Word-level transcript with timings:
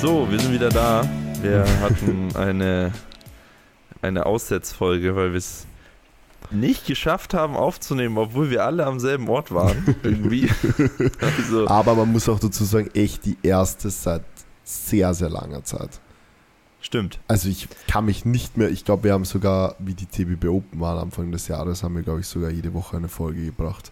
So, 0.00 0.30
wir 0.30 0.38
sind 0.38 0.52
wieder 0.52 0.68
da. 0.68 1.02
Wir 1.42 1.64
hatten 1.80 2.28
eine, 2.36 2.92
eine 4.00 4.26
Aussetzfolge, 4.26 5.16
weil 5.16 5.32
wir 5.32 5.38
es 5.38 5.66
nicht 6.52 6.86
geschafft 6.86 7.34
haben 7.34 7.56
aufzunehmen, 7.56 8.16
obwohl 8.16 8.48
wir 8.48 8.64
alle 8.64 8.86
am 8.86 9.00
selben 9.00 9.28
Ort 9.28 9.52
waren. 9.52 9.96
Irgendwie. 10.04 10.48
Also. 11.20 11.66
Aber 11.66 11.96
man 11.96 12.12
muss 12.12 12.28
auch 12.28 12.38
dazu 12.38 12.64
sagen, 12.64 12.90
echt 12.94 13.24
die 13.24 13.36
erste 13.42 13.90
seit 13.90 14.22
sehr, 14.62 15.14
sehr 15.14 15.30
langer 15.30 15.64
Zeit. 15.64 16.00
Stimmt. 16.80 17.18
Also 17.26 17.48
ich 17.48 17.68
kann 17.88 18.04
mich 18.04 18.24
nicht 18.24 18.56
mehr, 18.56 18.70
ich 18.70 18.84
glaube, 18.84 19.04
wir 19.04 19.12
haben 19.12 19.24
sogar, 19.24 19.74
wie 19.80 19.94
die 19.94 20.06
TBB 20.06 20.46
Open 20.46 20.80
waren 20.80 20.98
Anfang 20.98 21.32
des 21.32 21.48
Jahres, 21.48 21.82
haben 21.82 21.96
wir, 21.96 22.02
glaube 22.02 22.20
ich, 22.20 22.28
sogar 22.28 22.50
jede 22.50 22.72
Woche 22.72 22.96
eine 22.96 23.08
Folge 23.08 23.44
gebracht. 23.44 23.90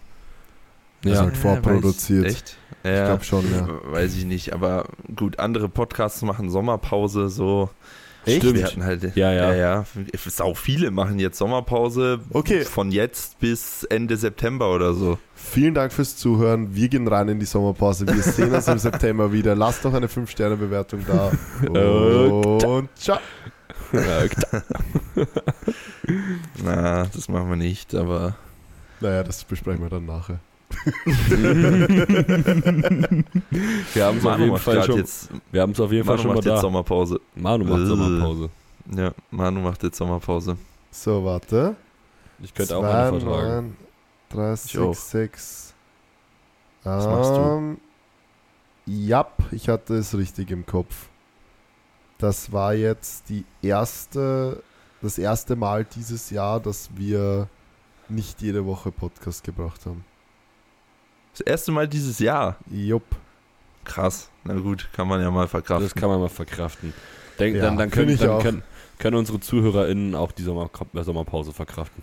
Ja, 1.03 1.11
also 1.11 1.23
halt 1.23 1.37
vorproduziert. 1.37 2.25
Weiß, 2.25 2.33
echt? 2.33 2.57
Ja, 2.83 2.91
ich 2.91 3.05
glaube 3.05 3.23
schon, 3.23 3.51
ja. 3.51 3.67
Weiß 3.91 4.15
ich 4.15 4.25
nicht, 4.25 4.53
aber 4.53 4.85
gut, 5.15 5.39
andere 5.39 5.69
Podcasts 5.69 6.21
machen 6.21 6.49
Sommerpause 6.49 7.29
so. 7.29 7.69
Echt? 8.25 8.43
Wir 8.43 8.65
hatten 8.65 8.83
halt, 8.83 9.15
ja, 9.15 9.31
ja. 9.31 9.53
ja, 9.53 9.55
ja. 9.55 9.85
Auch 10.39 10.57
viele 10.57 10.91
machen 10.91 11.17
jetzt 11.17 11.37
Sommerpause 11.37 12.19
okay. 12.31 12.65
von 12.65 12.91
jetzt 12.91 13.39
bis 13.39 13.85
Ende 13.85 14.17
September 14.17 14.73
oder 14.73 14.93
so. 14.93 15.17
Vielen 15.33 15.73
Dank 15.73 15.93
fürs 15.93 16.17
Zuhören. 16.17 16.75
Wir 16.75 16.89
gehen 16.89 17.07
rein 17.07 17.29
in 17.29 17.39
die 17.39 17.45
Sommerpause. 17.45 18.05
Wir 18.05 18.21
sehen 18.21 18.53
uns 18.53 18.67
im 18.67 18.79
September 18.79 19.31
wieder. 19.31 19.55
Lasst 19.55 19.85
doch 19.85 19.93
eine 19.93 20.07
5-Sterne-Bewertung 20.07 21.05
da. 21.07 21.31
Und 21.69 22.89
ciao. 22.97 23.19
Na, 26.63 27.05
das 27.05 27.29
machen 27.29 27.49
wir 27.49 27.55
nicht, 27.55 27.95
aber. 27.95 28.35
Naja, 28.99 29.23
das 29.23 29.45
besprechen 29.45 29.81
wir 29.81 29.89
dann 29.89 30.05
nachher. 30.05 30.39
wir 33.93 34.05
haben 34.05 34.17
es 34.17 34.25
auf 34.25 34.39
jeden 34.39 34.57
Fall 34.57 34.83
schon. 34.83 34.97
Jetzt, 34.97 35.29
wir 35.51 35.61
haben 35.61 35.71
es 35.71 35.79
auf 35.79 35.91
jeden 35.91 36.05
Manu 36.05 36.17
Fall 36.17 36.23
schon 36.25 36.35
macht 36.35 36.45
mal 36.45 36.51
jetzt 36.51 36.57
da. 36.57 36.61
Sommerpause. 36.61 37.19
Manu 37.35 37.65
macht 37.65 37.81
Äh. 37.81 37.85
Sommerpause. 37.85 38.49
Ja, 38.95 39.11
Manu 39.31 39.59
macht 39.61 39.83
jetzt 39.83 39.97
Sommerpause. 39.97 40.57
So, 40.91 41.23
warte. 41.23 41.75
Ich 42.41 42.53
könnte 42.53 42.77
auch 42.77 42.81
Zwei, 42.81 42.93
eine 43.07 43.19
vertragen. 43.19 43.47
neun, 43.65 43.75
drei, 44.29 44.53
Ich 44.53 44.77
auch. 44.79 44.93
sechs, 44.93 45.09
sechs. 45.11 45.73
Was 46.83 47.05
machst 47.05 47.31
du? 47.31 47.35
Ähm, 47.39 47.77
Jap, 48.85 49.43
ich 49.51 49.67
hatte 49.69 49.95
es 49.95 50.15
richtig 50.17 50.51
im 50.51 50.65
Kopf. 50.65 51.07
Das 52.19 52.51
war 52.51 52.73
jetzt 52.73 53.29
die 53.29 53.43
erste, 53.61 54.63
das 55.01 55.17
erste 55.17 55.55
Mal 55.55 55.83
dieses 55.85 56.29
Jahr, 56.29 56.59
dass 56.59 56.89
wir 56.95 57.47
nicht 58.09 58.41
jede 58.41 58.65
Woche 58.65 58.91
Podcast 58.91 59.43
gebracht 59.43 59.85
haben. 59.85 60.05
Das 61.37 61.41
erste 61.41 61.71
Mal 61.71 61.87
dieses 61.87 62.19
Jahr. 62.19 62.57
Jupp. 62.71 63.03
Krass. 63.85 64.29
Na 64.43 64.55
gut, 64.55 64.89
kann 64.93 65.07
man 65.07 65.21
ja 65.21 65.29
mal 65.31 65.47
verkraften. 65.47 65.85
Das 65.87 65.95
kann 65.95 66.09
man 66.09 66.19
mal 66.19 66.29
verkraften. 66.29 66.93
Denk, 67.39 67.55
Ja, 67.55 67.61
dann 67.63 67.77
dann, 67.77 67.91
können, 67.91 68.09
ich 68.09 68.19
dann 68.19 68.41
können, 68.41 68.63
können 68.97 69.15
unsere 69.17 69.39
ZuhörerInnen 69.39 70.15
auch 70.15 70.31
die 70.31 70.43
Sommer 70.43 70.69
äh, 70.95 71.03
Sommerpause 71.03 71.53
verkraften. 71.53 72.01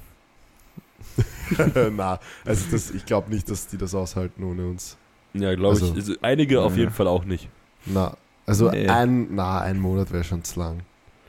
Na, 1.96 2.18
also 2.44 2.64
das, 2.70 2.90
ich 2.90 3.04
glaube 3.04 3.30
nicht, 3.30 3.50
dass 3.50 3.66
die 3.66 3.76
das 3.76 3.94
aushalten 3.94 4.44
ohne 4.44 4.66
uns. 4.68 4.96
Ja, 5.34 5.54
glaube 5.54 5.74
Also- 5.74 5.86
ich. 5.86 5.94
Also 5.94 6.14
einige 6.22 6.60
auf 6.62 6.72
Ja. 6.72 6.80
jeden 6.80 6.92
Fall 6.92 7.08
auch 7.08 7.24
nicht. 7.24 7.48
Na, 7.86 8.16
also 8.46 8.70
Nee. 8.70 8.88
ein, 8.88 9.34
na, 9.34 9.60
ein 9.60 9.78
Monat 9.80 10.12
wäre 10.12 10.24
schon 10.24 10.44
zu 10.44 10.60
lang. 10.60 10.80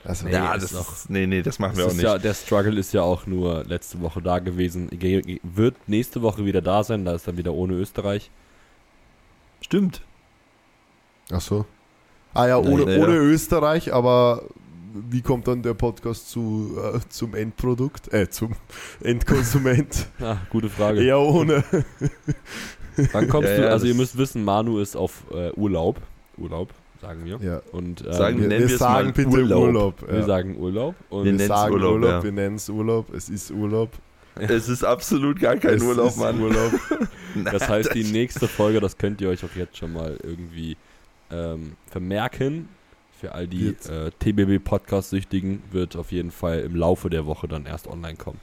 Also, 0.05 0.27
ja, 0.27 0.53
Nee, 0.53 0.59
das 0.59 0.71
ist 0.71 0.75
auch- 0.77 1.09
nee, 1.09 1.25
nee, 1.25 1.41
das 1.41 1.57
machen 1.59 1.77
wir 1.77 1.83
Das 1.85 1.93
auch 1.93 1.95
ist 1.95 1.97
nicht. 2.03 2.05
ja, 2.05 2.17
der 2.19 2.33
Struggle 2.35 2.79
ist 2.79 2.93
ja 2.93 3.01
auch 3.01 3.25
nur 3.25 3.63
letzte 3.65 3.99
Woche 4.01 4.21
da 4.21 4.39
gewesen. 4.39 4.87
Ge- 4.91 5.21
ge- 5.21 5.39
Wird 5.43 5.75
nächste 5.87 6.21
Woche 6.21 6.45
wieder 6.45 6.61
da 6.61 6.83
sein, 6.83 7.05
da 7.05 7.13
ist 7.15 7.27
dann 7.27 7.37
wieder 7.37 7.53
ohne 7.53 7.73
Österreich. 7.73 8.29
Stimmt. 9.61 10.01
Ach 11.31 11.41
so. 11.41 11.65
Ah 12.33 12.47
ja, 12.47 12.61
Nein, 12.61 12.71
ohne, 12.73 12.95
ja. 12.97 13.01
ohne 13.03 13.15
Österreich, 13.15 13.93
aber 13.93 14.43
wie 15.09 15.21
kommt 15.21 15.47
dann 15.47 15.63
der 15.63 15.73
Podcast 15.73 16.29
zu, 16.29 16.77
äh, 16.93 16.99
zum 17.09 17.33
Endprodukt? 17.33 18.13
Äh, 18.13 18.29
zum 18.29 18.51
Endkonsument? 19.03 20.07
Ah, 20.21 20.37
gute 20.51 20.69
Frage. 20.69 21.03
Eher 21.03 21.19
ohne. 21.19 21.63
Wann 23.11 23.27
kommst 23.27 23.49
Ja, 23.49 23.55
du? 23.57 23.63
ja, 23.63 23.69
Also 23.69 23.87
ihr 23.87 23.95
müsst 23.95 24.17
wissen, 24.17 24.43
Manu 24.43 24.77
ist 24.79 24.95
auf 24.95 25.23
äh, 25.33 25.51
Urlaub. 25.53 25.99
Urlaub, 26.37 26.73
sagen 27.05 27.25
wir. 27.25 27.37
Ja. 27.41 27.61
Und 27.71 28.05
äh, 28.05 28.13
Sagen 28.13 28.41
Wir, 28.41 28.49
wir 28.49 28.69
wir 28.69 28.77
sagen 28.77 29.07
mal 29.07 29.13
bitte 29.13 29.29
Urlaub. 29.29 29.63
Urlaub. 29.63 30.07
wir 30.07 30.19
ja. 30.19 30.25
sagen 30.25 30.57
Urlaub. 30.57 30.95
Und 31.09 31.25
Wir 31.25 31.39
wir 31.39 31.47
sagen 31.47 31.73
Urlaub, 31.73 31.93
Urlaub, 31.93 32.11
ja. 32.11 32.23
wir 32.23 32.31
nennen 32.31 32.55
es 32.55 32.69
Urlaub. 32.69 33.13
Es 33.13 33.29
ist 33.29 33.51
Urlaub. 33.51 33.91
Es 34.37 34.67
ist 34.67 34.83
absolut 34.83 35.39
gar 35.39 35.55
kein 35.55 35.75
es 35.75 35.81
Urlaub, 35.83 36.09
ist 36.09 36.17
Mann. 36.17 36.41
Urlaub. 36.41 36.73
das 37.53 37.69
heißt, 37.69 37.93
die 37.93 38.03
nächste 38.03 38.49
Folge, 38.49 38.81
das 38.81 38.97
könnt 38.97 39.21
ihr 39.21 39.29
euch 39.29 39.45
auch 39.45 39.55
jetzt 39.55 39.77
schon 39.77 39.93
mal 39.93 40.17
irgendwie 40.21 40.75
ähm, 41.31 41.77
vermerken. 41.87 42.67
Für 43.17 43.33
all 43.33 43.47
die 43.47 43.69
äh, 43.87 44.11
TBB-Podcast-Süchtigen 44.19 45.63
wird 45.71 45.95
auf 45.95 46.11
jeden 46.11 46.31
Fall 46.31 46.59
im 46.59 46.75
Laufe 46.75 47.09
der 47.09 47.25
Woche 47.25 47.47
dann 47.47 47.65
erst 47.65 47.87
online 47.87 48.17
kommen. 48.17 48.41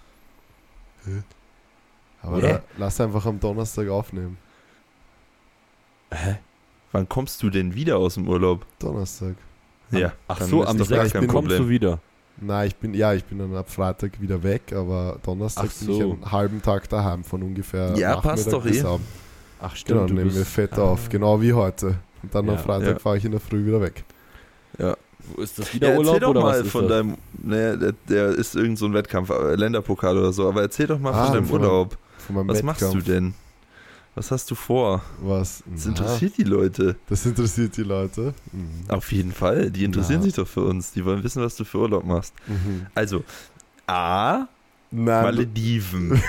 Aber 2.23 2.39
Oder? 2.39 2.49
da, 2.49 2.63
lass 2.79 2.99
einfach 2.99 3.27
am 3.27 3.39
Donnerstag 3.39 3.91
aufnehmen. 3.91 4.39
Hä? 6.11 6.39
Wann 6.93 7.09
kommst 7.09 7.43
du 7.43 7.51
denn 7.51 7.75
wieder 7.75 7.97
aus 7.99 8.15
dem 8.15 8.29
Urlaub? 8.29 8.65
Donnerstag. 8.79 9.35
Ja. 9.91 10.13
Ach 10.29 10.39
dann 10.39 10.49
so, 10.49 10.65
am 10.65 10.79
doch 10.79 10.89
gar 10.89 11.03
6. 11.03 11.13
kein 11.15 11.27
kommst 11.27 11.49
Problem. 11.51 11.63
du 11.65 11.69
wieder. 11.69 11.99
Nein, 12.41 12.69
ich 12.69 12.77
bin, 12.77 12.95
ja, 12.95 13.13
ich 13.15 13.25
bin 13.25 13.39
dann 13.39 13.55
ab 13.55 13.71
Freitag 13.71 14.21
wieder 14.21 14.43
weg, 14.43 14.73
aber 14.75 15.19
Donnerstag 15.23 15.69
Ach 15.69 15.79
bin 15.87 15.91
ich 15.95 16.01
so. 16.03 16.13
einen 16.13 16.33
halben 16.33 16.63
Tag 16.63 16.89
daheim 16.89 17.25
von 17.25 17.43
ungefähr. 17.43 17.95
Ja, 17.97 18.17
passt 18.17 18.47
Nachmittag 18.47 18.51
doch 18.53 18.63
bis 18.65 18.83
eh. 18.83 18.87
Abend. 18.87 19.07
Ach 19.61 19.77
Genau, 19.87 20.07
du 20.07 20.15
nehmen 20.15 20.31
wir 20.33 20.39
bist- 20.41 20.51
fett 20.51 20.73
Ah. 20.79 20.83
auf, 20.83 21.09
genau 21.09 21.41
wie 21.41 21.53
heute. 21.53 21.95
Und 22.23 22.35
dann 22.35 22.47
Ja, 22.47 22.53
am 22.53 22.59
Freitag 22.59 22.89
ja. 22.95 22.99
fahre 22.99 23.17
ich 23.19 23.25
in 23.25 23.33
der 23.33 23.41
Früh 23.41 23.65
wieder 23.67 23.81
weg. 23.81 24.05
Wo 24.79 25.41
ist 25.43 25.57
das 25.59 25.73
wieder 25.73 25.89
Ja, 25.89 25.93
erzähl 25.95 26.07
Urlaub 26.07 26.21
doch 26.21 26.29
oder 26.31 26.41
mal 26.41 26.59
was 26.59 26.67
ist 26.67 26.73
von 26.73 26.89
das? 26.89 26.99
deinem, 26.99 27.17
ne, 27.43 27.79
der, 27.79 27.93
der 28.09 28.27
ist 28.31 28.57
irgend 28.57 28.79
so 28.79 28.87
ein 28.87 28.95
Wettkampf, 28.95 29.31
äh, 29.31 29.55
Länderpokal 29.55 30.19
oder 30.19 30.33
so, 30.33 30.49
aber 30.49 30.63
erzähl 30.63 30.89
doch 30.89 30.99
mal 30.99 31.13
Ah, 31.13 31.27
von 31.27 31.35
deinem 31.35 31.47
von 31.47 31.61
Urlaub. 31.61 31.99
Von 32.19 32.37
meinem 32.37 32.49
Was 32.49 32.63
machst 32.65 32.83
du 32.83 32.87
Wettkampf. 32.87 33.05
denn? 33.07 33.35
Was 34.15 34.31
hast 34.31 34.51
du 34.51 34.55
vor? 34.55 35.03
Was? 35.23 35.63
Das 35.73 35.85
Na, 35.87 35.91
interessiert 35.93 36.37
die 36.37 36.45
Leute. 36.45 36.97
Das 37.09 37.25
interessiert 37.25 37.77
die 37.79 37.83
Leute. 37.83 38.35
Mhm. 38.53 38.85
Auf 38.91 39.11
jeden 39.11 39.33
Fall. 39.33 39.71
Die 39.71 39.85
interessieren 39.85 40.19
Na. 40.21 40.25
sich 40.25 40.35
doch 40.35 40.47
für 40.47 40.65
uns. 40.65 40.93
Die 40.93 41.05
wollen 41.05 41.23
wissen, 41.25 41.43
was 41.43 41.57
du 41.57 41.65
für 41.65 41.79
Urlaub 41.79 42.05
machst. 42.05 42.35
Mhm. 42.47 42.87
Also, 42.95 43.25
A, 43.87 44.47
Nein, 44.91 45.25
Malediven. 45.25 46.23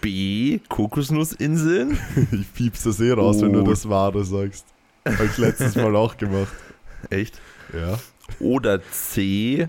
B, 0.00 0.60
Kokosnussinseln. 0.70 1.98
ich 2.32 2.52
piepst 2.54 2.86
das 2.86 3.00
eh 3.00 3.10
raus, 3.12 3.42
wenn 3.42 3.52
du 3.52 3.60
Oh. 3.60 3.66
das 3.66 3.86
Wahre 3.86 4.24
sagst. 4.24 4.64
Habe 5.04 5.26
ich 5.26 5.36
letztes 5.36 5.76
Mal 5.76 5.94
auch 5.96 6.16
gemacht. 6.16 6.52
Echt? 7.10 7.38
Ja. 7.74 7.98
Oder 8.38 8.80
C, 8.90 9.68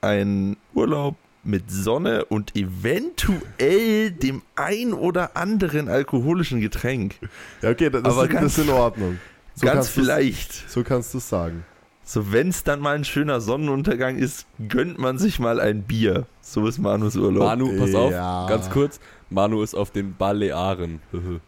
ein 0.00 0.56
Urlaub 0.74 1.14
mit 1.46 1.70
Sonne 1.70 2.24
und 2.26 2.54
eventuell 2.56 4.10
dem 4.10 4.42
ein 4.56 4.92
oder 4.92 5.36
anderen 5.36 5.88
alkoholischen 5.88 6.60
Getränk. 6.60 7.14
Ja, 7.62 7.70
okay, 7.70 7.88
das, 7.90 8.04
Aber 8.04 8.24
ist, 8.24 8.30
ganz- 8.30 8.42
das 8.56 8.58
ist 8.58 8.64
in 8.68 8.70
Ordnung. 8.74 9.18
So 9.54 9.66
Ganz 9.66 9.88
vielleicht. 9.88 10.68
So 10.68 10.82
kannst 10.82 11.14
du 11.14 11.18
es 11.18 11.28
sagen. 11.28 11.64
So, 12.04 12.30
wenn 12.32 12.50
es 12.50 12.62
dann 12.62 12.78
mal 12.80 12.94
ein 12.94 13.04
schöner 13.04 13.40
Sonnenuntergang 13.40 14.16
ist, 14.16 14.46
gönnt 14.68 14.98
man 14.98 15.18
sich 15.18 15.38
mal 15.40 15.58
ein 15.60 15.82
Bier. 15.82 16.26
So 16.40 16.66
ist 16.66 16.78
Manus 16.78 17.16
Urlaub. 17.16 17.44
Manu, 17.44 17.76
pass 17.78 17.94
auf, 17.94 18.12
Ja. 18.12 18.46
ganz 18.48 18.70
kurz. 18.70 19.00
Manu 19.30 19.62
ist 19.62 19.74
auf 19.74 19.90
den 19.90 20.14
Balearen. 20.16 21.00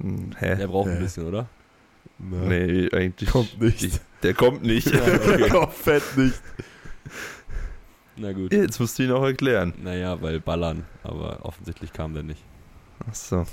Hm, 0.00 0.30
Hä? 0.38 0.56
Der 0.56 0.66
braucht 0.66 0.88
ein 0.88 0.96
Hä? 0.96 1.02
bisschen, 1.02 1.26
oder? 1.26 1.46
Na, 2.18 2.36
Nee, 2.48 2.88
eigentlich. 2.92 3.30
Kommt 3.30 3.60
nicht. 3.60 3.82
Ich, 3.82 3.92
der 4.22 4.34
kommt 4.34 4.62
nicht. 4.62 4.90
Kommt 5.50 5.72
fett 5.74 6.02
nicht. 6.16 6.40
Na 8.20 8.32
gut. 8.32 8.52
Jetzt 8.52 8.78
musst 8.78 8.98
du 8.98 9.04
ihn 9.04 9.12
auch 9.12 9.24
erklären. 9.24 9.72
Naja, 9.82 10.20
weil 10.20 10.40
ballern. 10.40 10.84
Aber 11.02 11.38
offensichtlich 11.42 11.90
kam 11.92 12.12
der 12.12 12.22
nicht. 12.22 12.42
Achso. 13.08 13.46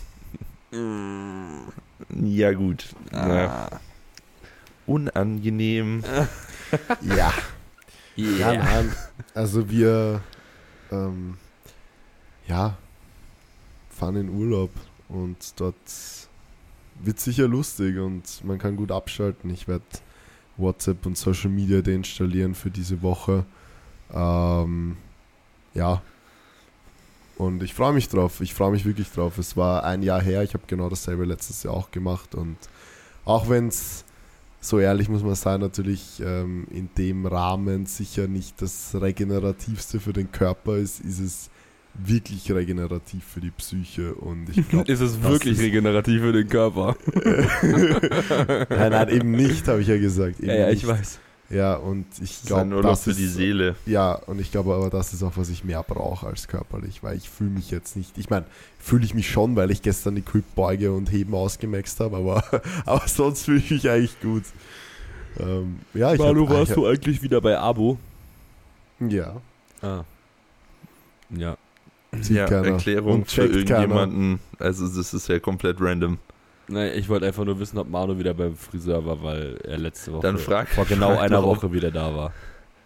Ja, 2.22 2.52
gut. 2.52 2.86
Naja. 3.12 3.70
Unangenehm. 4.86 6.04
Ja. 7.02 7.32
Ja, 8.18 8.52
Ja, 8.52 8.54
nein. 8.56 8.92
Also 9.34 9.70
wir, 9.70 10.20
ähm, 10.92 11.38
ja, 12.46 12.78
fahren 13.90 14.18
in 14.18 14.28
Urlaub 14.30 14.72
und 15.08 15.38
dort 15.62 15.76
wird 17.00 17.22
sicher 17.22 17.48
lustig 17.48 17.98
und 18.00 18.44
man 18.44 18.58
kann 18.58 18.76
gut 18.76 18.92
abschalten. 18.92 19.50
Ich 19.50 19.70
werde 19.70 19.86
WhatsApp 20.58 21.06
und 21.06 21.18
Social 21.18 21.50
Media 21.50 21.82
deinstallieren 21.82 22.54
für 22.54 22.70
diese 22.70 23.02
Woche. 23.02 23.46
Ähm, 24.14 24.98
ja. 25.74 26.02
Und 27.38 27.62
ich 27.62 27.74
freue 27.74 27.94
mich 27.94 28.10
drauf. 28.10 28.42
Ich 28.42 28.54
freue 28.54 28.72
mich 28.72 28.84
wirklich 28.86 29.12
drauf. 29.12 29.38
Es 29.38 29.56
war 29.56 29.84
ein 29.84 30.02
Jahr 30.02 30.22
her. 30.22 30.44
Ich 30.44 30.54
habe 30.54 30.64
genau 30.68 30.90
dasselbe 30.90 31.26
letztes 31.26 31.64
Jahr 31.64 31.74
auch 31.76 31.92
gemacht. 31.92 32.34
Und 32.34 32.58
auch 33.26 33.48
wenn 33.50 33.68
es, 33.68 34.04
so 34.60 34.80
ehrlich 34.80 35.08
muss 35.08 35.22
man 35.24 35.36
sein, 35.36 35.60
natürlich 35.62 36.20
ähm, 36.26 36.66
in 36.72 36.90
dem 36.98 37.26
Rahmen 37.28 37.86
sicher 37.86 38.28
nicht 38.28 38.60
das 38.62 38.96
regenerativste 39.00 40.00
für 40.00 40.14
den 40.14 40.32
Körper 40.32 40.78
ist, 40.78 41.00
ist 41.02 41.20
es 41.20 41.50
wirklich 42.00 42.52
regenerativ 42.52 43.24
für 43.24 43.40
die 43.40 43.50
Psyche 43.50 44.14
und 44.14 44.50
ich 44.56 44.70
glaube, 44.70 44.92
Ist 44.92 45.00
es 45.02 45.22
wirklich 45.24 45.58
ist- 45.58 45.64
regenerativ 45.64 46.22
für 46.22 46.32
den 46.32 46.48
Körper? 46.48 46.96
nein, 48.70 48.92
nein, 48.92 49.10
eben 49.10 49.32
nicht, 49.32 49.68
habe 49.68 49.82
ich 49.82 49.88
ja 49.88 49.98
gesagt. 49.98 50.40
Ja, 50.40 50.54
ja, 50.54 50.70
ich 50.70 50.86
weiß. 50.86 51.20
Ja, 51.50 51.76
und 51.76 52.06
ich 52.22 52.40
Das 52.42 52.46
glaube, 52.46 52.76
Urlaub 52.76 52.92
das 52.92 53.04
für 53.06 53.12
ist 53.12 53.20
die 53.20 53.28
Seele. 53.28 53.76
Ja, 53.86 54.14
und 54.14 54.40
ich 54.42 54.52
glaube 54.52 54.74
aber, 54.74 54.90
das 54.90 55.14
ist 55.14 55.24
auch, 55.24 55.32
was 55.38 55.48
ich 55.50 55.64
mehr 55.64 55.82
brauche 55.82 56.28
als 56.28 56.48
körperlich, 56.50 57.04
weil 57.04 57.16
ich 57.16 57.30
fühle 57.30 57.52
mich 57.52 57.72
jetzt 57.72 57.96
nicht, 57.96 58.18
ich 58.18 58.30
meine, 58.30 58.46
fühle 58.80 59.06
ich 59.06 59.14
mich 59.14 59.30
schon, 59.30 59.56
weil 59.56 59.72
ich 59.72 59.82
gestern 59.82 60.16
die 60.16 60.26
Grip-Beuge 60.26 60.92
und 60.92 61.10
Heben 61.12 61.34
ausgemaxt 61.34 62.00
habe, 62.02 62.18
aber, 62.18 62.44
aber 62.86 63.08
sonst 63.08 63.46
fühle 63.46 63.60
ich 63.60 63.72
mich 63.72 63.90
eigentlich 63.90 64.20
gut. 64.20 64.44
Ähm, 65.40 65.80
ja, 65.94 66.14
ich 66.14 66.20
Manu, 66.20 66.50
hab- 66.50 66.56
warst 66.56 66.72
ich 66.72 66.76
du 66.76 66.86
eigentlich 66.88 67.22
wieder 67.22 67.40
bei 67.40 67.58
Abo? 67.58 67.98
hab- 69.00 69.12
Ja, 69.12 69.38
Ah. 69.82 70.04
Ja. 71.30 71.56
sieht 72.20 72.38
Ja, 72.38 72.46
keiner. 72.48 72.68
Erklärung 72.70 73.12
Und 73.22 73.32
für 73.32 73.42
checkt 73.50 73.68
keiner. 73.68 73.80
irgendjemanden. 73.82 74.40
Also 74.60 74.88
das 74.88 75.14
ist 75.14 75.28
ja 75.30 75.40
komplett 75.40 75.78
random. 75.80 76.18
Nein, 76.70 76.92
ich 76.96 77.08
wollte 77.08 77.26
einfach 77.26 77.46
nur 77.46 77.60
wissen, 77.60 77.78
ob 77.78 77.90
Manu 77.90 78.18
wieder 78.20 78.34
beim 78.34 78.56
Friseur 78.56 79.06
war, 79.06 79.24
weil 79.24 79.58
er 79.64 79.78
letzte 79.78 80.12
Woche 80.14 80.22
Dann 80.24 80.38
frag- 80.38 80.68
vor 80.70 80.86
genau 80.86 81.12
frag 81.16 81.22
einer 81.22 81.38
doch, 81.42 81.46
Woche 81.48 81.72
wieder 81.72 81.92
da 81.92 82.14
war. 82.14 82.34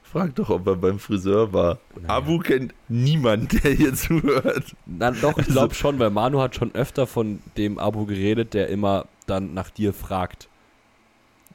Frag 0.03 0.35
doch, 0.35 0.49
ob 0.49 0.67
er 0.67 0.75
beim 0.75 0.99
Friseur 0.99 1.51
war. 1.53 1.79
Naja. 1.95 2.09
Abu 2.09 2.37
kennt 2.39 2.73
niemand, 2.89 3.63
der 3.63 3.71
hier 3.71 3.93
zuhört. 3.95 4.75
Na, 4.85 5.11
doch, 5.11 5.37
ich 5.37 5.47
glaube 5.47 5.73
schon, 5.73 5.97
weil 5.99 6.09
Manu 6.09 6.41
hat 6.41 6.53
schon 6.55 6.75
öfter 6.75 7.07
von 7.07 7.39
dem 7.57 7.79
Abo 7.79 8.05
geredet, 8.05 8.53
der 8.53 8.67
immer 8.67 9.05
dann 9.25 9.53
nach 9.53 9.69
dir 9.69 9.93
fragt. 9.93 10.47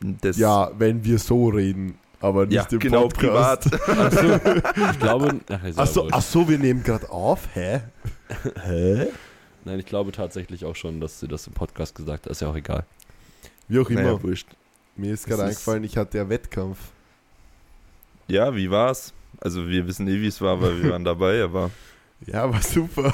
Das, 0.01 0.37
Ja, 0.39 0.71
wenn 0.79 1.05
wir 1.05 1.19
so 1.19 1.49
reden, 1.49 1.97
aber 2.21 2.47
nicht 2.47 2.55
ja 2.57 2.67
im 2.71 2.79
genau, 2.79 3.03
Podcast. 3.09 3.71
privat. 3.71 3.89
Achso, 3.99 4.91
ich 4.91 4.99
glaube, 5.01 5.41
ach, 5.51 5.65
ist 5.65 5.77
ja 5.77 5.83
Achso, 5.83 6.09
ach 6.11 6.23
so, 6.23 6.49
wir 6.49 6.59
nehmen 6.59 6.83
gerade 6.83 7.09
auf, 7.11 7.49
hä? 7.55 7.83
hä? 8.65 9.07
Nein, 9.67 9.81
ich 9.81 9.87
glaube 9.87 10.13
tatsächlich 10.13 10.65
auch 10.65 10.77
schon, 10.77 11.01
dass 11.01 11.19
sie 11.21 11.27
das 11.29 11.47
im 11.49 11.53
Podcast 11.53 11.95
gesagt 11.97 12.25
hat. 12.25 12.31
Ist 12.33 12.41
ja 12.41 12.49
auch 12.49 12.55
egal. 12.57 12.85
Wie 13.69 13.81
auch 13.81 13.91
immer, 13.91 14.03
Naja, 14.03 14.23
wurscht. 14.23 14.47
mir 14.95 15.13
ist 15.13 15.27
gerade 15.27 15.43
eingefallen, 15.43 15.83
ich 15.83 15.97
hatte 15.97 16.19
ja 16.19 16.29
Wettkampf. 16.29 16.79
Ja, 18.29 18.55
wie 18.55 18.71
war's? 18.71 19.13
Also 19.41 19.67
wir 19.69 19.87
wissen 19.87 20.07
eh, 20.09 20.21
wie 20.21 20.29
es 20.29 20.41
war, 20.41 20.61
weil 20.63 20.83
wir 20.83 20.93
waren 20.93 21.05
dabei, 21.05 21.43
aber 21.43 21.71
Ja, 22.27 22.51
war 22.51 22.63
super. 22.63 23.13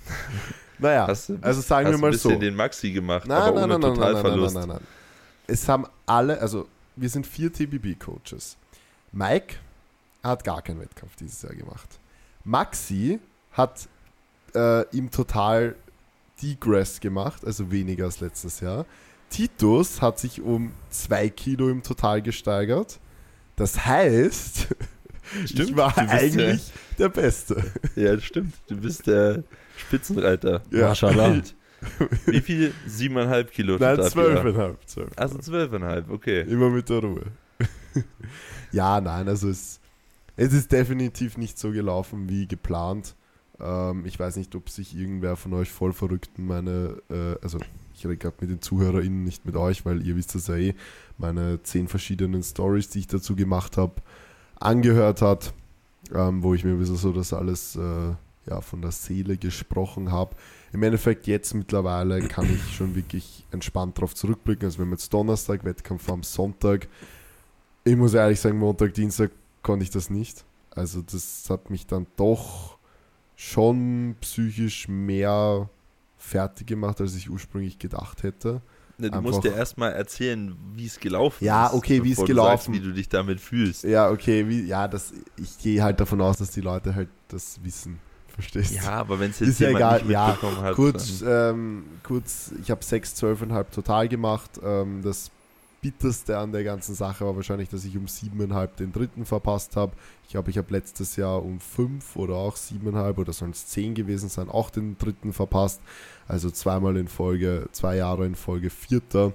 naja, 0.78 1.06
hast 1.06 1.28
du, 1.28 1.38
also 1.40 1.60
sagen 1.60 1.86
hast 1.88 1.94
wir 1.94 1.98
mal 1.98 2.06
ein 2.08 2.12
bisschen 2.12 2.32
so. 2.32 2.38
den 2.40 2.56
Maxi 2.56 2.90
gemacht, 2.90 3.26
Nein, 3.28 3.42
aber 3.42 3.60
nein, 3.60 3.64
ohne 3.72 3.78
nein, 3.78 3.80
nein, 3.80 3.90
nein, 3.92 3.98
nein, 4.00 4.12
nein, 4.12 4.22
Totalverlust. 4.22 4.54
nein, 4.56 4.68
nein. 4.68 4.80
Es 5.46 5.68
haben 5.68 5.86
alle, 6.06 6.40
also 6.40 6.66
wir 6.96 7.08
sind 7.08 7.26
vier 7.26 7.52
TBB-Coaches. 7.52 8.56
Mike 9.12 9.56
hat 10.22 10.42
gar 10.42 10.62
keinen 10.62 10.80
Wettkampf 10.80 11.16
dieses 11.16 11.42
Jahr 11.42 11.54
gemacht. 11.54 11.88
Maxi 12.44 13.20
hat 13.52 13.88
äh, 14.54 14.82
im 14.96 15.10
Total 15.10 15.74
Degress 16.42 17.00
gemacht, 17.00 17.44
also 17.44 17.70
weniger 17.70 18.06
als 18.06 18.20
letztes 18.20 18.60
Jahr. 18.60 18.86
Titus 19.30 20.02
hat 20.02 20.18
sich 20.18 20.40
um 20.40 20.72
zwei 20.90 21.28
Kilo 21.28 21.68
im 21.68 21.82
Total 21.82 22.22
gesteigert. 22.22 23.00
Das 23.56 23.84
heißt, 23.84 24.68
ich 25.44 25.50
Stimmt, 25.50 25.76
war 25.76 25.92
du 25.92 26.00
bist 26.00 26.12
eigentlich 26.12 26.72
der 26.98 27.08
Beste. 27.08 27.72
Ja, 27.96 28.18
stimmt. 28.20 28.54
Du 28.68 28.76
bist 28.76 29.06
der 29.06 29.44
Spitzenreiter. 29.76 30.62
Ja. 30.70 30.88
Mashallah. 30.88 31.42
Wie 32.26 32.40
viel? 32.40 32.72
Siebeneinhalb 32.86 33.50
Kilo. 33.50 33.76
Nein, 33.78 33.96
total, 33.96 34.10
zwölfeinhalb. 34.10 34.78
zwölf. 34.86 35.10
Also 35.16 35.38
zwölfeinhalb, 35.38 36.10
okay. 36.10 36.42
Immer 36.42 36.70
mit 36.70 36.88
der 36.88 36.98
Ruhe. 36.98 37.24
ja, 38.72 39.00
nein, 39.00 39.28
also 39.28 39.48
es, 39.48 39.80
es 40.36 40.52
ist 40.52 40.72
definitiv 40.72 41.36
nicht 41.36 41.58
so 41.58 41.70
gelaufen 41.70 42.28
wie 42.28 42.46
geplant. 42.46 43.14
Ähm, 43.64 44.04
ich 44.04 44.20
weiß 44.20 44.36
nicht, 44.36 44.54
ob 44.54 44.68
sich 44.68 44.96
irgendwer 44.96 45.36
von 45.36 45.54
euch 45.54 45.72
voll 45.72 45.92
verrückten 45.92 46.46
meine, 46.46 47.02
äh, 47.10 47.36
also 47.42 47.58
ich 47.94 48.04
rede 48.04 48.18
gerade 48.18 48.36
mit 48.40 48.50
den 48.50 48.60
ZuhörerInnen, 48.60 49.24
nicht 49.24 49.46
mit 49.46 49.56
euch, 49.56 49.86
weil 49.86 50.06
ihr 50.06 50.16
wisst 50.16 50.34
das 50.34 50.48
ja 50.48 50.56
eh, 50.56 50.74
meine 51.16 51.62
zehn 51.62 51.88
verschiedenen 51.88 52.42
Stories, 52.42 52.90
die 52.90 53.00
ich 53.00 53.06
dazu 53.06 53.34
gemacht 53.34 53.76
habe, 53.76 53.94
angehört 54.60 55.22
hat, 55.22 55.54
ähm, 56.14 56.42
wo 56.42 56.54
ich 56.54 56.64
mir 56.64 56.72
ein 56.72 56.84
so 56.84 57.12
das 57.12 57.32
alles 57.32 57.76
äh, 57.76 58.12
ja, 58.46 58.60
von 58.60 58.82
der 58.82 58.92
Seele 58.92 59.38
gesprochen 59.38 60.12
habe. 60.12 60.36
Im 60.72 60.82
Endeffekt 60.82 61.26
jetzt 61.26 61.54
mittlerweile 61.54 62.20
kann 62.28 62.52
ich 62.52 62.76
schon 62.76 62.94
wirklich 62.94 63.46
entspannt 63.52 63.96
darauf 63.96 64.14
zurückblicken. 64.14 64.66
Also 64.66 64.78
wir 64.78 64.84
haben 64.84 64.92
jetzt 64.92 65.12
Donnerstag, 65.14 65.64
Wettkampf 65.64 66.08
am 66.10 66.22
Sonntag. 66.22 66.88
Ich 67.84 67.96
muss 67.96 68.12
ehrlich 68.12 68.40
sagen, 68.40 68.58
Montag, 68.58 68.92
Dienstag 68.92 69.30
konnte 69.62 69.84
ich 69.84 69.90
das 69.90 70.10
nicht. 70.10 70.44
Also 70.70 71.00
das 71.00 71.48
hat 71.48 71.70
mich 71.70 71.86
dann 71.86 72.06
doch 72.16 72.73
schon 73.36 74.16
psychisch 74.20 74.88
mehr 74.88 75.68
fertig 76.18 76.66
gemacht, 76.66 77.00
als 77.00 77.14
ich 77.16 77.28
ursprünglich 77.30 77.78
gedacht 77.78 78.22
hätte. 78.22 78.62
Ne, 78.96 79.10
du 79.10 79.18
Einfach- 79.18 79.30
musst 79.32 79.44
dir 79.44 79.54
erstmal 79.54 79.92
erzählen, 79.92 80.54
wie 80.74 80.86
es 80.86 81.00
gelaufen 81.00 81.44
Ja, 81.44 81.66
ist. 81.66 81.74
okay, 81.74 82.02
wie 82.04 82.12
es 82.12 82.24
gelaufen. 82.24 82.50
Sagst, 82.56 82.72
wie 82.72 82.80
du 82.80 82.92
dich 82.92 83.08
damit 83.08 83.40
fühlst. 83.40 83.82
Ja, 83.84 84.08
okay, 84.10 84.48
wie, 84.48 84.62
ja, 84.66 84.86
das, 84.86 85.12
ich 85.36 85.58
gehe 85.58 85.82
halt 85.82 85.98
davon 85.98 86.20
aus, 86.20 86.36
dass 86.38 86.50
die 86.52 86.60
Leute 86.60 86.94
halt 86.94 87.08
das 87.28 87.58
wissen. 87.64 87.98
Verstehst 88.28 88.72
du? 88.72 88.76
Ja, 88.76 88.92
aber 88.92 89.18
wenn 89.20 89.30
es 89.30 89.40
jetzt 89.40 89.48
Ist 89.50 89.60
ja 89.60 89.68
jemand 89.68 89.84
egal, 89.84 90.02
nicht 90.02 90.10
ja, 90.10 90.62
hat. 90.62 90.74
Kurz, 90.74 91.22
ähm, 91.26 91.84
kurz 92.02 92.52
ich 92.60 92.70
habe 92.70 92.84
6, 92.84 93.14
12,5 93.14 93.70
total 93.70 94.08
gemacht. 94.08 94.50
Ähm, 94.64 95.02
das 95.02 95.30
bitterste 95.84 96.38
an 96.38 96.50
der 96.50 96.64
ganzen 96.64 96.94
Sache 96.94 97.26
war 97.26 97.36
wahrscheinlich, 97.36 97.68
dass 97.68 97.84
ich 97.84 97.94
um 97.94 98.06
7,5 98.06 98.76
den 98.76 98.90
dritten 98.90 99.26
verpasst 99.26 99.76
habe. 99.76 99.92
Ich 100.22 100.30
glaube, 100.30 100.48
ich 100.48 100.56
habe 100.56 100.72
letztes 100.72 101.16
Jahr 101.16 101.42
um 101.44 101.60
5 101.60 102.16
oder 102.16 102.36
auch 102.36 102.56
7,5 102.56 103.18
oder 103.18 103.28
es 103.28 103.66
10 103.66 103.94
gewesen 103.94 104.30
sein, 104.30 104.48
auch 104.48 104.70
den 104.70 104.96
dritten 104.96 105.34
verpasst. 105.34 105.82
Also 106.26 106.50
zweimal 106.50 106.96
in 106.96 107.06
Folge, 107.06 107.68
zwei 107.72 107.96
Jahre 107.96 108.24
in 108.24 108.34
Folge 108.34 108.70
vierter. 108.70 109.34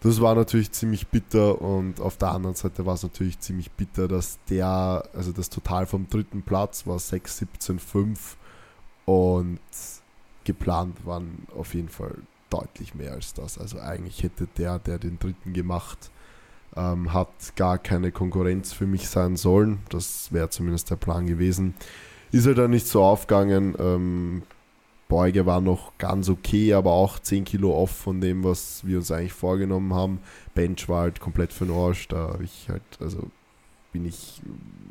Das 0.00 0.20
war 0.20 0.36
natürlich 0.36 0.70
ziemlich 0.70 1.08
bitter 1.08 1.60
und 1.60 2.00
auf 2.00 2.16
der 2.16 2.30
anderen 2.30 2.54
Seite 2.54 2.86
war 2.86 2.94
es 2.94 3.02
natürlich 3.02 3.40
ziemlich 3.40 3.72
bitter, 3.72 4.06
dass 4.06 4.38
der, 4.48 5.02
also 5.12 5.32
das 5.32 5.50
Total 5.50 5.86
vom 5.86 6.08
dritten 6.08 6.42
Platz 6.42 6.86
war 6.86 7.00
6, 7.00 7.38
17, 7.38 7.80
5 7.80 8.36
und 9.06 9.58
geplant 10.44 11.04
waren 11.04 11.48
auf 11.56 11.74
jeden 11.74 11.88
Fall 11.88 12.14
deutlich 12.52 12.94
mehr 12.94 13.12
als 13.12 13.34
das. 13.34 13.58
Also 13.58 13.80
eigentlich 13.80 14.22
hätte 14.22 14.46
der, 14.58 14.78
der 14.78 14.98
den 14.98 15.18
dritten 15.18 15.52
gemacht 15.52 16.10
ähm, 16.76 17.12
hat, 17.12 17.56
gar 17.56 17.78
keine 17.78 18.12
Konkurrenz 18.12 18.72
für 18.72 18.86
mich 18.86 19.08
sein 19.08 19.36
sollen. 19.36 19.80
Das 19.88 20.32
wäre 20.32 20.50
zumindest 20.50 20.90
der 20.90 20.96
Plan 20.96 21.26
gewesen. 21.26 21.74
Ist 22.30 22.46
er 22.46 22.54
dann 22.54 22.70
nicht 22.70 22.86
so 22.86 23.02
aufgegangen. 23.02 23.74
Ähm, 23.78 24.42
Beuge 25.08 25.44
war 25.44 25.60
noch 25.60 25.92
ganz 25.98 26.30
okay, 26.30 26.72
aber 26.72 26.92
auch 26.92 27.18
10 27.18 27.44
Kilo 27.44 27.76
off 27.76 27.90
von 27.90 28.20
dem, 28.20 28.44
was 28.44 28.86
wir 28.86 28.96
uns 28.96 29.10
eigentlich 29.10 29.34
vorgenommen 29.34 29.92
haben. 29.92 30.20
Bench 30.54 30.88
war 30.88 31.02
halt 31.02 31.20
komplett 31.20 31.52
für 31.52 31.66
den 31.66 31.76
Arsch. 31.76 32.08
Da 32.08 32.30
habe 32.32 32.44
ich 32.44 32.68
halt, 32.70 32.82
also 32.98 33.28
bin 33.92 34.06
ich 34.06 34.40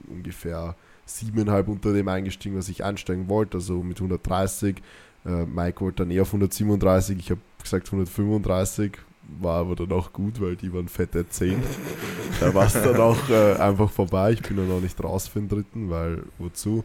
ungefähr 0.07 0.75
siebeneinhalb 1.05 1.67
unter 1.67 1.93
dem 1.93 2.07
eingestiegen, 2.07 2.55
was 2.55 2.69
ich 2.69 2.83
einsteigen 2.83 3.29
wollte, 3.29 3.57
also 3.57 3.81
mit 3.81 3.97
130. 3.97 4.77
Äh, 5.25 5.45
Mike 5.45 5.81
wollte 5.81 6.03
dann 6.03 6.11
eher 6.11 6.21
auf 6.23 6.29
137, 6.29 7.17
ich 7.17 7.31
habe 7.31 7.41
gesagt 7.63 7.87
135, 7.87 8.97
war 9.39 9.59
aber 9.59 9.75
dann 9.75 9.91
auch 9.91 10.11
gut, 10.13 10.41
weil 10.41 10.55
die 10.55 10.73
waren 10.73 10.87
fette 10.87 11.27
10. 11.27 11.61
da 12.39 12.53
war 12.53 12.65
es 12.65 12.73
dann 12.73 12.97
auch 12.97 13.29
äh, 13.29 13.53
einfach 13.55 13.89
vorbei. 13.89 14.33
Ich 14.33 14.41
bin 14.41 14.57
dann 14.57 14.71
auch 14.71 14.81
nicht 14.81 15.01
raus 15.03 15.27
für 15.27 15.39
den 15.39 15.49
dritten, 15.49 15.89
weil 15.89 16.23
wozu? 16.37 16.83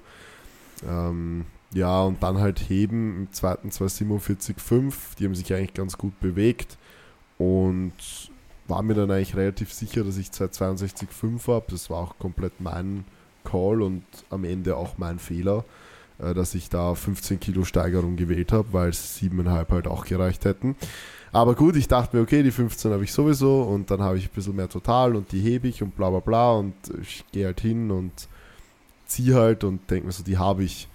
Ähm, 0.86 1.46
ja, 1.72 2.02
und 2.02 2.22
dann 2.22 2.38
halt 2.38 2.58
heben 2.68 3.16
im 3.16 3.32
zweiten 3.32 3.70
247,5. 3.70 4.94
Die 5.18 5.24
haben 5.24 5.34
sich 5.34 5.52
eigentlich 5.52 5.74
ganz 5.74 5.98
gut 5.98 6.18
bewegt 6.20 6.78
und 7.38 7.92
war 8.68 8.82
mir 8.82 8.94
dann 8.94 9.10
eigentlich 9.10 9.36
relativ 9.36 9.72
sicher, 9.72 10.04
dass 10.04 10.16
ich 10.16 10.28
262,5 10.28 11.48
habe. 11.48 11.66
Das 11.70 11.90
war 11.90 11.98
auch 11.98 12.18
komplett 12.18 12.60
mein 12.60 13.04
Call 13.44 13.82
und 13.82 14.04
am 14.30 14.44
Ende 14.44 14.76
auch 14.76 14.98
mein 14.98 15.18
Fehler, 15.18 15.64
dass 16.18 16.54
ich 16.54 16.68
da 16.68 16.94
15 16.94 17.40
Kilo 17.40 17.64
Steigerung 17.64 18.16
gewählt 18.16 18.52
habe, 18.52 18.72
weil 18.72 18.90
es 18.90 19.20
7,5 19.20 19.68
halt 19.70 19.86
auch 19.86 20.04
gereicht 20.04 20.44
hätten. 20.44 20.76
Aber 21.32 21.54
gut, 21.54 21.76
ich 21.76 21.88
dachte 21.88 22.16
mir, 22.16 22.22
okay, 22.22 22.42
die 22.42 22.50
15 22.50 22.92
habe 22.92 23.04
ich 23.04 23.12
sowieso 23.12 23.62
und 23.62 23.90
dann 23.90 24.00
habe 24.00 24.16
ich 24.16 24.24
ein 24.24 24.34
bisschen 24.34 24.56
mehr 24.56 24.68
total 24.68 25.16
und 25.16 25.32
die 25.32 25.40
hebe 25.40 25.68
ich 25.68 25.82
und 25.82 25.94
bla 25.96 26.08
bla 26.08 26.20
bla 26.20 26.52
und 26.52 26.74
ich 27.02 27.24
gehe 27.32 27.46
halt 27.46 27.60
hin 27.60 27.90
und 27.90 28.28
ziehe 29.06 29.34
halt 29.34 29.64
und 29.64 29.90
denke 29.90 30.06
mir 30.06 30.12
so, 30.12 30.22
die 30.22 30.38
habe 30.38 30.64
ich. 30.64 30.88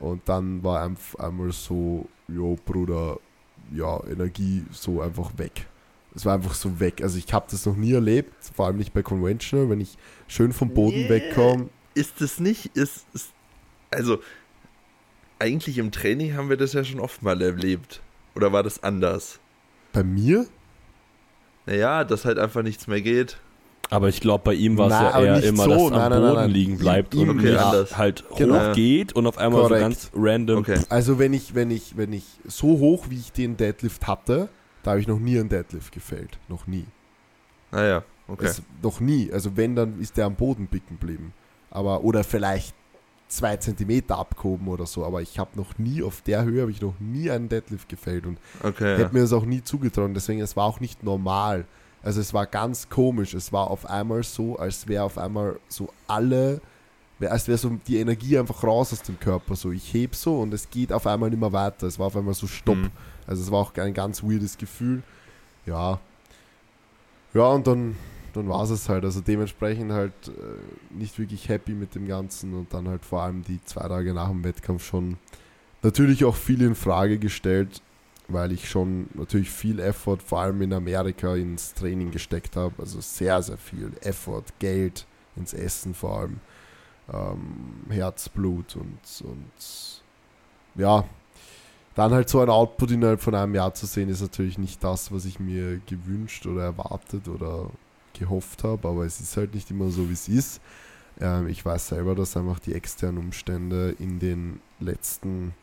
Und 0.00 0.22
dann 0.28 0.62
war 0.64 0.82
einfach 0.82 1.18
einmal 1.20 1.52
so, 1.52 2.08
jo 2.28 2.58
Bruder, 2.64 3.18
ja, 3.72 4.02
Energie 4.10 4.64
so 4.72 5.00
einfach 5.00 5.30
weg. 5.38 5.66
Es 6.14 6.24
war 6.24 6.34
einfach 6.34 6.54
so 6.54 6.80
weg. 6.80 7.02
Also 7.02 7.18
ich 7.18 7.32
habe 7.32 7.46
das 7.50 7.66
noch 7.66 7.76
nie 7.76 7.92
erlebt, 7.92 8.32
vor 8.54 8.66
allem 8.66 8.76
nicht 8.76 8.92
bei 8.92 9.02
Conventional, 9.02 9.70
wenn 9.70 9.80
ich 9.80 9.96
schön 10.28 10.52
vom 10.52 10.70
Boden 10.70 11.00
Yeah. 11.00 11.10
wegkomme. 11.10 11.68
Ist 11.94 12.20
es 12.20 12.40
nicht, 12.40 12.76
ist, 12.76 13.06
ist, 13.12 13.32
also, 13.90 14.18
eigentlich 15.44 15.76
im 15.78 15.92
Training 15.92 16.34
haben 16.36 16.48
wir 16.48 16.56
das 16.56 16.72
ja 16.72 16.82
schon 16.84 17.00
oft 17.00 17.22
mal 17.22 17.40
erlebt. 17.42 18.00
Oder 18.34 18.52
war 18.52 18.62
das 18.62 18.82
anders? 18.82 19.38
Bei 19.92 20.02
mir? 20.02 20.46
Naja, 21.66 22.04
dass 22.04 22.24
halt 22.24 22.38
einfach 22.38 22.62
nichts 22.62 22.86
mehr 22.86 23.00
geht. 23.02 23.36
Aber 23.90 24.08
ich 24.08 24.20
glaube, 24.20 24.42
bei 24.44 24.54
ihm 24.54 24.78
war 24.78 24.86
es 24.86 24.92
ja 24.92 25.20
eher 25.22 25.44
immer, 25.44 25.64
so. 25.64 25.70
dass 25.70 25.90
Nein, 25.90 25.92
am 25.92 26.10
nein, 26.10 26.10
Boden 26.20 26.24
nein, 26.24 26.34
nein. 26.34 26.50
liegen 26.50 26.78
bleibt 26.78 27.14
Ihm- 27.14 27.28
und 27.28 27.38
Okay, 27.38 27.50
nicht 27.50 27.58
anders. 27.60 27.98
halt 27.98 28.24
Genau. 28.36 28.70
hochgeht 28.70 29.12
und 29.12 29.26
auf 29.26 29.36
einmal 29.38 29.60
Korrekt. 29.62 29.80
so 29.80 29.84
ganz 29.84 30.10
random. 30.14 30.58
Okay. 30.60 30.80
Also 30.88 31.18
wenn 31.18 31.34
ich, 31.34 31.54
wenn 31.54 31.70
ich, 31.70 31.96
wenn 31.96 32.12
ich 32.14 32.24
so 32.46 32.78
hoch, 32.78 33.06
wie 33.10 33.18
ich 33.18 33.30
den 33.32 33.56
Deadlift 33.58 34.06
hatte, 34.06 34.48
da 34.82 34.92
habe 34.92 35.00
ich 35.00 35.06
noch 35.06 35.18
nie 35.18 35.38
einen 35.38 35.50
Deadlift 35.50 35.92
gefällt. 35.92 36.38
Noch 36.48 36.66
nie. 36.66 36.86
Naja, 37.70 38.02
okay. 38.26 38.46
Es, 38.46 38.62
noch 38.82 39.00
nie. 39.00 39.30
Also 39.32 39.56
wenn, 39.56 39.76
dann 39.76 40.00
ist 40.00 40.16
der 40.16 40.26
am 40.26 40.34
Boden 40.34 40.66
bicken 40.66 40.98
geblieben. 40.98 41.32
Aber, 41.70 42.02
oder 42.04 42.24
vielleicht 42.24 42.74
zwei 43.36 43.56
Zentimeter 43.56 44.18
abgehoben 44.18 44.68
oder 44.68 44.86
so. 44.86 45.04
Aber 45.04 45.22
ich 45.22 45.38
habe 45.38 45.50
noch 45.54 45.78
nie, 45.78 46.02
auf 46.02 46.22
der 46.22 46.44
Höhe 46.44 46.62
habe 46.62 46.70
ich 46.70 46.80
noch 46.80 46.94
nie 47.00 47.30
einen 47.30 47.48
Deadlift 47.48 47.88
gefällt 47.88 48.26
und 48.26 48.38
Okay. 48.62 48.92
Ja. 48.92 48.98
hätte 48.98 49.14
mir 49.14 49.22
das 49.22 49.32
auch 49.32 49.44
nie 49.44 49.62
zugetraut. 49.62 50.10
Deswegen, 50.14 50.40
es 50.40 50.56
war 50.56 50.64
auch 50.64 50.80
nicht 50.80 51.02
normal. 51.02 51.64
Also 52.02 52.20
es 52.20 52.34
war 52.34 52.46
ganz 52.46 52.88
komisch. 52.88 53.34
Es 53.34 53.52
war 53.52 53.70
auf 53.70 53.86
einmal 53.88 54.22
so, 54.22 54.58
als 54.58 54.86
wäre 54.88 55.04
auf 55.04 55.16
einmal 55.18 55.58
so 55.68 55.88
alle, 56.06 56.60
als 57.20 57.48
wäre 57.48 57.56
so 57.58 57.70
die 57.86 57.98
Energie 57.98 58.38
einfach 58.38 58.62
raus 58.62 58.92
aus 58.92 59.02
dem 59.02 59.18
Körper. 59.18 59.56
So, 59.56 59.72
ich 59.72 59.92
heb 59.94 60.14
so 60.14 60.40
und 60.40 60.52
es 60.52 60.68
geht 60.68 60.92
auf 60.92 61.06
einmal 61.06 61.30
nicht 61.30 61.40
mehr 61.40 61.52
weiter. 61.52 61.86
Es 61.86 61.98
war 61.98 62.08
auf 62.08 62.16
einmal 62.16 62.34
so 62.34 62.46
Stopp. 62.46 62.76
Mhm. 62.76 62.90
Also 63.26 63.42
es 63.42 63.50
war 63.50 63.60
auch 63.60 63.74
ein 63.76 63.94
ganz 63.94 64.22
weirdes 64.22 64.58
Gefühl. 64.58 65.02
Ja. 65.64 65.98
Ja, 67.32 67.46
und 67.48 67.66
dann, 67.66 67.96
dann 68.36 68.48
war 68.48 68.62
es 68.62 68.88
halt. 68.88 69.04
Also 69.04 69.20
dementsprechend 69.20 69.92
halt 69.92 70.12
äh, 70.28 70.96
nicht 70.96 71.18
wirklich 71.18 71.48
happy 71.48 71.72
mit 71.72 71.94
dem 71.94 72.06
Ganzen 72.06 72.54
und 72.54 72.72
dann 72.72 72.88
halt 72.88 73.04
vor 73.04 73.22
allem 73.22 73.42
die 73.42 73.62
zwei 73.64 73.88
Tage 73.88 74.14
nach 74.14 74.28
dem 74.28 74.44
Wettkampf 74.44 74.84
schon 74.84 75.16
natürlich 75.82 76.24
auch 76.24 76.36
viel 76.36 76.62
in 76.62 76.74
Frage 76.74 77.18
gestellt, 77.18 77.82
weil 78.28 78.52
ich 78.52 78.68
schon 78.68 79.08
natürlich 79.14 79.50
viel 79.50 79.78
Effort, 79.80 80.18
vor 80.24 80.40
allem 80.40 80.62
in 80.62 80.72
Amerika, 80.72 81.34
ins 81.36 81.74
Training 81.74 82.10
gesteckt 82.10 82.56
habe. 82.56 82.74
Also 82.78 83.00
sehr, 83.00 83.42
sehr 83.42 83.58
viel 83.58 83.92
Effort, 84.00 84.44
Geld 84.58 85.06
ins 85.36 85.52
Essen 85.52 85.94
vor 85.94 86.20
allem, 86.20 86.40
ähm, 87.12 87.90
Herzblut 87.90 88.76
und, 88.76 89.24
und 89.24 90.02
ja, 90.76 91.04
dann 91.94 92.12
halt 92.12 92.28
so 92.28 92.40
ein 92.40 92.48
Output 92.48 92.90
innerhalb 92.90 93.20
von 93.20 93.34
einem 93.34 93.54
Jahr 93.54 93.74
zu 93.74 93.86
sehen, 93.86 94.08
ist 94.08 94.22
natürlich 94.22 94.58
nicht 94.58 94.82
das, 94.82 95.12
was 95.12 95.24
ich 95.24 95.38
mir 95.38 95.80
gewünscht 95.86 96.46
oder 96.46 96.62
erwartet 96.64 97.28
oder 97.28 97.70
gehofft 98.14 98.64
habe, 98.64 98.88
aber 98.88 99.04
es 99.04 99.20
ist 99.20 99.36
halt 99.36 99.54
nicht 99.54 99.70
immer 99.70 99.90
so, 99.90 100.08
wie 100.08 100.12
es 100.14 100.28
ist. 100.28 100.60
Ähm, 101.20 101.46
ich 101.48 101.64
weiß 101.64 101.88
selber, 101.88 102.14
dass 102.14 102.36
einfach 102.36 102.58
die 102.58 102.74
externen 102.74 103.18
Umstände 103.18 103.94
in 103.98 104.18
den 104.18 104.60
letzten 104.80 105.54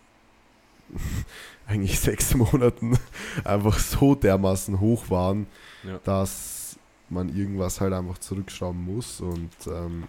eigentlich 1.67 1.99
sechs 1.99 2.35
Monaten 2.35 2.97
einfach 3.43 3.79
so 3.79 4.15
dermaßen 4.15 4.79
hoch 4.79 5.09
waren, 5.09 5.47
Ja. 5.83 5.99
dass 6.03 6.77
man 7.09 7.35
irgendwas 7.35 7.81
halt 7.81 7.93
einfach 7.93 8.17
zurückschrauben 8.19 8.83
muss 8.85 9.19
und 9.21 9.49
ähm, 9.67 10.03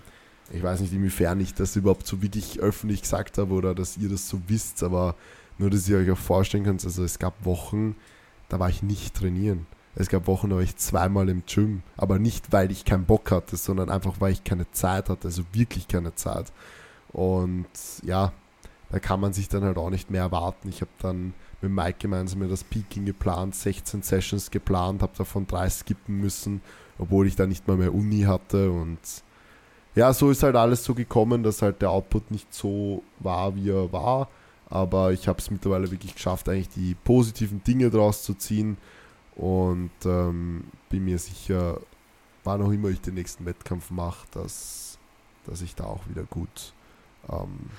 ich 0.53 0.63
weiß 0.63 0.81
nicht, 0.81 0.93
inwiefern 0.93 1.41
ich 1.41 1.55
das 1.55 1.75
überhaupt 1.77 2.07
so 2.07 2.21
wirklich 2.23 2.61
öffentlich 2.61 3.03
gesagt 3.03 3.39
habe 3.39 3.55
oder 3.55 3.75
dass 3.75 3.97
ihr 3.97 4.09
das 4.09 4.29
so 4.29 4.41
wisst, 4.49 4.83
aber 4.83 5.15
nur, 5.59 5.71
dass 5.71 5.89
ihr 5.89 5.97
euch 5.99 6.11
auch 6.11 6.19
vorstellen 6.19 6.65
könnt, 6.65 6.85
also 6.85 7.03
es 7.05 7.19
gab 7.19 7.45
Wochen, 7.45 7.97
da 8.49 8.59
war 8.61 8.69
ich 8.69 8.83
nicht 8.83 9.15
trainieren. 9.15 9.67
Es 9.95 10.09
gab 10.09 10.27
Wochen, 10.27 10.51
da 10.51 10.57
war 10.57 10.63
ich 10.63 10.77
zweimal 10.77 11.29
im 11.29 11.43
Gym, 11.47 11.83
aber 11.97 12.19
nicht, 12.19 12.53
weil 12.53 12.71
ich 12.71 12.85
keinen 12.85 13.05
Bock 13.05 13.31
hatte, 13.31 13.57
sondern 13.57 13.91
einfach, 13.91 14.21
weil 14.21 14.33
ich 14.33 14.43
keine 14.43 14.71
Zeit 14.71 15.09
hatte, 15.09 15.29
also 15.29 15.43
wirklich 15.53 15.87
keine 15.87 16.15
Zeit. 16.15 16.51
Und 17.13 17.67
ja, 18.03 18.33
da 18.91 18.99
kann 18.99 19.21
man 19.21 19.33
sich 19.33 19.49
dann 19.49 19.65
halt 19.65 19.77
auch 19.77 19.91
nicht 19.91 20.11
mehr 20.11 20.23
erwarten. 20.23 20.69
Ich 20.69 20.81
habe 20.81 20.91
dann 21.01 21.35
mit 21.61 21.71
Mike 21.71 21.99
gemeinsam 21.99 22.49
das 22.49 22.65
Peaking 22.65 23.05
geplant, 23.05 23.55
16 23.55 24.03
Sessions 24.03 24.51
geplant, 24.51 25.03
habe 25.03 25.13
davon 25.17 25.47
drei 25.47 25.69
skippen 25.69 26.21
müssen, 26.21 26.63
obwohl 26.99 27.27
ich 27.27 27.37
da 27.37 27.47
nicht 27.47 27.69
mal 27.69 27.77
mehr 27.77 27.95
Uni 27.95 28.23
hatte 28.23 28.71
und 28.71 28.99
ja, 29.95 30.13
so 30.15 30.31
ist 30.31 30.43
halt 30.43 30.57
alles 30.57 30.85
so 30.85 30.95
gekommen, 30.95 31.43
dass 31.43 31.61
halt 31.61 31.83
der 31.83 31.91
Output 31.91 32.31
nicht 32.31 32.53
so 32.53 33.03
war, 33.19 33.55
wie 33.57 33.71
er 33.71 33.93
war. 33.93 34.29
Aber 34.71 35.13
ich 35.13 35.29
habe 35.29 35.39
es 35.39 35.51
mittlerweile 35.51 35.91
wirklich 35.91 36.15
geschafft, 36.15 36.49
eigentlich 36.49 36.71
die 36.71 36.95
positiven 36.95 37.63
Dinge 37.63 37.91
draus 37.91 38.23
zu 38.23 38.33
ziehen. 38.33 38.79
Und 39.37 39.91
ähm, 40.05 40.65
bin 40.91 41.05
mir 41.05 41.19
sicher, 41.19 41.81
wann 42.45 42.62
auch 42.62 42.71
immer 42.71 42.89
ich 42.89 43.01
den 43.01 43.15
nächsten 43.15 43.47
Wettkampf 43.47 43.91
mache, 43.91 44.27
dass, 44.33 44.99
dass 45.45 45.62
ich 45.62 45.75
da 45.75 45.85
auch 45.85 46.07
wieder 46.09 46.25
gut 46.25 46.73
ähm, 47.31 47.71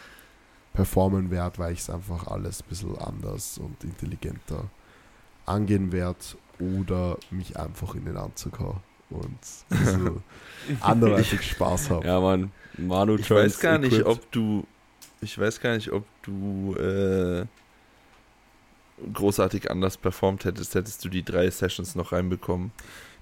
performen 0.74 1.30
werde, 1.30 1.60
weil 1.60 1.74
ich 1.74 1.80
es 1.80 1.90
einfach 1.90 2.28
alles 2.28 2.62
ein 2.62 2.70
bisschen 2.70 2.98
anders 2.98 3.58
und 3.60 3.84
intelligenter 3.84 4.66
angehen 5.46 5.92
werde 5.92 6.20
oder 6.60 7.18
mich 7.30 7.58
einfach 7.58 7.96
in 7.96 8.06
den 8.06 8.18
Anzug 8.18 8.60
hau 8.60 8.82
und 9.10 9.38
ein 9.70 9.78
bisschen 9.80 10.24
anderweitig 10.82 11.42
Spaß 11.44 11.90
habe. 11.92 12.08
Ja, 12.08 12.20
Mann. 12.20 12.52
Manu 12.78 13.16
Ich 13.16 13.30
weiß 13.30 13.60
gar 13.60 13.78
nicht, 13.78 13.94
equipped. 13.94 14.08
ob 14.08 14.32
du. 14.32 14.66
Ich 15.22 15.38
weiß 15.38 15.60
gar 15.62 15.76
nicht, 15.76 15.92
ob 15.92 16.06
du 16.24 16.76
äh, 16.76 17.46
großartig 19.14 19.70
anders 19.72 19.98
performt 19.98 20.46
hättest, 20.46 20.76
hättest 20.76 21.04
du 21.04 21.10
die 21.10 21.24
drei 21.24 21.50
Sessions 21.50 21.96
noch 21.96 22.12
reinbekommen. 22.12 22.72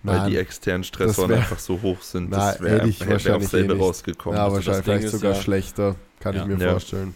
Weil 0.03 0.31
die 0.31 0.37
externen 0.37 0.83
Stressoren 0.83 1.29
wär- 1.29 1.37
einfach 1.37 1.59
so 1.59 1.79
hoch 1.83 2.01
sind. 2.01 2.31
Na, 2.31 2.53
das 2.53 2.59
wäre 2.61 2.77
wär 2.79 2.83
aufs 2.85 3.07
wahrscheinlich 3.07 3.49
selbe 3.49 3.73
eh 3.75 3.77
rausgekommen. 3.77 4.35
ja, 4.37 4.45
Also 4.45 4.57
das 4.57 4.65
wahrscheinlich 4.65 4.85
vielleicht 4.85 5.09
sogar 5.09 5.33
ja- 5.33 5.41
schlechter, 5.41 5.95
kann 6.19 6.35
Ja. 6.35 6.41
ich 6.41 6.47
mir 6.47 6.57
Ja. 6.57 6.71
vorstellen. 6.71 7.13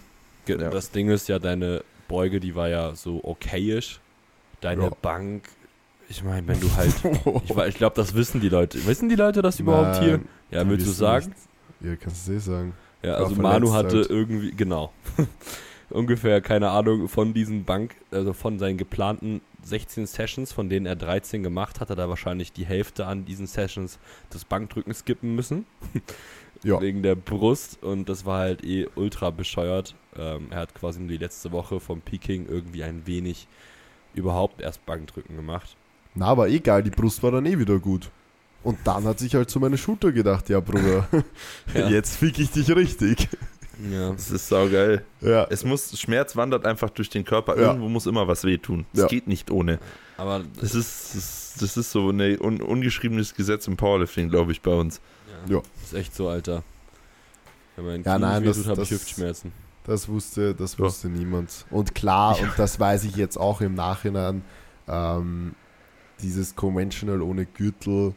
Ja. 0.47 0.57
Das 0.69 0.91
Ding 0.91 1.09
ist 1.09 1.27
ja, 1.27 1.39
deine 1.39 1.83
Beuge, 2.07 2.39
die 2.39 2.53
war 2.53 2.69
ja 2.69 2.93
so 2.93 3.19
okayisch. 3.23 3.99
Deine 4.61 4.83
Ja. 4.83 4.91
Bank, 5.01 5.49
ich 6.09 6.23
meine, 6.23 6.47
wenn 6.47 6.59
du 6.59 6.71
halt. 6.75 6.93
ich 7.43 7.57
ich 7.57 7.75
glaube, 7.75 7.95
das 7.95 8.13
wissen 8.13 8.39
die 8.39 8.49
Leute. 8.49 8.85
Wissen 8.85 9.09
die 9.09 9.15
Leute 9.15 9.41
das 9.41 9.59
überhaupt 9.59 9.97
hier? 10.03 10.17
Nein, 10.19 10.27
Ja, 10.51 10.63
die 10.63 10.69
willst 10.69 10.85
du 10.85 10.91
sagen? 10.91 11.33
nicht. 11.81 11.89
Ja, 11.89 11.95
kannst 11.95 12.27
du 12.27 12.33
es 12.33 12.37
eh 12.37 12.45
sagen. 12.51 12.73
Ja, 13.01 13.15
also 13.15 13.33
Manu 13.41 13.73
hatte 13.73 13.97
halt. 13.97 14.09
irgendwie, 14.11 14.51
genau, 14.51 14.93
ungefähr, 15.89 16.41
keine 16.41 16.69
Ahnung, 16.69 17.07
von 17.07 17.33
diesen 17.33 17.63
Bank, 17.65 17.95
also 18.11 18.33
von 18.33 18.59
seinen 18.59 18.77
geplanten 18.77 19.41
16 19.63 20.05
Sessions, 20.05 20.51
von 20.51 20.69
denen 20.69 20.85
er 20.85 20.95
13 20.95 21.41
gemacht 21.43 21.79
hat, 21.79 21.89
hat 21.89 21.97
er 21.97 22.09
wahrscheinlich 22.09 22.51
die 22.53 22.65
Hälfte 22.65 23.05
an 23.07 23.25
diesen 23.25 23.47
Sessions 23.47 23.99
das 24.29 24.45
Bankdrücken 24.45 24.93
skippen 24.93 25.35
müssen. 25.35 25.65
Ja. 26.63 26.79
Wegen 26.81 27.01
der 27.03 27.15
Brust 27.15 27.81
und 27.83 28.07
das 28.09 28.25
war 28.25 28.39
halt 28.39 28.63
eh 28.63 28.87
ultra 28.95 29.31
bescheuert. 29.31 29.95
Ähm, 30.17 30.47
er 30.51 30.59
hat 30.59 30.75
quasi 30.75 30.99
nur 30.99 31.09
die 31.09 31.17
letzte 31.17 31.51
Woche 31.51 31.79
vom 31.79 32.01
Peking 32.01 32.47
irgendwie 32.47 32.83
ein 32.83 33.05
wenig 33.07 33.47
überhaupt 34.13 34.61
erst 34.61 34.85
Bankdrücken 34.85 35.35
gemacht. 35.35 35.75
Na, 36.13 36.27
aber 36.27 36.47
egal, 36.47 36.83
die 36.83 36.91
Brust 36.91 37.21
war 37.23 37.31
dann 37.31 37.45
eh 37.45 37.59
wieder 37.59 37.79
gut. 37.79 38.09
Und 38.63 38.79
dann 38.83 39.03
hat 39.03 39.19
sich 39.19 39.35
halt 39.35 39.49
so 39.49 39.59
meine 39.59 39.77
Schulter 39.77 40.11
gedacht, 40.11 40.49
ja 40.49 40.59
Bruder, 40.59 41.07
Ja. 41.73 41.89
jetzt 41.89 42.17
fick 42.17 42.39
ich 42.39 42.51
dich 42.51 42.73
richtig. 42.75 43.29
Ja. 43.91 44.11
Das 44.11 44.31
ist 44.31 44.47
saugeil. 44.47 45.03
Ja, 45.21 45.45
Es 45.49 45.65
muss, 45.65 45.99
Schmerz 45.99 46.35
wandert 46.35 46.65
einfach 46.65 46.89
durch 46.89 47.09
den 47.09 47.25
Körper. 47.25 47.55
Ja. 47.59 47.67
Irgendwo 47.67 47.89
muss 47.89 48.05
immer 48.05 48.27
was 48.27 48.43
wehtun. 48.43 48.85
Es 48.93 49.01
Ja. 49.01 49.07
geht 49.07 49.27
nicht 49.27 49.51
ohne. 49.51 49.79
Aber 50.17 50.43
Das 50.59 50.73
ist, 50.75 51.15
das, 51.15 51.55
das 51.59 51.75
ist 51.77 51.91
so 51.91 52.09
ein 52.09 52.39
un, 52.39 52.61
ungeschriebenes 52.61 53.35
Gesetz 53.35 53.67
im 53.67 53.75
Powerlifting, 53.75 54.29
glaube 54.29 54.51
ich, 54.53 54.61
bei 54.61 54.71
uns. 54.73 55.01
ja, 55.47 55.55
Ja. 55.57 55.61
ist 55.83 55.93
echt 55.93 56.15
so, 56.15 56.29
Alter. 56.29 56.63
Wenn 57.75 57.85
mein 57.85 58.03
Ja, 58.03 58.17
nein, 58.17 58.43
das- 58.45 58.57
wehtut, 58.57 58.71
habe 58.71 58.81
ich 58.83 58.89
das- 58.89 58.99
Hüftschmerzen. 59.01 59.51
das 59.85 60.07
wusste, 60.07 60.55
das 60.55 60.77
Ja. 60.77 60.85
wusste 60.85 61.09
niemand. 61.09 61.65
Und 61.69 61.93
klar, 61.93 62.39
und 62.39 62.51
das 62.57 62.79
weiß 62.79 63.03
ich 63.03 63.17
jetzt 63.17 63.37
auch 63.37 63.59
im 63.59 63.73
Nachhinein, 63.75 64.43
ähm, 64.87 65.53
dieses 66.21 66.55
Conventional 66.55 67.21
ohne 67.21 67.45
Gürtel, 67.45 68.13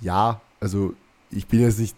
ja, 0.00 0.40
also 0.60 0.94
ich 1.30 1.46
bin 1.46 1.60
jetzt 1.60 1.78
nicht 1.78 1.94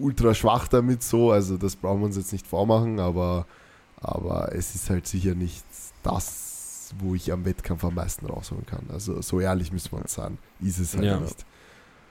ultra 0.00 0.34
schwach 0.34 0.68
damit 0.68 1.02
so, 1.02 1.30
also 1.32 1.56
das 1.56 1.76
brauchen 1.76 2.00
wir 2.00 2.06
uns 2.06 2.16
jetzt 2.16 2.32
nicht 2.32 2.46
vormachen, 2.46 3.00
aber, 3.00 3.46
aber 4.00 4.52
es 4.54 4.74
ist 4.74 4.90
halt 4.90 5.06
sicher 5.06 5.34
nicht 5.34 5.64
das, 6.02 6.94
wo 6.98 7.14
ich 7.14 7.32
am 7.32 7.44
Wettkampf 7.44 7.84
am 7.84 7.94
meisten 7.94 8.26
rausholen 8.26 8.66
kann. 8.66 8.86
Also 8.92 9.20
so 9.22 9.40
ehrlich 9.40 9.72
müssen 9.72 9.92
wir 9.92 9.98
uns 10.00 10.14
sein, 10.14 10.38
ist 10.60 10.78
es 10.78 10.94
halt 10.94 11.04
Ja. 11.04 11.20
nicht. 11.20 11.44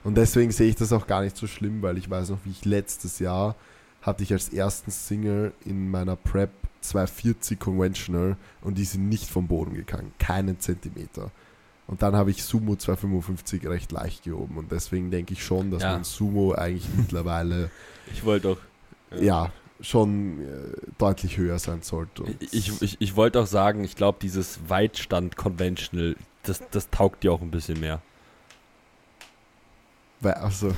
Und 0.04 0.16
deswegen 0.16 0.52
sehe 0.52 0.68
ich 0.68 0.76
das 0.76 0.92
auch 0.92 1.06
gar 1.06 1.22
nicht 1.22 1.36
so 1.36 1.46
schlimm, 1.46 1.82
weil 1.82 1.98
ich 1.98 2.08
weiß 2.08 2.30
noch, 2.30 2.38
wie 2.44 2.50
ich 2.50 2.64
letztes 2.64 3.18
Jahr 3.18 3.56
hatte 4.00 4.22
ich 4.22 4.32
als 4.32 4.48
ersten 4.50 4.90
Single 4.90 5.52
in 5.64 5.90
meiner 5.90 6.14
Prep 6.16 6.50
240 6.80 7.58
Conventional 7.58 8.36
und 8.62 8.78
die 8.78 8.84
sind 8.84 9.08
nicht 9.08 9.28
vom 9.28 9.48
Boden 9.48 9.74
gegangen, 9.74 10.12
keinen 10.18 10.60
Zentimeter. 10.60 11.30
Und 11.88 12.02
dann 12.02 12.14
habe 12.14 12.30
ich 12.30 12.44
Sumo 12.44 12.76
255 12.76 13.66
recht 13.66 13.90
leicht 13.92 14.22
gehoben 14.22 14.56
und 14.58 14.70
deswegen 14.70 15.10
denke 15.10 15.32
ich 15.32 15.42
schon, 15.42 15.70
dass 15.72 15.82
Ja. 15.82 15.92
man 15.92 16.04
Sumo 16.04 16.52
eigentlich 16.52 16.86
mittlerweile 16.96 17.70
Ich 18.12 18.24
wollte 18.24 18.50
auch. 18.50 18.58
ja 19.20 19.50
schon 19.80 20.40
äh, 20.42 20.46
deutlich 20.98 21.36
höher 21.38 21.58
sein 21.58 21.82
sollte. 21.82 22.24
Ich, 22.52 22.82
ich, 22.82 22.96
ich 23.00 23.16
wollte 23.16 23.40
auch 23.40 23.46
sagen, 23.46 23.84
ich 23.84 23.96
glaube, 23.96 24.18
dieses 24.20 24.58
Weitstand-Conventional, 24.68 26.16
das, 26.42 26.60
das 26.72 26.90
taugt 26.90 27.22
dir 27.24 27.32
auch 27.32 27.40
ein 27.40 27.50
bisschen 27.50 27.80
mehr. 27.80 28.02
weil, 30.20 30.34
also, 30.34 30.74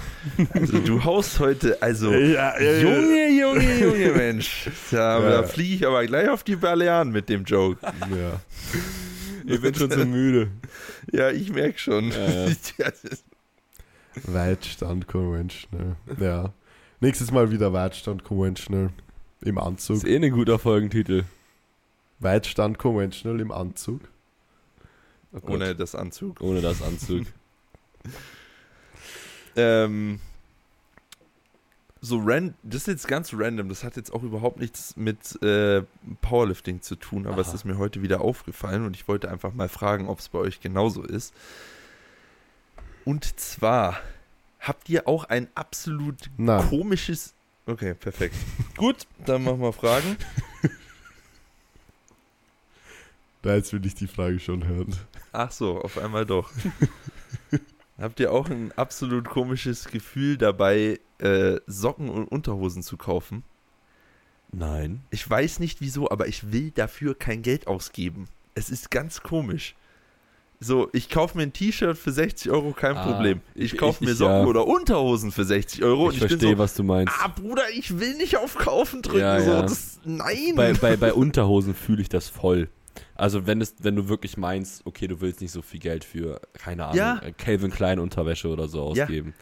Also 0.52 0.78
du 0.80 1.02
haust 1.02 1.40
heute, 1.40 1.80
also 1.82 2.12
ja, 2.12 2.60
Junge, 2.60 3.30
Junge, 3.30 3.78
Junge, 3.80 4.12
Mensch. 4.12 4.68
Da, 4.90 5.18
Ja. 5.18 5.30
da 5.30 5.42
fliege 5.44 5.74
ich 5.74 5.86
aber 5.86 6.04
gleich 6.06 6.28
auf 6.28 6.44
die 6.44 6.56
Balearen 6.56 7.10
mit 7.10 7.28
dem 7.30 7.44
Joke. 7.44 7.78
ja. 7.82 8.38
Ich 9.54 9.60
bin 9.60 9.74
schon 9.76 9.90
so 9.90 10.04
müde. 10.04 10.50
Ja, 11.12 11.30
ich 11.30 11.52
merke 11.52 11.78
schon. 11.78 12.10
Ja, 12.10 12.48
ja. 12.48 12.92
Weitstand 14.24 15.06
Conventional. 15.06 15.96
Ja. 16.18 16.52
Nächstes 17.00 17.30
Mal 17.30 17.50
wieder 17.50 17.72
Weitstand 17.72 18.24
Conventional 18.24 18.90
im 19.42 19.58
Anzug. 19.58 19.98
Ist 19.98 20.06
eh 20.06 20.16
ein 20.16 20.30
guter 20.32 20.58
Folgentitel. 20.58 21.24
Weitstand 22.18 22.78
Conventional 22.78 23.40
im 23.40 23.52
Anzug. 23.52 24.02
Oh. 25.32 25.52
Ohne 25.52 25.74
das 25.74 25.94
Anzug. 25.94 26.40
Ohne 26.40 26.60
das 26.60 26.82
Anzug. 26.82 27.26
Ähm, 29.56 30.20
so 32.00 32.18
ran, 32.24 32.54
das 32.62 32.82
ist 32.82 32.86
jetzt 32.86 33.08
ganz 33.08 33.32
random. 33.34 33.68
Das 33.68 33.84
hat 33.84 33.96
jetzt 33.96 34.12
auch 34.12 34.22
überhaupt 34.22 34.58
nichts 34.58 34.96
mit 34.96 35.40
äh, 35.42 35.82
Powerlifting 36.22 36.80
zu 36.82 36.96
tun, 36.96 37.26
aber 37.26 37.42
es 37.42 37.48
Aha. 37.48 37.56
ist 37.56 37.64
mir 37.64 37.78
heute 37.78 38.02
wieder 38.02 38.20
aufgefallen 38.22 38.86
und 38.86 38.96
ich 38.96 39.06
wollte 39.06 39.30
einfach 39.30 39.52
mal 39.52 39.68
fragen, 39.68 40.08
ob 40.08 40.18
es 40.18 40.28
bei 40.28 40.38
euch 40.38 40.60
genauso 40.60 41.02
ist. 41.02 41.34
Und 43.04 43.38
zwar 43.38 44.00
habt 44.60 44.88
ihr 44.88 45.08
auch 45.08 45.24
ein 45.24 45.48
absolut 45.54 46.30
Nein. 46.36 46.66
komisches. 46.68 47.34
Okay, 47.66 47.94
perfekt. 47.94 48.34
Gut, 48.76 49.06
dann 49.26 49.44
machen 49.44 49.60
wir 49.60 49.72
Fragen. 49.72 50.16
Da 53.42 53.54
jetzt 53.54 53.72
will 53.72 53.84
ich 53.86 53.94
die 53.94 54.06
Frage 54.06 54.38
schon 54.38 54.66
hören. 54.66 54.94
Ach 55.32 55.50
so, 55.50 55.80
auf 55.80 55.96
einmal 55.96 56.26
doch. 56.26 56.50
Habt 58.00 58.18
ihr 58.20 58.32
auch 58.32 58.48
ein 58.48 58.72
absolut 58.76 59.28
komisches 59.28 59.84
Gefühl 59.88 60.38
dabei, 60.38 60.98
äh, 61.18 61.56
Socken 61.66 62.08
und 62.08 62.24
Unterhosen 62.28 62.82
zu 62.82 62.96
kaufen? 62.96 63.44
Nein. 64.52 65.02
Ich 65.10 65.28
weiß 65.28 65.60
nicht 65.60 65.80
wieso, 65.80 66.10
aber 66.10 66.26
ich 66.26 66.50
will 66.52 66.70
dafür 66.72 67.14
kein 67.16 67.42
Geld 67.42 67.66
ausgeben. 67.66 68.28
Es 68.54 68.70
ist 68.70 68.90
ganz 68.90 69.22
komisch. 69.22 69.74
So, 70.62 70.88
ich 70.92 71.08
kaufe 71.08 71.38
mir 71.38 71.44
ein 71.44 71.52
T-Shirt 71.54 71.96
für 71.96 72.10
60 72.12 72.50
Euro, 72.50 72.72
kein 72.72 72.96
Ah, 72.96 73.04
Problem. 73.06 73.40
Ich 73.54 73.72
ich- 73.72 73.78
kaufe 73.78 74.04
mir 74.04 74.14
Socken 74.14 74.42
ja. 74.42 74.46
oder 74.46 74.66
Unterhosen 74.66 75.32
für 75.32 75.44
60 75.44 75.82
Euro 75.84 76.04
und 76.06 76.10
ich 76.10 76.22
ich, 76.22 76.28
verstehe, 76.28 76.52
so, 76.52 76.58
was 76.58 76.74
du 76.74 76.82
meinst. 76.82 77.12
ah 77.18 77.28
Bruder, 77.28 77.62
ich 77.74 77.98
will 77.98 78.14
nicht 78.16 78.36
auf 78.36 78.56
Kaufen 78.56 79.00
drücken. 79.00 79.20
Ja, 79.20 79.40
so, 79.40 79.50
ja. 79.50 79.62
Das, 79.62 80.00
nein. 80.04 80.54
Bei, 80.56 80.72
bei, 80.74 80.96
bei 80.96 81.12
Unterhosen 81.14 81.74
fühle 81.74 82.02
ich 82.02 82.08
das 82.10 82.28
voll. 82.28 82.68
Also 83.14 83.46
wenn 83.46 83.60
es, 83.60 83.74
wenn 83.80 83.96
du 83.96 84.08
wirklich 84.08 84.36
meinst, 84.36 84.86
okay, 84.86 85.06
du 85.06 85.20
willst 85.20 85.40
nicht 85.40 85.52
so 85.52 85.62
viel 85.62 85.80
Geld 85.80 86.04
für, 86.04 86.40
keine 86.54 86.84
Ahnung, 86.84 86.96
Ja. 86.96 87.18
äh, 87.22 87.32
Calvin 87.32 87.70
Klein 87.70 87.98
Unterwäsche 87.98 88.48
oder 88.48 88.68
so 88.68 88.92
Ja. 88.94 89.04
ausgeben. 89.04 89.34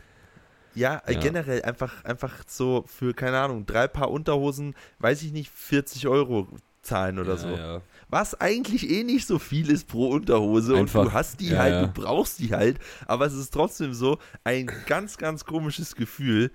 Ja, 0.75 1.02
äh, 1.07 1.14
Ja. 1.14 1.21
generell 1.21 1.62
einfach, 1.62 2.05
einfach 2.05 2.35
so 2.47 2.85
für, 2.87 3.14
keine 3.14 3.38
Ahnung, 3.38 3.67
drei 3.67 3.88
Paar 3.88 4.11
Unterhosen, 4.11 4.75
weiß 4.99 5.23
ich 5.23 5.33
nicht, 5.33 5.50
40 5.50 6.07
Euro 6.09 6.47
zahlen 6.83 7.19
oder 7.19 7.33
ja, 7.33 7.37
so. 7.38 7.49
Ja. 7.49 7.83
Was 8.11 8.40
eigentlich 8.40 8.88
eh 8.88 9.02
nicht 9.05 9.26
so 9.26 9.38
viel 9.38 9.71
ist 9.71 9.88
pro 9.88 10.09
Unterhose 10.09 10.76
Einfach, 10.76 11.00
und 11.00 11.07
du 11.09 11.12
hast 11.12 11.40
die 11.40 11.50
ja, 11.50 11.59
halt, 11.59 11.75
ja. 11.75 11.87
du 11.87 11.88
brauchst 12.00 12.38
die 12.38 12.52
halt, 12.55 12.78
aber 13.07 13.26
es 13.26 13.35
ist 13.35 13.50
trotzdem 13.52 13.93
so 13.93 14.19
ein 14.45 14.71
ganz, 14.87 15.19
ganz 15.19 15.45
komisches 15.45 15.95
Gefühl, 15.97 16.50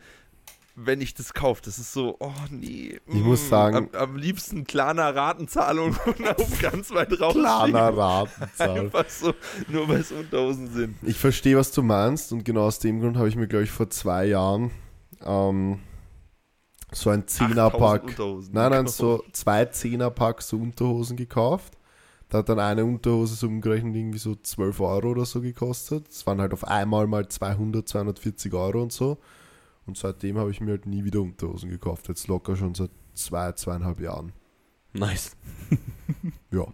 wenn 0.76 1.02
ich 1.02 1.14
das 1.14 1.34
kaufe. 1.34 1.62
Das 1.64 1.78
ist 1.78 1.94
so, 1.94 2.18
oh 2.20 2.32
nee. 2.50 3.00
Ich 3.08 3.14
muss 3.24 3.44
mm, 3.44 3.50
sagen- 3.50 3.90
am, 3.94 4.02
am 4.02 4.16
liebsten 4.18 4.64
kleiner 4.66 5.16
Ratenzahlung 5.16 5.96
und 6.06 6.28
auf 6.28 6.62
ganz 6.62 6.92
weit 6.92 7.20
raus. 7.20 7.34
Kleiner 7.34 7.96
Ratenzahl. 7.96 8.80
Einfach 8.80 9.10
so, 9.10 9.34
nur 9.68 9.88
weil 9.88 10.02
es 10.02 10.12
Unterhosen 10.12 10.68
sind. 10.68 10.96
Ich 11.04 11.18
verstehe, 11.18 11.58
was 11.58 11.72
du 11.72 11.84
meinst 11.84 12.32
und 12.34 12.44
genau 12.44 12.66
aus 12.66 12.80
dem 12.80 13.00
Grund 13.02 13.18
habe 13.18 13.30
ich 13.30 13.36
mir, 13.36 13.48
glaube 13.48 13.66
ich, 13.66 13.72
vor 13.72 13.90
zwei 13.90 14.26
Jahren 14.26 14.72
ähm, 15.24 15.80
so 16.92 17.10
ein 17.10 17.22
8000 17.22 17.30
Zehnerpack, 17.30 18.04
nein, 18.20 18.48
nein, 18.52 18.72
gekauft. 18.72 18.98
so 18.98 19.24
zwei 19.32 19.66
Zehnerpacks 19.66 20.50
so 20.50 20.58
Unterhosen 20.58 21.18
gekauft. 21.18 21.78
Da 22.30 22.40
hat 22.40 22.50
dann 22.50 22.60
eine 22.60 22.84
Unterhose 22.84 23.36
so 23.36 23.46
umgerechnet 23.46 23.96
irgendwie 23.96 24.18
so 24.18 24.34
12 24.34 24.80
Euro 24.80 25.10
oder 25.12 25.26
so 25.26 25.40
gekostet. 25.40 26.08
Das 26.08 26.26
waren 26.26 26.42
halt 26.42 26.54
auf 26.54 26.66
einmal 26.68 27.06
mal 27.06 27.28
200, 27.28 27.88
240 27.88 28.54
Euro 28.54 28.82
und 28.82 28.92
so. 28.92 29.20
Und 29.86 29.98
seitdem 29.98 30.38
habe 30.38 30.52
ich 30.52 30.62
mir 30.62 30.72
halt 30.72 30.86
nie 30.86 31.04
wieder 31.04 31.22
Unterhosen 31.22 31.70
gekauft. 31.70 32.08
Jetzt 32.08 32.28
locker 32.28 32.56
schon 32.56 32.74
seit 32.76 32.92
zwei, 33.14 33.52
zweieinhalb 33.52 34.00
Jahren. 34.00 34.34
Nice. 34.94 35.36
Ja. 36.52 36.68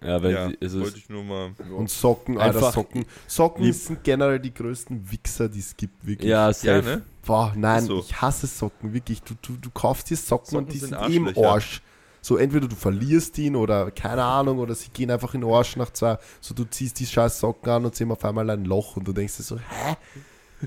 Ja, 0.00 0.22
wenn 0.22 0.30
ja, 0.32 0.50
es 0.60 0.74
wollte 0.74 0.88
ist, 0.88 0.96
ich 0.96 1.08
nur 1.08 1.22
mal. 1.22 1.52
Und 1.76 1.88
Socken, 1.90 2.38
Alter, 2.38 2.56
Einfach 2.56 2.72
Socken. 2.74 3.04
Socken 3.26 3.64
lieb- 3.64 3.74
sind 3.74 4.02
generell 4.04 4.40
die 4.40 4.52
größten 4.52 5.10
Wichser, 5.10 5.48
die 5.48 5.60
es 5.60 5.76
gibt, 5.76 6.04
wirklich. 6.04 6.28
ja, 6.30 6.52
safe. 6.52 6.88
Ja, 6.88 6.96
ne? 6.96 7.02
Boah, 7.24 7.52
nein, 7.56 7.84
so. 7.84 8.00
ich 8.00 8.20
hasse 8.20 8.46
Socken, 8.48 8.92
wirklich. 8.92 9.22
Du, 9.22 9.34
du, 9.40 9.56
du 9.56 9.70
kaufst 9.70 10.10
dir 10.10 10.16
Socken, 10.16 10.46
Socken 10.46 10.58
und 10.66 10.72
die 10.72 10.78
sind 10.78 10.90
sind, 10.98 11.10
eh 11.10 11.16
im. 11.16 11.44
Arsch. 11.44 11.82
So, 12.20 12.36
entweder 12.36 12.68
du 12.68 12.76
verlierst 12.76 13.36
ihn 13.38 13.56
oder 13.56 13.90
keine 13.90 14.22
Ahnung, 14.22 14.58
oder 14.58 14.74
sie 14.76 14.90
gehen 14.90 15.10
einfach 15.10 15.34
in 15.34 15.40
den 15.40 15.50
Arsch 15.50 15.76
nach 15.76 15.90
zwei. 15.92 16.18
So, 16.40 16.54
du 16.54 16.64
ziehst 16.64 16.98
die 17.00 17.06
scheiß 17.06 17.40
Socken 17.40 17.70
an 17.70 17.84
und 17.84 17.94
sie 17.96 18.04
haben 18.04 18.12
auf 18.12 18.24
einmal 18.24 18.48
ein 18.50 18.64
Loch 18.64 18.96
und 18.96 19.06
du 19.06 19.12
denkst 19.12 19.36
dir 19.36 19.42
so, 19.42 19.58
hä? 19.58 19.96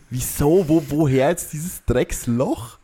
Wieso? 0.10 0.68
Wo, 0.68 0.84
woher 0.90 1.30
jetzt 1.30 1.54
dieses 1.54 1.86
Drecksloch? 1.86 2.78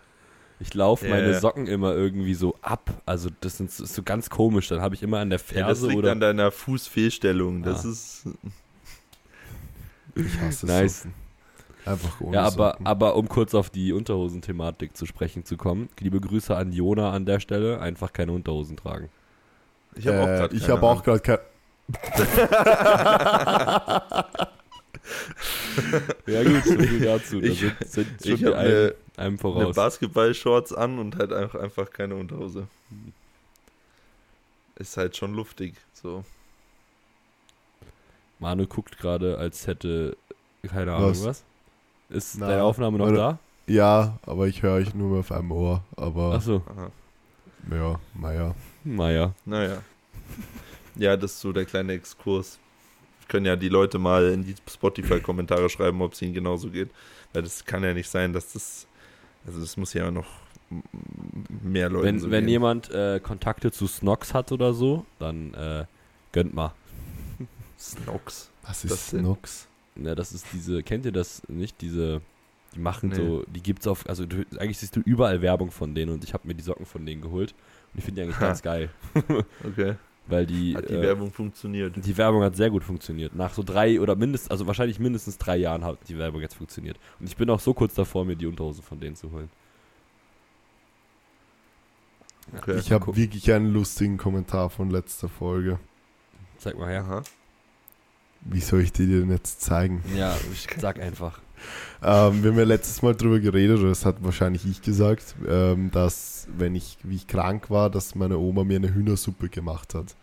Ich 0.59 0.73
laufe 0.75 1.07
Ja, 1.07 1.15
meine. 1.15 1.39
Socken 1.39 1.65
immer 1.67 1.93
irgendwie 1.95 2.33
so 2.35 2.55
ab. 2.61 3.01
Also 3.05 3.29
das 3.41 3.57
sind, 3.57 3.69
das 3.71 3.79
ist 3.79 3.95
so 3.95 4.03
ganz 4.03 4.29
komisch. 4.29 4.67
Dann 4.67 4.79
habe 4.81 4.93
ich 4.95 5.01
immer 5.03 5.17
an 5.19 5.29
der 5.31 5.39
Ja, 5.39 5.43
das 5.43 5.53
Ferse 5.79 5.87
liegt 5.87 5.97
oder 5.97 6.11
an 6.11 6.19
deiner 6.19 6.51
Fußfehlstellung. 6.51 7.63
Das 7.63 7.83
Ah. 7.85 7.89
ist. 7.89 8.23
Ich 10.15 10.39
hasse 10.39 10.67
Nice. 10.67 10.99
Socken. 10.99 11.13
Einfach 11.83 12.21
ohne 12.21 12.35
Ja, 12.35 12.43
aber, 12.43 12.71
Socken. 12.73 12.85
aber 12.85 13.15
um 13.15 13.27
kurz 13.27 13.55
auf 13.55 13.71
die 13.71 13.91
Unterhosen-Thematik 13.91 14.95
zu 14.95 15.07
sprechen 15.07 15.45
zu 15.45 15.57
kommen, 15.57 15.89
liebe 15.99 16.21
Grüße 16.21 16.55
an 16.55 16.71
Jona 16.73 17.11
an 17.11 17.25
der 17.25 17.39
Stelle, 17.39 17.81
einfach 17.81 18.13
keine 18.13 18.33
Unterhosen 18.33 18.77
tragen. 18.77 19.09
Ich 19.95 20.05
habe 20.07 20.19
auch 20.21 20.27
äh, 20.27 20.37
gerade 20.37 20.55
ich 20.55 20.69
habe 20.69 20.83
auch 20.83 21.01
gerade 21.03 21.19
kein. 21.21 21.39
Ja 26.27 26.43
gut, 26.43 26.63
so 26.65 26.77
viel 26.77 26.99
dazu. 27.01 27.39
Da 27.41 27.47
Ich- 27.47 27.59
sind, 27.59 27.75
sind 27.91 28.07
ich 28.23 28.29
schon 28.29 28.37
die 28.39 28.45
hab 28.47 28.53
einem, 28.55 28.71
eine- 28.71 28.95
einem 29.17 29.27
eine 29.33 29.37
voraus. 29.37 29.75
Basketball-Shorts 29.75 30.73
an 30.73 30.99
und 30.99 31.15
halt 31.17 31.31
einfach, 31.33 31.59
einfach 31.59 31.89
keine 31.91 32.15
Unterhose. 32.15 32.67
Ist 34.75 34.97
halt 34.97 35.15
schon 35.17 35.33
luftig. 35.33 35.75
So. 35.93 36.23
Manu 38.39 38.65
guckt 38.65 38.97
gerade, 38.97 39.37
als 39.37 39.67
hätte, 39.67 40.17
keine 40.67 40.93
Ahnung 40.93 41.11
Was? 41.11 41.23
was. 41.25 41.43
Ist 42.09 42.37
Na, 42.39 42.47
deine 42.47 42.63
Aufnahme 42.63 42.97
noch 42.97 43.05
warte. 43.05 43.17
da? 43.17 43.39
Ja, 43.67 44.17
aber 44.25 44.47
ich 44.47 44.63
höre 44.63 44.73
euch 44.73 44.93
nur 44.93 45.09
mehr 45.11 45.19
auf 45.19 45.31
einem 45.31 45.51
Ohr. 45.51 45.83
Aber 45.95 46.33
Achso, 46.33 46.61
Aha. 46.67 46.91
ja, 47.71 47.99
naja. 48.15 48.55
naja. 48.83 49.33
Naja. 49.45 49.83
Ja, 50.95 51.15
das 51.15 51.33
ist 51.33 51.41
so 51.41 51.53
der 51.53 51.65
kleine 51.65 51.93
Exkurs. 51.93 52.57
Können 53.31 53.45
ja 53.45 53.55
die 53.55 53.69
Leute 53.69 53.97
mal 53.97 54.27
in 54.33 54.43
die 54.43 54.55
Spotify-Kommentare 54.69 55.69
schreiben, 55.69 56.01
ob 56.01 56.11
es 56.13 56.21
ihnen 56.21 56.33
genauso 56.33 56.69
geht. 56.69 56.89
Weil 57.31 57.43
das 57.43 57.63
kann 57.63 57.81
ja 57.83 57.93
nicht 57.93 58.09
sein, 58.09 58.33
dass 58.33 58.51
das. 58.51 58.85
Also, 59.47 59.61
das 59.61 59.77
muss 59.77 59.93
ja 59.93 60.11
noch 60.11 60.27
mehr 61.63 61.89
Leuten 61.89 62.05
Wenn, 62.05 62.19
so 62.19 62.29
wenn 62.29 62.41
gehen. 62.45 62.49
jemand 62.49 62.91
äh, 62.91 63.19
Kontakte 63.23 63.71
zu 63.71 63.87
Snox 63.87 64.33
hat 64.33 64.51
oder 64.51 64.73
so, 64.73 65.05
dann 65.19 65.53
äh, 65.53 65.85
gönnt 66.33 66.53
mal. 66.53 66.73
Snox. 67.79 68.51
Was 68.63 68.81
Das 68.83 68.91
ist 68.91 69.13
denn? 69.13 69.23
Nox? 69.23 69.67
Ja, 69.95 70.13
das 70.15 70.31
ist 70.33 70.45
diese, 70.53 70.83
kennt 70.83 71.05
ihr 71.05 71.11
das 71.11 71.41
nicht? 71.47 71.81
Diese, 71.81 72.21
die 72.75 72.79
machen 72.79 73.09
Nee. 73.09 73.15
so, 73.15 73.43
die 73.47 73.61
gibt's 73.61 73.87
auf, 73.87 74.07
also 74.07 74.25
du, 74.25 74.45
eigentlich 74.57 74.77
siehst 74.77 74.95
du 74.95 74.99
überall 75.01 75.41
Werbung 75.41 75.71
von 75.71 75.95
denen 75.95 76.11
und 76.13 76.23
ich 76.23 76.33
habe 76.33 76.47
mir 76.47 76.53
die 76.53 76.63
Socken 76.63 76.85
von 76.85 77.05
denen 77.05 77.21
geholt 77.21 77.53
und 77.93 77.99
ich 77.99 78.05
finde 78.05 78.21
die 78.21 78.25
eigentlich 78.27 78.39
Ha. 78.39 78.45
ganz 78.47 78.61
geil, 78.61 78.89
Okay. 79.67 79.95
Weil 80.27 80.45
die, 80.45 80.75
Hat 80.75 80.89
die 80.89 80.93
äh, 80.93 81.01
Werbung 81.01 81.31
funktioniert. 81.31 81.95
die 81.95 82.17
Werbung 82.17 82.43
hat 82.43 82.55
sehr 82.55 82.69
gut 82.69 82.83
funktioniert. 82.83 83.35
Nach 83.35 83.53
so 83.53 83.63
drei 83.63 83.99
oder 83.99 84.15
mindestens, 84.15 84.51
also 84.51 84.67
wahrscheinlich 84.67 84.99
mindestens 84.99 85.37
drei 85.37 85.57
Jahren 85.57 85.83
hat 85.83 85.97
die 86.07 86.17
Werbung 86.17 86.41
jetzt 86.41 86.55
funktioniert. 86.55 86.97
Und 87.19 87.27
ich 87.27 87.35
bin 87.35 87.49
auch 87.49 87.59
so 87.59 87.73
kurz 87.73 87.93
davor, 87.95 88.25
mir 88.25 88.35
die 88.35 88.47
Unterhose 88.47 88.81
von 88.81 88.99
denen 88.99 89.15
zu 89.15 89.31
holen. 89.31 89.49
Okay. 92.57 92.79
Ich 92.79 92.91
habe 92.91 93.15
wirklich 93.15 93.51
einen 93.51 93.71
lustigen 93.71 94.17
Kommentar 94.17 94.69
von 94.69 94.89
letzter 94.89 95.29
Folge. 95.29 95.79
Zeig 96.57 96.77
mal 96.77 96.89
her. 96.89 97.03
Aha. 97.03 97.23
Wie 98.41 98.59
soll 98.59 98.81
ich 98.81 98.91
dir 98.91 99.07
den 99.07 99.29
jetzt 99.29 99.61
zeigen? 99.61 100.03
Ja, 100.15 100.35
ich 100.51 100.67
sag 100.79 100.99
einfach. 100.99 101.39
Ähm, 102.03 102.43
wir 102.43 102.51
haben 102.51 102.57
ja 102.57 102.63
letztes 102.63 103.01
Mal 103.01 103.15
drüber 103.15 103.39
geredet, 103.39 103.79
oder 103.79 103.89
das 103.89 104.05
hat 104.05 104.17
wahrscheinlich 104.21 104.65
ich 104.65 104.81
gesagt, 104.81 105.35
ähm, 105.47 105.91
dass, 105.91 106.47
wenn 106.57 106.75
ich, 106.75 106.97
wie 107.03 107.15
ich 107.15 107.27
krank 107.27 107.69
war, 107.69 107.89
dass 107.89 108.15
meine 108.15 108.37
Oma 108.37 108.63
mir 108.63 108.77
eine 108.77 108.93
Hühnersuppe 108.93 109.49
gemacht 109.49 109.93
hat. 109.93 110.15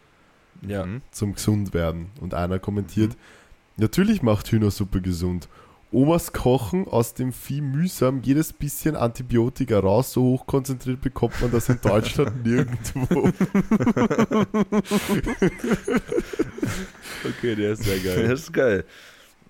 Ja. 0.67 0.87
Mhm. 0.87 1.03
Zum 1.11 1.35
gesund 1.35 1.75
werden. 1.75 2.11
Und 2.21 2.35
einer 2.35 2.59
kommentiert, 2.59 3.17
natürlich 3.77 4.23
macht 4.23 4.51
Hühnersuppe 4.51 5.01
gesund. 5.01 5.49
Omas 5.91 6.33
kochen 6.35 6.87
aus 6.87 7.15
dem 7.15 7.33
Vieh 7.33 7.63
mühsam 7.63 8.21
jedes 8.23 8.53
bisschen 8.53 8.95
Antibiotika 8.95 9.79
raus, 9.79 10.13
so 10.13 10.23
hochkonzentriert 10.23 11.01
bekommt 11.01 11.41
man 11.41 11.51
das 11.51 11.71
in 11.71 11.81
Deutschland 11.81 12.45
nirgendwo. 12.45 13.31
Okay, 17.25 17.57
der 17.57 17.73
ist 17.73 17.85
sehr 17.85 17.99
Das 18.29 18.41
ist 18.41 18.53
geil. 18.53 18.85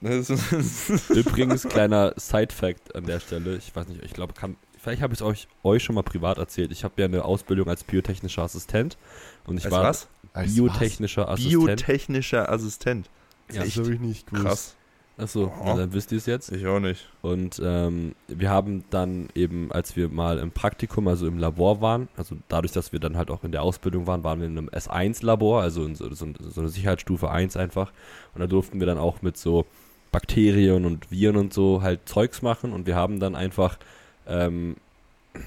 Übrigens, 0.00 1.64
kleiner 1.68 2.12
Side-Fact 2.16 2.94
an 2.94 3.04
der 3.04 3.20
Stelle. 3.20 3.56
Ich 3.56 3.74
weiß 3.74 3.88
nicht, 3.88 4.02
ich 4.04 4.12
glaube, 4.12 4.32
kann. 4.32 4.56
Vielleicht 4.80 5.02
habe 5.02 5.12
ich 5.12 5.20
es 5.20 5.26
euch, 5.26 5.48
euch 5.64 5.82
schon 5.82 5.96
mal 5.96 6.02
privat 6.02 6.38
erzählt. 6.38 6.70
Ich 6.70 6.84
habe 6.84 6.94
ja 6.98 7.06
eine 7.06 7.24
Ausbildung 7.24 7.68
als 7.68 7.82
biotechnischer 7.84 8.42
Assistent. 8.42 8.96
Und 9.44 9.58
ich 9.58 9.64
Als 9.64 9.74
war 9.74 9.82
was? 9.82 10.08
Als 10.32 10.54
biotechnischer 10.54 11.28
Assistent. 11.28 11.50
Biotechnischer 11.66 12.48
Assistent. 12.52 13.10
Ja, 13.52 13.64
Das 13.64 13.76
habe 13.76 13.92
ich 13.94 14.00
nicht 14.00 14.26
gewusst. 14.28 14.44
Krass. 14.46 14.74
Achso, 15.16 15.52
Oh. 15.64 15.76
dann 15.76 15.92
wisst 15.92 16.12
ihr 16.12 16.18
es 16.18 16.26
jetzt. 16.26 16.52
Ich 16.52 16.64
auch 16.68 16.78
nicht. 16.78 17.08
Und 17.22 17.60
ähm, 17.64 18.14
wir 18.28 18.50
haben 18.50 18.84
dann 18.90 19.28
eben, 19.34 19.72
als 19.72 19.96
wir 19.96 20.08
mal 20.08 20.38
im 20.38 20.52
Praktikum, 20.52 21.08
also 21.08 21.26
im 21.26 21.38
Labor 21.38 21.80
waren, 21.80 22.06
also 22.16 22.36
dadurch, 22.46 22.70
dass 22.72 22.92
wir 22.92 23.00
dann 23.00 23.16
halt 23.16 23.32
auch 23.32 23.42
in 23.42 23.50
der 23.50 23.62
Ausbildung 23.64 24.06
waren, 24.06 24.22
waren 24.22 24.38
wir 24.38 24.46
in 24.46 24.56
einem 24.56 24.68
S1-Labor, 24.68 25.60
also 25.60 25.84
in 25.84 25.96
so, 25.96 26.08
so, 26.14 26.28
so 26.38 26.60
eine 26.60 26.68
Sicherheitsstufe 26.68 27.28
1 27.28 27.56
einfach. 27.56 27.92
Und 28.32 28.40
da 28.42 28.46
durften 28.46 28.78
wir 28.78 28.86
dann 28.86 28.98
auch 28.98 29.20
mit 29.20 29.36
so 29.36 29.66
Bakterien 30.10 30.84
und 30.84 31.10
Viren 31.10 31.36
und 31.36 31.52
so 31.52 31.82
halt 31.82 32.08
Zeugs 32.08 32.42
machen. 32.42 32.72
Und 32.72 32.86
wir 32.86 32.96
haben 32.96 33.20
dann 33.20 33.34
einfach, 33.34 33.78
ähm, 34.26 34.76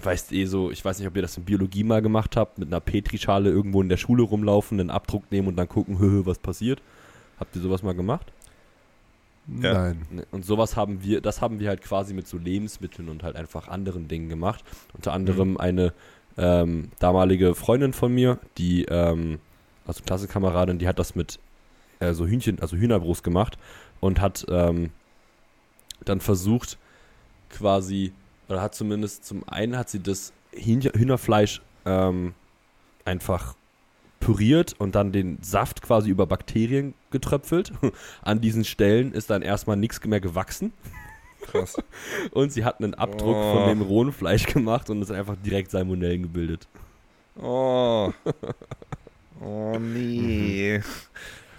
weißt 0.03 0.31
eh 0.31 0.45
so, 0.45 0.71
ich 0.71 0.83
weiß 0.83 0.99
nicht, 0.99 1.07
ob 1.07 1.15
ihr 1.15 1.21
das 1.21 1.37
in 1.37 1.45
Biologie 1.45 1.83
mal 1.83 2.01
gemacht 2.01 2.35
habt, 2.35 2.57
mit 2.57 2.69
einer 2.69 2.79
Petrischale 2.79 3.49
irgendwo 3.49 3.81
in 3.81 3.89
der 3.89 3.97
Schule 3.97 4.23
rumlaufen, 4.23 4.79
einen 4.79 4.89
Abdruck 4.89 5.31
nehmen 5.31 5.47
und 5.47 5.55
dann 5.55 5.67
gucken, 5.67 5.99
hö, 5.99 6.25
was 6.25 6.39
passiert. 6.39 6.81
Habt 7.39 7.55
ihr 7.55 7.61
sowas 7.61 7.83
mal 7.83 7.93
gemacht? 7.93 8.31
Ja. 9.61 9.73
Nein. 9.73 10.05
Ne, 10.11 10.25
Und 10.31 10.45
sowas 10.45 10.75
haben 10.75 11.03
wir, 11.03 11.21
das 11.21 11.41
haben 11.41 11.59
wir 11.59 11.69
halt 11.69 11.81
quasi 11.81 12.13
mit 12.13 12.27
so 12.27 12.37
Lebensmitteln 12.37 13.09
und 13.09 13.23
halt 13.23 13.35
einfach 13.35 13.67
anderen 13.67 14.07
Dingen 14.07 14.29
gemacht. 14.29 14.63
Unter 14.93 15.13
anderem 15.13 15.57
eine 15.57 15.93
ähm, 16.37 16.89
damalige 16.99 17.55
Freundin 17.55 17.93
von 17.93 18.13
mir, 18.13 18.37
die, 18.57 18.85
ähm, 18.85 19.39
also 19.87 20.03
Klassenkameradin, 20.03 20.77
die 20.77 20.87
hat 20.87 20.99
das 20.99 21.15
mit 21.15 21.39
äh, 21.99 22.13
so 22.13 22.27
Hühnchen, 22.27 22.59
also 22.59 22.77
Hühnerbrust 22.77 23.23
gemacht 23.23 23.57
und 24.01 24.19
hat 24.19 24.45
ähm, 24.49 24.89
dann 26.03 26.19
versucht, 26.19 26.77
quasi, 27.49 28.11
oder 28.49 28.61
hat 28.61 28.75
zumindest 28.75 29.23
zum 29.25 29.47
einen 29.47 29.77
hat 29.77 29.89
sie 29.89 30.01
das 30.01 30.33
Hühnerfleisch 30.53 31.61
ähm, 31.85 32.33
einfach 33.05 33.55
püriert 34.19 34.75
und 34.77 34.95
dann 34.95 35.11
den 35.11 35.41
Saft 35.41 35.81
quasi 35.81 36.09
über 36.09 36.25
Bakterien 36.27 36.93
getröpfelt. 37.11 37.71
An 38.21 38.41
diesen 38.41 38.65
Stellen 38.65 39.13
ist 39.13 39.29
dann 39.29 39.41
erstmal 39.41 39.77
nichts 39.77 40.03
mehr 40.05 40.19
gewachsen 40.19 40.73
Krass. 41.43 41.75
und 42.31 42.51
sie 42.51 42.63
hat 42.65 42.79
einen 42.79 42.93
Abdruck 42.93 43.35
Oh. 43.35 43.53
von 43.55 43.69
dem 43.69 43.81
rohen 43.81 44.11
Fleisch 44.11 44.45
gemacht 44.45 44.89
und 44.89 45.01
es 45.01 45.09
einfach 45.09 45.35
direkt 45.43 45.71
Salmonellen 45.71 46.23
gebildet. 46.23 46.67
Oh. 47.41 48.11
Oh 49.43 49.79
nee. 49.79 50.81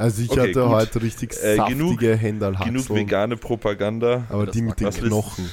Also 0.03 0.23
ich 0.23 0.31
Okay, 0.31 0.41
hatte 0.41 0.53
gut. 0.63 0.69
heute 0.71 1.03
richtig 1.03 1.33
Äh, 1.43 1.57
saftige 1.57 1.79
genug- 1.79 2.03
Händalhaxeln. 2.03 2.75
Genug 2.75 2.91
vegane 2.91 3.37
Propaganda. 3.37 4.25
Aber 4.31 4.47
Das 4.47 4.53
die 4.55 4.63
mit 4.63 4.81
den 4.81 4.91
Knochen. 4.91 5.49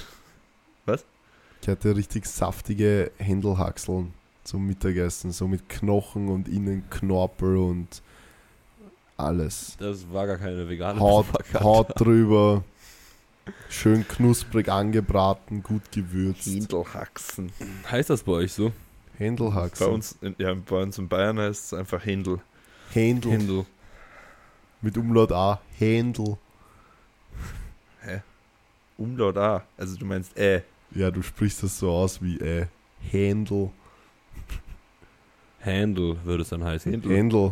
Was? 0.85 1.05
Ich 1.61 1.67
hatte 1.67 1.95
richtig 1.95 2.25
saftige 2.25 3.11
Händelhaxeln 3.17 4.11
zum 4.43 4.65
Mittagessen. 4.65 5.31
So 5.31 5.47
mit 5.47 5.69
Knochen 5.69 6.29
und 6.29 6.47
innen 6.47 6.83
Knorpel 6.89 7.57
und 7.57 8.01
alles. 9.17 9.75
Das 9.79 10.11
war 10.11 10.25
gar 10.25 10.37
keine 10.37 10.67
vegane 10.67 10.99
Haut, 10.99 11.27
Propaganda. 11.27 11.59
Haut 11.63 11.99
drüber. 11.99 12.63
Schön 13.69 14.07
knusprig 14.07 14.69
angebraten, 14.69 15.61
gut 15.61 15.91
gewürzt. 15.91 16.47
Händelhaxen. 16.47 17.51
Heißt 17.91 18.09
das 18.09 18.23
bei 18.23 18.31
euch 18.31 18.53
so? 18.53 18.69
Bei 18.69 19.25
Händelhaxeln. 19.25 19.91
uns, 19.93 20.17
ja, 20.39 20.53
bei 20.55 20.81
uns 20.81 20.97
in 20.97 21.07
Bayern 21.07 21.37
heißt 21.37 21.65
es 21.65 21.73
einfach 21.73 22.03
Händel. 22.03 22.39
Händel. 22.93 23.31
Händel. 23.31 23.65
Mit 24.81 24.97
Umlaut 24.97 25.31
A. 25.31 25.61
Händel. 25.77 26.37
Umlaut 28.97 29.37
A. 29.37 29.63
Also 29.77 29.97
du 29.97 30.05
meinst 30.05 30.37
äh. 30.37 30.61
Ja, 30.93 31.11
du 31.11 31.21
sprichst 31.21 31.63
das 31.63 31.77
so 31.79 31.89
aus 31.91 32.21
wie 32.21 32.37
äh, 32.39 32.65
Händel. 33.01 33.69
Händel 35.59 36.17
würde 36.23 36.43
es 36.43 36.49
dann 36.49 36.63
heißen. 36.63 36.91
Händel. 36.91 37.15
Händel. 37.15 37.51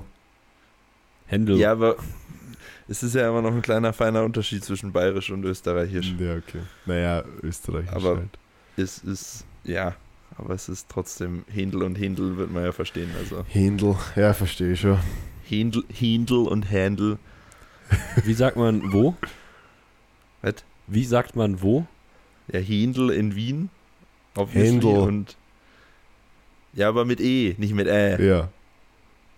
Händel. 1.28 1.58
Ja, 1.58 1.74
aber 1.74 1.98
es 2.88 3.04
ist 3.04 3.16
ja 3.16 3.30
immer 3.30 3.42
noch 3.42 3.52
ein 3.54 3.62
kleiner 3.62 3.92
feiner 3.94 4.24
Unterschied 4.24 4.64
zwischen 4.64 4.92
bayerisch 4.92 5.30
und 5.30 5.44
österreichisch. 5.44 6.14
Ja, 6.18 6.36
okay. 6.36 6.62
Naja, 6.86 7.24
österreichisch 7.44 7.92
Aber- 7.94 8.18
halt. 8.18 8.40
Es 8.80 9.00
ist, 9.00 9.44
ja, 9.64 9.96
aber 10.38 10.54
es 10.54 10.70
ist 10.70 10.88
trotzdem 10.88 11.44
Händel 11.48 11.82
und 11.82 11.96
Händel 11.96 12.38
wird 12.38 12.52
man 12.52 12.64
ja 12.64 12.72
verstehen. 12.72 13.10
Also 13.18 13.44
Händel. 13.48 13.96
Ja, 14.16 14.34
verstehe 14.34 14.74
ich 14.74 14.82
schon. 14.82 15.00
Händel, 15.50 15.84
Händel 15.94 16.48
und 16.48 16.70
Händel. 16.70 17.18
Wie 18.24 18.34
sagt 18.34 18.58
man 18.58 18.92
wo? 18.92 19.16
Was? 20.42 20.56
Wie 20.88 21.06
sagt 21.06 21.36
man 21.36 21.62
wo? 21.62 21.86
Ja, 22.52 22.60
Händel 22.60 23.10
in 23.12 23.36
Wien. 23.36 23.70
obviously, 24.36 24.72
Händel. 24.72 24.98
Und 24.98 25.38
ja, 26.74 26.90
aber 26.90 27.06
mit 27.06 27.20
E, 27.20 27.56
nicht 27.58 27.74
mit 27.74 27.88
Ä. 27.88 28.22
Ja. 28.26 28.50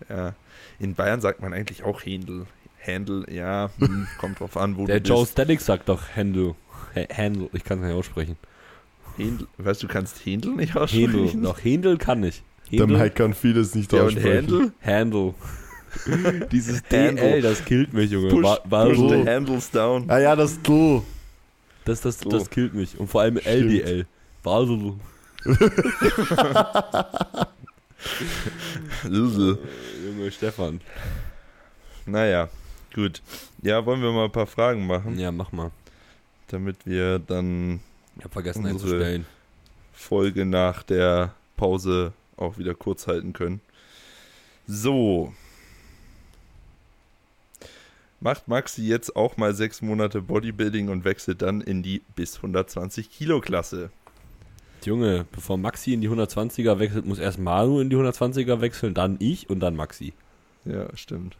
Ja. 0.08 0.34
In 0.78 0.94
Bayern 0.94 1.20
sagt 1.20 1.40
man 1.42 1.52
eigentlich 1.52 1.82
auch 1.84 2.04
Händel. 2.04 2.46
Händel, 2.78 3.26
ja, 3.30 3.70
hm, 3.78 4.06
kommt 4.18 4.40
drauf 4.40 4.56
an, 4.56 4.76
wo 4.78 4.86
Der 4.86 5.00
du 5.00 5.10
Joe 5.10 5.20
bist. 5.20 5.32
Static 5.32 5.60
sagt 5.60 5.88
doch 5.88 6.02
Händel. 6.14 6.54
Hä- 6.94 7.06
Händel, 7.10 7.50
ich 7.52 7.62
kann 7.64 7.78
es 7.80 7.84
nicht 7.86 7.94
aussprechen. 7.94 8.36
Händel, 9.16 9.46
weißt 9.58 9.82
du, 9.82 9.88
kannst 9.88 10.24
Händel 10.24 10.52
nicht 10.52 10.74
Händel. 10.74 10.82
aussprechen? 10.82 11.42
Doch, 11.42 11.62
Händel 11.62 11.98
kann 11.98 12.24
ich. 12.24 12.42
Der 12.72 12.80
Händel. 12.80 12.98
Mike 12.98 13.10
kann 13.16 13.34
vieles 13.34 13.74
nicht 13.74 13.92
Ja, 13.92 14.00
und 14.02 14.06
aussprechen. 14.16 14.72
Händel? 14.78 15.34
Dieses. 16.52 16.82
DL, 16.84 17.42
das 17.42 17.64
killt 17.64 17.92
mich, 17.92 18.10
Junge. 18.10 18.28
Push, 18.28 18.42
War, 18.64 18.86
push 18.86 18.96
so, 18.96 19.08
the 19.08 19.28
handles 19.28 19.70
down. 19.70 20.08
Ah 20.08 20.18
ja, 20.18 20.36
das 20.36 20.60
du. 20.62 21.04
das, 21.84 22.00
das, 22.00 22.18
So. 22.20 22.28
das 22.30 22.48
killt 22.50 22.74
mich. 22.74 22.98
Und 22.98 23.08
vor 23.08 23.22
allem 23.22 23.38
Stimmt. 23.38 23.54
LDL. 23.56 24.06
War 24.42 24.66
so. 24.66 24.98
Lüsel. 29.04 29.58
Junge 30.04 30.30
Stefan. 30.30 30.80
Naja, 32.06 32.48
gut. 32.94 33.20
Ja, 33.62 33.84
wollen 33.84 34.00
wir 34.02 34.12
mal 34.12 34.24
ein 34.24 34.32
paar 34.32 34.46
Fragen 34.46 34.86
machen, 34.86 35.18
Ja, 35.18 35.30
mach 35.32 35.52
mal. 35.52 35.70
damit 36.48 36.76
wir 36.86 37.18
dann 37.18 37.80
Ich 38.18 38.24
hab 38.24 38.32
vergessen 38.32 38.66
einzustellen. 38.66 39.26
Folge 39.92 40.46
nach 40.46 40.82
der 40.82 41.34
Pause 41.56 42.12
auch 42.36 42.56
wieder 42.58 42.74
kurz 42.74 43.06
halten 43.06 43.32
können. 43.32 43.60
So. 44.66 45.32
Macht 48.20 48.48
Maxi 48.48 48.82
jetzt 48.86 49.16
auch 49.16 49.36
mal 49.38 49.54
sechs 49.54 49.80
Monate 49.80 50.20
Bodybuilding 50.20 50.88
und 50.90 51.04
wechselt 51.04 51.40
dann 51.42 51.60
in 51.62 51.82
die 51.82 52.02
bis 52.16 52.36
120 52.36 53.10
Kilo 53.10 53.40
Klasse. 53.40 53.90
Junge, 54.84 55.26
bevor 55.32 55.56
Maxi 55.58 55.92
in 55.94 56.00
die 56.00 56.08
120er 56.08 56.78
wechselt, 56.78 57.06
muss 57.06 57.18
erst 57.18 57.38
Manu 57.38 57.80
in 57.80 57.90
die 57.90 57.96
120er 57.96 58.60
wechseln, 58.60 58.94
dann 58.94 59.16
ich 59.20 59.48
und 59.50 59.60
dann 59.60 59.76
Maxi. 59.76 60.12
Ja, 60.64 60.94
stimmt. 60.96 61.36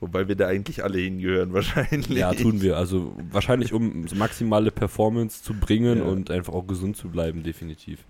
Wobei 0.00 0.26
wir 0.26 0.34
da 0.34 0.48
eigentlich 0.48 0.82
alle 0.82 0.98
hingehören, 0.98 1.52
wahrscheinlich. 1.54 2.08
Ja, 2.08 2.32
tun 2.34 2.60
wir. 2.62 2.76
Also 2.76 3.16
wahrscheinlich, 3.30 3.72
um 3.72 4.06
maximale 4.16 4.70
Performance 4.72 5.42
zu 5.42 5.54
bringen 5.54 5.98
Ja. 5.98 6.04
und 6.04 6.30
einfach 6.30 6.52
auch 6.52 6.66
gesund 6.66 6.96
zu 6.96 7.08
bleiben, 7.08 7.42
definitiv. 7.44 8.00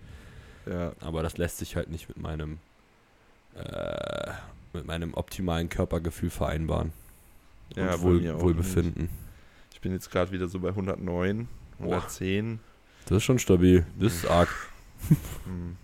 Ja, 0.67 0.93
Aber 1.01 1.23
das 1.23 1.37
lässt 1.39 1.59
sich 1.59 1.77
halt 1.77 1.91
nicht 1.91 2.09
mit 2.09 2.19
meinem 2.19 2.59
äh, 3.57 4.31
mit 4.73 4.87
meinem 4.87 5.13
optimalen 5.15 5.69
Körpergefühl 5.69 6.31
vereinbaren. 6.31 6.93
Ja 7.77 7.95
und 7.95 8.03
Wohl, 8.03 8.41
Wohlbefinden. 8.41 9.03
nicht. 9.03 9.13
Ich 9.75 9.81
bin 9.81 9.93
jetzt 9.93 10.11
gerade 10.11 10.31
wieder 10.33 10.49
so 10.49 10.61
bei 10.61 10.69
109, 10.69 11.49
110. 11.81 12.61
Das 13.07 13.19
ist 13.19 13.25
schon 13.25 13.39
stabil. 13.39 13.85
Das 13.99 14.15
ist 14.15 14.27
arg. 14.27 14.49
Hm. 15.09 15.77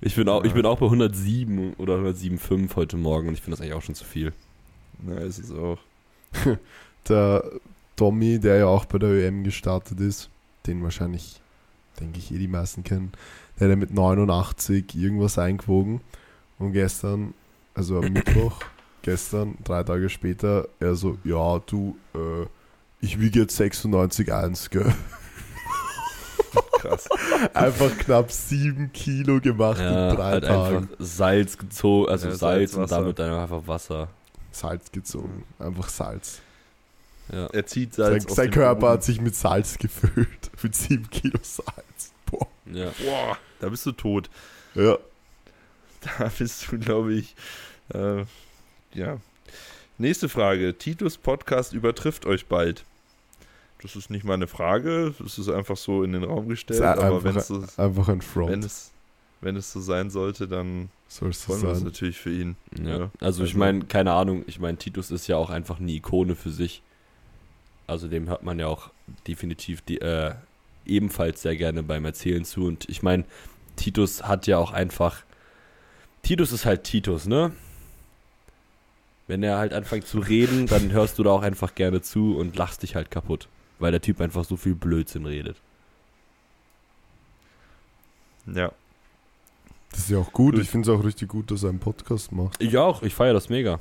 Ich 0.00 0.14
bin 0.14 0.28
auch, 0.28 0.44
ich 0.44 0.52
bin 0.52 0.64
auch 0.66 0.78
bei 0.78 0.86
107 0.86 1.74
oder 1.74 1.96
107,5 1.96 2.76
heute 2.76 2.96
Morgen 2.96 3.28
und 3.28 3.34
ich 3.34 3.40
finde 3.40 3.56
das 3.56 3.60
eigentlich 3.60 3.74
auch 3.74 3.82
schon 3.82 3.96
zu 3.96 4.04
viel. 4.04 4.32
Na, 5.02 5.16
ist 5.18 5.38
es 5.38 5.50
auch. 5.52 5.78
Der 7.08 7.44
Tommy, 7.96 8.38
der 8.38 8.56
ja 8.56 8.66
auch 8.66 8.84
bei 8.84 8.98
der 8.98 9.08
ÖM 9.10 9.42
gestartet 9.44 10.00
ist, 10.00 10.28
den 10.66 10.82
wahrscheinlich, 10.82 11.40
denke 12.00 12.18
ich, 12.18 12.32
eh 12.32 12.38
die 12.38 12.48
meisten 12.48 12.84
kennen, 12.84 13.12
der 13.58 13.66
hat 13.66 13.70
ja 13.70 13.76
mit 13.76 13.94
89 13.94 14.94
irgendwas 14.94 15.38
eingewogen 15.38 16.00
und 16.58 16.72
gestern, 16.72 17.32
also 17.74 17.98
am 17.98 18.12
Mittwoch, 18.12 18.60
gestern, 19.02 19.56
drei 19.64 19.82
Tage 19.82 20.08
später, 20.08 20.68
er 20.80 20.94
so, 20.94 21.18
ja, 21.24 21.58
du, 21.66 21.96
äh, 22.14 22.46
ich 23.00 23.20
wiege 23.20 23.40
jetzt 23.40 23.60
96,1, 23.60 24.70
gell? 24.70 24.92
Krass. 26.80 27.08
Einfach 27.54 27.96
knapp 27.98 28.30
7 28.30 28.92
Kilo 28.92 29.40
gemacht 29.40 29.78
Ja, 29.80 30.10
in 30.10 30.16
drei 30.16 30.30
halt 30.32 30.44
Tagen. 30.44 30.76
einfach 30.76 30.88
Salz 30.98 31.58
gezogen, 31.58 32.10
also 32.10 32.28
Ja, 32.28 32.34
Salz, 32.36 32.72
Salz, 32.72 32.74
und 32.74 32.90
damit 32.90 33.18
dann 33.18 33.32
einfach 33.34 33.66
Wasser. 33.66 34.08
Salz 34.52 34.90
gezogen. 34.92 35.44
Einfach 35.58 35.88
Salz. 35.88 36.40
Ja. 37.32 37.46
Er 37.46 37.66
zieht 37.66 37.94
Sein, 37.94 38.20
Salz 38.20 38.34
sein 38.34 38.46
dem 38.46 38.54
Körper 38.54 38.80
Boden. 38.80 38.92
hat 38.92 39.04
sich 39.04 39.20
mit 39.20 39.34
Salz 39.34 39.78
gefüllt. 39.78 40.28
Mit 40.62 40.74
7 40.74 41.10
Kilo 41.10 41.38
Salz. 41.42 42.12
Boah. 42.26 42.46
ja. 42.72 42.90
Boah, 43.04 43.36
da 43.60 43.68
bist 43.68 43.84
du 43.86 43.92
tot. 43.92 44.30
Ja. 44.74 44.96
Da 46.18 46.30
bist 46.38 46.70
du, 46.70 46.78
glaube 46.78 47.14
ich. 47.14 47.34
Äh, 47.92 48.24
ja. 48.96 49.18
Nächste 49.98 50.28
Frage. 50.28 50.76
Titus 50.76 51.16
Podcast 51.16 51.72
übertrifft 51.72 52.26
euch 52.26 52.46
bald. 52.46 52.84
Das 53.82 53.96
ist 53.96 54.10
nicht 54.10 54.24
mal 54.24 54.34
eine 54.34 54.46
Frage, 54.46 55.14
das 55.18 55.38
ist 55.38 55.48
einfach 55.48 55.76
so 55.76 56.02
in 56.02 56.12
den 56.12 56.24
Raum 56.24 56.48
gestellt, 56.48 56.80
Ist 56.80 56.84
aber 56.86 57.22
wenn 57.24 57.36
es, 57.36 57.46
so, 57.46 57.64
Einfach 57.76 58.08
ein 58.08 58.20
Front. 58.22 58.50
wenn, 58.50 58.60
es, 58.62 58.90
wenn 59.42 59.56
es 59.56 59.72
so 59.72 59.80
sein 59.80 60.10
sollte, 60.10 60.48
dann 60.48 60.88
Soll 61.08 61.30
es 61.30 61.40
so 61.42 61.52
freuen 61.52 61.62
wir 61.62 61.68
uns 61.70 61.78
sein. 61.78 61.84
natürlich 61.86 62.18
für 62.18 62.30
ihn. 62.32 62.56
Ja. 62.82 62.98
Ja, 62.98 63.10
Also 63.20 63.42
ich 63.44 63.50
also- 63.50 63.58
meine, 63.58 63.84
keine 63.84 64.12
Ahnung, 64.12 64.44
ich 64.46 64.58
meine, 64.58 64.76
Titus 64.78 65.10
ist 65.10 65.26
ja 65.28 65.36
auch 65.36 65.50
einfach 65.50 65.78
eine 65.78 65.92
Ikone 65.92 66.34
für 66.36 66.50
sich. 66.50 66.82
Also 67.86 68.08
dem 68.08 68.28
hört 68.28 68.42
man 68.42 68.58
ja 68.58 68.66
auch 68.66 68.90
definitiv 69.28 69.80
die, 69.82 70.00
äh, 70.00 70.34
ebenfalls 70.86 71.42
sehr 71.42 71.56
gerne 71.56 71.82
beim 71.82 72.04
Erzählen 72.04 72.44
zu. 72.44 72.64
Und 72.66 72.88
ich 72.88 73.02
meine, 73.02 73.24
Titus 73.76 74.24
hat 74.24 74.46
ja 74.46 74.58
auch 74.58 74.72
einfach. 74.72 75.22
Titus 76.22 76.50
ist 76.52 76.64
halt 76.66 76.84
Titus, 76.84 77.26
ne? 77.26 77.52
Wenn 79.28 79.42
er 79.42 79.58
halt 79.58 79.72
anfängt 79.72 80.06
zu 80.06 80.18
reden, 80.20 80.66
dann 80.66 80.92
hörst 80.92 81.18
du 81.18 81.22
da 81.24 81.30
auch 81.30 81.42
einfach 81.42 81.74
gerne 81.74 82.00
zu 82.00 82.36
und 82.36 82.56
lachst 82.56 82.82
dich 82.82 82.94
halt 82.94 83.10
kaputt. 83.10 83.48
Weil 83.78 83.90
der 83.92 84.00
Typ 84.00 84.20
einfach 84.20 84.44
so 84.44 84.56
viel 84.56 84.74
Blödsinn 84.74 85.26
redet. 85.26 85.56
Ja. 88.46 88.70
Das 89.90 90.00
ist 90.00 90.10
ja 90.10 90.18
auch 90.18 90.32
gut. 90.32 90.58
Ich 90.58 90.68
finde 90.70 90.90
es 90.90 90.96
auch 90.98 91.04
richtig 91.04 91.28
gut, 91.28 91.50
dass 91.50 91.62
er 91.62 91.70
einen 91.70 91.78
Podcast 91.80 92.32
macht. 92.32 92.62
Ich 92.62 92.76
auch, 92.78 93.02
ich 93.02 93.14
feiere 93.14 93.34
das 93.34 93.48
mega. 93.48 93.80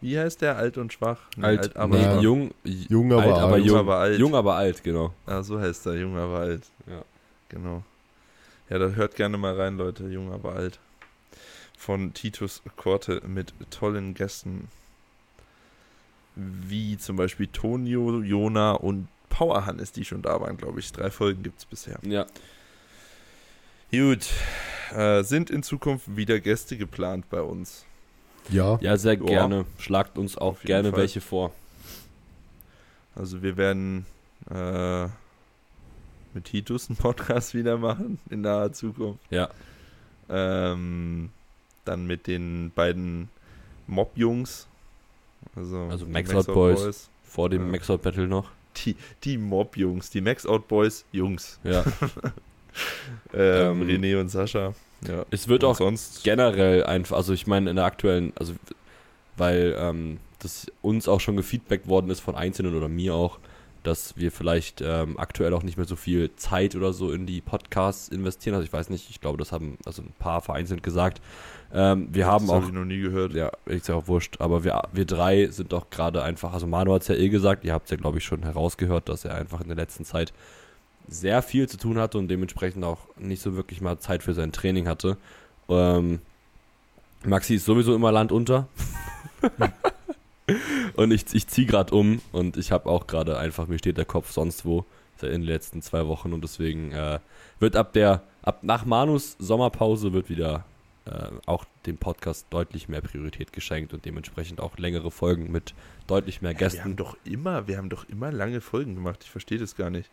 Wie 0.00 0.18
heißt 0.18 0.40
der? 0.40 0.56
Alt 0.56 0.78
und 0.78 0.92
schwach? 0.92 1.18
Nee, 1.36 1.44
Alt, 1.44 1.76
aber 1.76 1.96
nee, 1.98 2.02
Ja. 2.02 2.20
jung, 2.20 2.52
Jung, 2.64 3.12
aber 3.12 3.22
alt, 3.22 3.32
aber 3.42 3.52
alt. 3.54 3.64
jung, 3.66 3.76
aber 3.78 3.96
alt. 3.98 4.18
jung, 4.18 4.34
aber 4.34 4.54
alt, 4.54 4.82
genau. 4.82 5.12
Ah, 5.26 5.42
so 5.42 5.60
heißt 5.60 5.86
er, 5.86 5.94
jung, 5.96 6.16
aber 6.16 6.38
alt. 6.38 6.62
Ja. 6.86 7.02
Genau. 7.50 7.82
Ja, 8.70 8.78
da 8.78 8.88
hört 8.88 9.14
gerne 9.16 9.36
mal 9.36 9.54
rein, 9.54 9.76
Leute, 9.76 10.04
jung, 10.06 10.32
aber 10.32 10.54
alt. 10.54 10.78
Von 11.80 12.12
Titus 12.12 12.60
Korte 12.76 13.22
mit 13.26 13.54
tollen 13.70 14.12
Gästen. 14.12 14.68
Wie 16.36 16.98
zum 16.98 17.16
Beispiel 17.16 17.46
Tonio, 17.46 18.20
Jona 18.20 18.72
und 18.72 19.08
Power 19.30 19.64
Hannes, 19.64 19.90
die 19.90 20.04
schon 20.04 20.20
da 20.20 20.38
waren, 20.42 20.58
glaube 20.58 20.80
ich. 20.80 20.92
Drei 20.92 21.10
Folgen 21.10 21.42
gibt 21.42 21.58
es 21.60 21.64
bisher. 21.64 21.98
Ja, 22.02 22.26
Gut. 23.90 24.26
Äh, 24.94 25.22
sind 25.24 25.48
in 25.50 25.62
Zukunft 25.62 26.16
wieder 26.16 26.38
Gäste 26.38 26.76
geplant 26.76 27.30
bei 27.30 27.40
uns? 27.40 27.86
Ja, 28.50 28.78
ja, 28.82 28.96
sehr 28.98 29.14
Ja. 29.14 29.24
gerne. 29.24 29.64
Schlagt 29.78 30.18
uns 30.18 30.36
auch 30.36 30.60
gerne 30.60 30.90
Fall. 30.90 31.00
welche 31.00 31.20
vor. 31.22 31.52
Also 33.14 33.42
wir 33.42 33.56
werden 33.56 34.04
äh, 34.50 35.04
mit 36.34 36.44
Titus 36.44 36.90
einen 36.90 36.96
Podcast 36.98 37.54
wieder 37.54 37.78
machen 37.78 38.18
in 38.28 38.42
naher 38.42 38.72
Zukunft. 38.74 39.20
Ja, 39.30 39.48
Ähm, 40.28 41.30
dann 41.84 42.06
mit 42.06 42.26
den 42.26 42.72
beiden 42.74 43.28
Mob-Jungs. 43.86 44.66
Also, 45.56 45.78
Also 45.90 46.04
die 46.06 46.12
Max 46.12 46.34
Out 46.34 46.46
Boys. 46.46 46.80
Boys. 46.82 47.10
vor 47.24 47.48
dem 47.50 47.66
Ja. 47.66 47.68
Max 47.72 47.90
Out 47.90 48.02
Battle 48.02 48.26
noch. 48.28 48.50
Die, 48.84 48.94
die 49.24 49.36
Mob-Jungs, 49.38 50.10
die 50.10 50.20
Max 50.20 50.46
Out 50.46 50.68
Boys 50.68 51.04
Jungs. 51.12 51.58
Ja. 51.64 51.84
Ähm, 53.34 53.82
Ähm, 53.82 53.88
René 53.88 54.20
und 54.20 54.28
Sascha. 54.28 54.74
Ja. 55.06 55.24
Es 55.30 55.48
wird 55.48 55.64
Und 55.64 55.70
auch 55.70 55.76
sonst. 55.76 56.22
generell 56.22 56.84
einfach, 56.84 57.16
also 57.16 57.32
ich 57.32 57.46
meine 57.48 57.68
in 57.70 57.76
der 57.76 57.84
aktuellen, 57.84 58.32
also 58.38 58.54
weil 59.36 59.74
ähm, 59.76 60.18
das 60.38 60.66
uns 60.80 61.08
auch 61.08 61.18
schon 61.20 61.36
gefeedbackt 61.36 61.88
worden 61.88 62.10
ist 62.10 62.20
von 62.20 62.36
Einzelnen 62.36 62.76
oder 62.76 62.88
mir 62.88 63.14
auch, 63.14 63.38
dass 63.82 64.16
wir 64.16 64.32
vielleicht 64.32 64.82
ähm, 64.82 65.18
aktuell 65.18 65.54
auch 65.54 65.62
nicht 65.62 65.76
mehr 65.76 65.86
so 65.86 65.96
viel 65.96 66.34
Zeit 66.36 66.76
oder 66.76 66.92
so 66.92 67.12
in 67.12 67.26
die 67.26 67.40
Podcasts 67.40 68.08
investieren. 68.08 68.54
Also 68.54 68.64
ich 68.64 68.72
weiß 68.72 68.90
nicht, 68.90 69.10
ich 69.10 69.20
glaube, 69.20 69.38
das 69.38 69.52
haben 69.52 69.78
also 69.86 70.02
ein 70.02 70.12
paar 70.18 70.40
vereinzelt 70.40 70.82
gesagt. 70.82 71.20
Ähm, 71.72 72.08
wir 72.12 72.26
haben 72.26 72.46
das 72.46 72.50
auch 72.50 72.62
hab 72.62 72.68
ich 72.68 72.74
noch 72.74 72.84
nie 72.84 73.00
gehört. 73.00 73.32
ja, 73.34 73.50
ist 73.66 73.88
ja 73.88 73.94
auch 73.94 74.08
wurscht, 74.08 74.40
aber 74.40 74.64
wir, 74.64 74.82
wir 74.92 75.04
drei 75.04 75.46
sind 75.46 75.72
doch 75.72 75.90
gerade 75.90 76.22
einfach, 76.22 76.52
also 76.52 76.66
Manu 76.66 76.92
hat 76.92 77.02
es 77.02 77.08
ja 77.08 77.14
eh 77.14 77.28
gesagt, 77.28 77.64
ihr 77.64 77.72
habt 77.72 77.86
es 77.86 77.90
ja, 77.90 77.96
glaube 77.96 78.18
ich, 78.18 78.24
schon 78.24 78.42
herausgehört, 78.42 79.08
dass 79.08 79.24
er 79.24 79.34
einfach 79.34 79.60
in 79.60 79.68
der 79.68 79.76
letzten 79.76 80.04
Zeit 80.04 80.32
sehr 81.08 81.42
viel 81.42 81.68
zu 81.68 81.76
tun 81.76 81.98
hatte 81.98 82.18
und 82.18 82.28
dementsprechend 82.28 82.84
auch 82.84 82.98
nicht 83.18 83.42
so 83.42 83.56
wirklich 83.56 83.80
mal 83.80 83.98
Zeit 83.98 84.22
für 84.22 84.34
sein 84.34 84.52
Training 84.52 84.88
hatte. 84.88 85.16
Ähm, 85.68 86.20
Maxi 87.24 87.54
ist 87.56 87.64
sowieso 87.64 87.94
immer 87.94 88.12
Land 88.12 88.32
unter. 88.32 88.68
und 90.94 91.10
ich, 91.12 91.24
ich 91.32 91.46
ziehe 91.48 91.66
gerade 91.66 91.94
um 91.94 92.20
und 92.32 92.56
ich 92.56 92.72
habe 92.72 92.88
auch 92.88 93.06
gerade 93.06 93.38
einfach, 93.38 93.66
mir 93.68 93.78
steht 93.78 93.96
der 93.98 94.04
Kopf 94.04 94.30
sonst 94.32 94.64
wo 94.64 94.84
seit 95.16 95.30
in 95.32 95.42
den 95.42 95.48
letzten 95.48 95.82
zwei 95.82 96.06
Wochen 96.06 96.32
und 96.32 96.42
deswegen 96.42 96.92
äh, 96.92 97.18
wird 97.58 97.76
ab 97.76 97.92
der, 97.92 98.22
ab 98.42 98.60
nach 98.62 98.84
Manus 98.86 99.36
Sommerpause 99.38 100.12
wird 100.12 100.30
wieder 100.30 100.64
äh, 101.06 101.26
auch 101.46 101.64
dem 101.86 101.96
Podcast 101.98 102.46
deutlich 102.50 102.88
mehr 102.88 103.00
Priorität 103.00 103.52
geschenkt 103.52 103.92
und 103.92 104.04
dementsprechend 104.04 104.60
auch 104.60 104.78
längere 104.78 105.10
Folgen 105.10 105.50
mit 105.52 105.74
deutlich 106.06 106.40
mehr 106.42 106.52
Hä, 106.52 106.58
wir 106.60 106.66
haben 106.68 106.72
Gästen. 106.74 106.96
doch 106.96 107.16
immer, 107.24 107.66
wir 107.68 107.76
haben 107.78 107.88
doch 107.90 108.08
immer 108.08 108.32
lange 108.32 108.60
Folgen 108.60 108.94
gemacht. 108.94 109.20
Ich 109.24 109.30
verstehe 109.30 109.58
das 109.58 109.76
gar 109.76 109.90
nicht. 109.90 110.10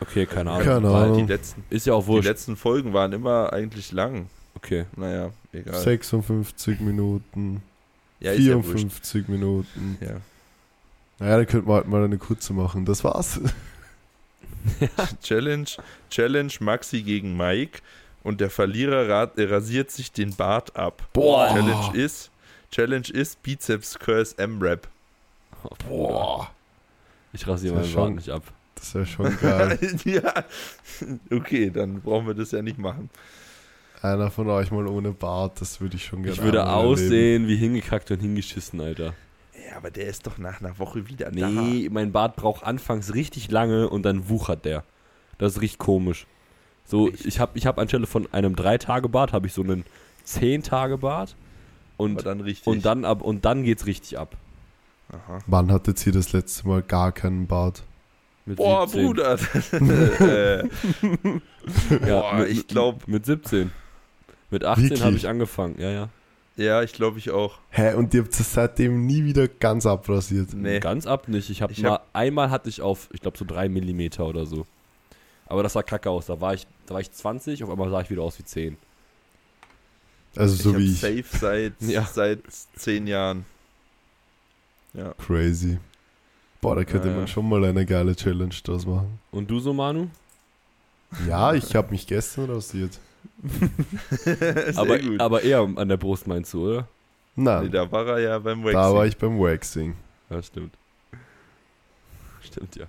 Okay, 0.00 0.26
keine 0.26 0.50
Ahnung. 0.50 0.64
Keine 0.64 0.88
Ahnung. 0.90 1.26
die 1.26 1.32
letzten, 1.32 1.62
Ist 1.70 1.86
ja 1.86 1.92
auch 1.94 2.02
die 2.02 2.08
wurscht. 2.08 2.28
letzten 2.28 2.56
Folgen 2.56 2.92
waren 2.94 3.12
immer 3.12 3.52
eigentlich 3.52 3.92
lang. 3.92 4.28
Okay. 4.54 4.86
Naja, 4.96 5.30
egal. 5.52 5.78
56 5.78 6.80
Minuten, 6.80 7.62
ja, 8.20 8.32
ist 8.32 8.44
ja 8.44 8.54
wurscht. 8.54 8.78
54 8.78 9.28
Minuten. 9.28 9.98
Ja. 10.00 10.20
Naja, 11.18 11.36
dann 11.38 11.46
könnten 11.46 11.68
wir 11.68 11.74
halt 11.74 11.88
mal 11.88 12.04
eine 12.04 12.18
kurze 12.18 12.52
machen. 12.52 12.84
Das 12.84 13.04
war's. 13.04 13.40
Challenge, 15.22 15.68
Challenge 16.10 16.52
Maxi 16.60 17.02
gegen 17.02 17.36
Mike 17.36 17.80
und 18.22 18.40
der 18.40 18.50
Verlierer 18.50 19.08
rat, 19.08 19.38
äh, 19.38 19.44
rasiert 19.44 19.90
sich 19.90 20.12
den 20.12 20.34
Bart 20.34 20.76
ab. 20.76 21.06
Boah. 21.12 21.48
Challenge 21.48 21.96
ist, 21.96 22.30
Challenge 22.70 23.08
ist 23.08 23.42
Bizeps 23.42 23.98
Curse 23.98 24.36
M-Rap. 24.38 24.88
Boah. 25.88 26.50
Ich 27.32 27.46
rasiere 27.46 27.74
meinen 27.74 27.84
ist 27.84 27.94
Bart 27.94 28.14
nicht 28.14 28.30
ab. 28.30 28.42
Das 28.74 28.94
wäre 28.94 29.06
schon 29.06 29.38
geil. 29.38 29.78
ja, 30.04 30.44
okay, 31.30 31.70
dann 31.70 32.00
brauchen 32.00 32.26
wir 32.26 32.34
das 32.34 32.50
ja 32.50 32.62
nicht 32.62 32.78
machen. 32.78 33.10
Einer 34.02 34.30
von 34.30 34.48
euch 34.48 34.70
mal 34.70 34.86
ohne 34.86 35.12
Bart, 35.12 35.60
das 35.60 35.80
würde 35.80 35.96
ich 35.96 36.04
schon 36.04 36.22
gerne 36.22 36.34
Ich 36.34 36.42
würde 36.42 36.66
aussehen 36.68 37.48
wie 37.48 37.56
hingekackt 37.56 38.10
und 38.10 38.20
hingeschissen, 38.20 38.80
Alter. 38.80 39.14
Ja, 39.68 39.76
aber 39.76 39.90
der 39.90 40.06
ist 40.06 40.26
doch 40.26 40.38
nach 40.38 40.60
einer 40.60 40.78
Woche 40.78 41.08
wieder 41.08 41.30
Nee, 41.30 41.88
mein 41.90 42.10
Bart 42.12 42.36
braucht 42.36 42.64
anfangs 42.64 43.14
richtig 43.14 43.50
lange 43.50 43.88
und 43.90 44.04
dann 44.04 44.28
wuchert 44.28 44.64
der. 44.64 44.84
Das 45.38 45.52
ist 45.52 45.60
richtig 45.60 45.78
komisch. 45.78 46.26
So, 46.84 47.08
Echt? 47.08 47.26
ich 47.26 47.40
habe 47.40 47.52
ich 47.58 47.66
hab 47.66 47.78
anstelle 47.78 48.06
von 48.06 48.26
einem 48.32 48.54
3-Tage-Bart, 48.54 49.32
habe 49.32 49.46
ich 49.46 49.52
so 49.52 49.62
einen 49.62 49.84
10-Tage-Bart 50.26 51.30
da. 51.30 51.36
Aber 51.98 52.04
und, 52.04 52.26
dann 52.26 52.40
richtig. 52.40 52.66
und, 52.66 52.84
dann 52.86 53.04
ab, 53.04 53.20
und 53.20 53.44
dann 53.44 53.62
geht's 53.62 53.84
richtig 53.86 54.18
ab. 54.18 54.34
Aha. 55.12 55.40
Wann 55.46 55.70
hattet 55.70 56.06
ihr 56.06 56.12
das 56.12 56.32
letzte 56.32 56.66
Mal 56.66 56.82
gar 56.82 57.12
keinen 57.12 57.46
Bart? 57.46 57.82
Mit 58.46 58.56
Boah, 58.56 58.88
17. 58.88 59.06
Bruder. 59.06 59.38
äh, 60.20 60.68
Ja, 62.08 62.20
Boah, 62.20 62.34
mit, 62.38 62.48
ich 62.48 62.66
glaub- 62.66 63.06
Mit 63.06 63.26
17. 63.26 63.70
Mit 64.50 64.64
18 64.64 65.02
habe 65.02 65.16
ich 65.16 65.28
angefangen, 65.28 65.76
ja, 65.78 65.90
ja. 65.90 66.08
ja, 66.56 66.82
ich 66.82 66.92
glaube 66.92 67.18
ich 67.18 67.30
auch. 67.30 67.58
Hä, 67.70 67.94
und 67.94 68.12
ihr 68.14 68.22
habt 68.22 68.32
es 68.38 68.52
seitdem 68.52 69.06
nie 69.06 69.24
wieder 69.24 69.46
ganz 69.48 69.86
abrasiert? 69.86 70.52
Nee. 70.54 70.80
Ganz 70.80 71.06
ab 71.06 71.28
nicht. 71.28 71.50
Ich 71.50 71.62
habe 71.62 71.72
Ich 71.72 71.82
mal, 71.82 71.92
hab- 71.92 72.08
einmal 72.12 72.50
hatte 72.50 72.68
ich 72.68 72.82
auf, 72.82 73.08
ich 73.12 73.20
glaube 73.20 73.38
so 73.38 73.44
3 73.44 73.68
Millimeter 73.68 74.26
oder 74.26 74.46
so. 74.46 74.66
Aber 75.46 75.62
das 75.62 75.72
sah 75.74 75.82
kacke 75.82 76.10
aus. 76.10 76.26
Da 76.26 76.40
war 76.40 76.54
ich, 76.54 76.66
da 76.86 76.94
war 76.94 77.00
ich 77.00 77.10
20, 77.10 77.62
auf 77.64 77.70
einmal 77.70 77.90
sah 77.90 78.00
ich 78.00 78.10
wieder 78.10 78.22
aus 78.22 78.38
wie 78.38 78.44
10. 78.44 78.76
Also 80.36 80.54
ich 80.54 80.62
so 80.62 80.72
hab 80.72 80.78
wie 80.78 80.92
ich. 80.92 81.00
safe 81.00 81.24
seit, 81.38 81.72
Ja. 81.80 82.04
seit 82.04 82.40
zehn 82.76 83.06
Jahren. 83.06 83.44
Ja. 84.94 85.12
Crazy. 85.14 85.78
Boah, 86.60 86.76
da 86.76 86.84
könnte 86.84 87.08
Ja, 87.08 87.14
man 87.14 87.22
ja. 87.22 87.26
schon 87.28 87.48
mal 87.48 87.64
eine 87.64 87.86
geile 87.86 88.14
Challenge 88.14 88.54
draus 88.64 88.84
machen. 88.86 89.18
Und 89.30 89.50
du 89.50 89.60
so, 89.60 89.72
Manu? 89.72 90.08
Ja, 91.26 91.54
ich 91.54 91.74
habe 91.74 91.90
mich 91.90 92.06
gestern 92.06 92.50
rasiert. 92.50 92.98
Aber, 94.76 94.98
gut. 94.98 95.20
aber 95.20 95.42
eher 95.42 95.60
an 95.76 95.88
der 95.88 95.96
Brust 95.96 96.26
meinst 96.26 96.52
du, 96.52 96.66
oder? 96.68 96.88
nee, 97.36 97.44
Nein, 97.44 97.70
da 97.70 97.90
war 97.90 98.06
er 98.06 98.18
ja 98.18 98.38
beim 98.38 98.62
Waxing. 98.64 98.74
da 98.80 98.92
war 98.94 99.06
ich 99.06 99.16
beim 99.16 99.38
Waxing. 99.38 99.94
Ja, 100.28 100.42
stimmt. 100.42 100.74
Stimmt, 102.42 102.76
ja. 102.76 102.86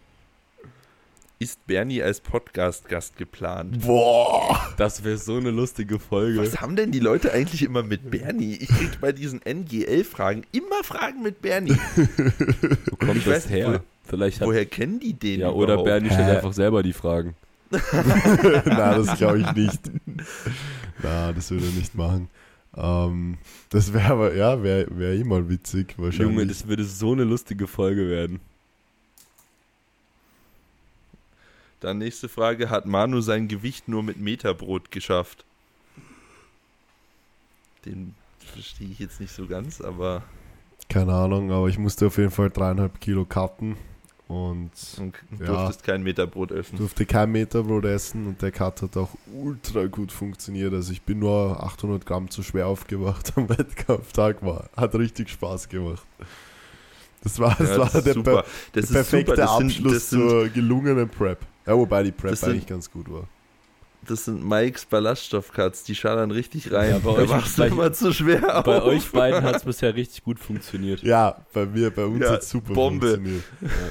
Ist 1.40 1.66
Bernie 1.66 2.04
als 2.04 2.20
Podcast-Gast 2.22 3.18
geplant? 3.18 3.82
Boah! 3.82 4.60
Das 4.78 5.04
wäre 5.04 5.18
so 5.18 5.38
eine 5.38 5.50
lustige 5.50 5.98
Folge. 5.98 6.40
Was 6.40 6.62
haben 6.62 6.76
denn 6.76 6.92
die 6.92 7.00
Leute 7.00 7.32
eigentlich 7.34 7.64
immer 7.64 7.82
mit 7.82 8.12
Bernie? 8.12 8.58
Ich 8.60 8.68
krieg 8.68 9.02
bei 9.02 9.12
diesen 9.12 9.42
NGL-Fragen 9.44 10.44
immer 10.52 10.84
Fragen 10.84 11.24
mit 11.24 11.42
Bernie. 11.42 11.76
Wo 11.96 12.96
kommt 12.98 13.18
Ich 13.18 13.24
das 13.26 13.46
weiß 13.46 13.50
her? 13.50 13.84
Vielleicht 14.04 14.42
hat, 14.42 14.48
Woher 14.48 14.66
kennen 14.66 15.00
die 15.00 15.14
den 15.14 15.40
ja, 15.40 15.50
oder 15.50 15.74
überhaupt? 15.74 15.86
Bernie 15.86 16.10
stellt 16.12 16.28
Hä? 16.28 16.36
einfach 16.36 16.54
selber 16.54 16.84
die 16.84 16.94
Fragen. 16.94 17.36
Nein, 17.92 19.06
das 19.06 19.18
glaube 19.18 19.40
ich 19.40 19.52
nicht. 19.54 19.80
Na, 21.02 21.32
das 21.32 21.50
würde 21.52 21.66
er 21.66 21.72
nicht 21.72 21.96
machen. 21.96 22.30
Ähm, 22.76 23.38
das 23.70 23.94
wäre 23.94 24.12
aber, 24.12 24.36
ja, 24.36 24.62
wäre 24.62 24.88
wär 24.98 25.14
eh 25.14 25.24
mal 25.24 25.48
witzig, 25.50 25.96
wahrscheinlich. 25.98 26.36
Junge, 26.36 26.48
das 26.48 26.68
würde 26.68 26.84
so 26.84 27.14
eine 27.14 27.24
lustige 27.24 27.68
Folge 27.68 28.10
werden. 28.10 28.40
Dann 31.80 31.98
nächste 31.98 32.30
Frage. 32.30 32.70
Hat 32.70 32.86
Manu 32.86 33.22
sein 33.22 33.48
Gewicht 33.48 33.88
nur 33.88 34.04
mit 34.04 34.18
Meterbrot 34.18 34.92
geschafft? 34.92 35.46
Den 37.86 38.14
verstehe 38.40 38.90
ich 38.90 39.00
jetzt 39.00 39.20
nicht 39.20 39.34
so 39.34 39.48
ganz, 39.48 39.82
aber 39.82 40.24
Keine 40.90 41.14
Ahnung, 41.14 41.52
aber 41.52 41.68
ich 41.68 41.80
musste 41.80 42.08
auf 42.08 42.18
jeden 42.18 42.32
Fall 42.32 42.52
dreieinhalb 42.52 43.00
Kilo 43.02 43.26
cutten 43.26 43.78
und 44.32 44.72
du 44.98 45.12
Ja. 45.44 45.46
durftest 45.48 45.84
kein 45.84 46.04
Meterbrot 46.04 46.52
essen. 46.52 46.78
durfte 46.78 47.06
kein 47.06 47.32
Meterbrot 47.32 47.84
essen 47.86 48.28
und 48.28 48.42
der 48.42 48.52
Cut 48.52 48.82
hat 48.82 48.96
auch 48.96 49.10
ultra 49.34 49.88
gut 49.88 50.12
funktioniert. 50.12 50.74
Also 50.74 50.94
ich 50.94 51.02
bin 51.02 51.20
nur 51.20 51.62
800 51.62 52.06
Gramm 52.06 52.30
zu 52.30 52.42
schwer 52.44 52.68
aufgewacht 52.68 53.34
am 53.36 53.50
Wettkampftag. 53.50 54.42
War, 54.46 54.70
hat 54.78 54.96
richtig 54.96 55.30
Spaß 55.30 55.68
gemacht. 55.70 56.06
Das 57.24 57.38
war, 57.40 57.56
das 57.60 57.70
Ja, 57.72 57.78
war 57.80 57.90
das 57.92 58.04
der, 58.04 58.14
per 58.16 58.46
der 58.74 58.82
perfekte 58.82 59.36
sind, 59.36 59.44
Abschluss 59.48 60.10
sind, 60.10 60.20
zur 60.30 60.48
gelungenen 60.50 61.10
Prep. 61.10 61.40
Ja, 61.68 61.78
wobei 61.78 62.02
die 62.04 62.12
Prep 62.12 62.36
sind- 62.36 62.50
eigentlich 62.50 62.68
ganz 62.68 62.90
gut 62.90 63.12
war. 63.12 63.28
Das 64.08 64.26
sind 64.26 64.44
Mikes 64.48 64.86
Ballaststoffcuts, 64.86 65.84
die 65.84 65.96
schallern 65.96 66.32
richtig 66.32 66.72
rein. 66.72 66.90
Ja, 66.92 66.98
bei 67.00 67.14
da 67.14 67.22
euch- 67.22 67.30
machst 67.30 67.58
du 67.58 67.62
bei- 67.62 67.68
immer 67.68 67.94
zu 67.94 68.12
schwer 68.14 68.42
Bei 68.66 68.78
auf. 68.82 68.84
euch 68.86 69.12
beiden 69.12 69.44
hat 69.44 69.58
es 69.58 69.64
bisher 69.64 69.96
richtig 69.96 70.24
gut 70.24 70.40
funktioniert. 70.40 71.04
Ja, 71.04 71.38
bei 71.54 71.66
mir, 71.66 71.90
bei 71.92 72.06
uns 72.06 72.20
Ja, 72.24 72.32
hat 72.32 72.44
super 72.44 72.74
Bombe. 72.74 73.08
funktioniert. 73.12 73.44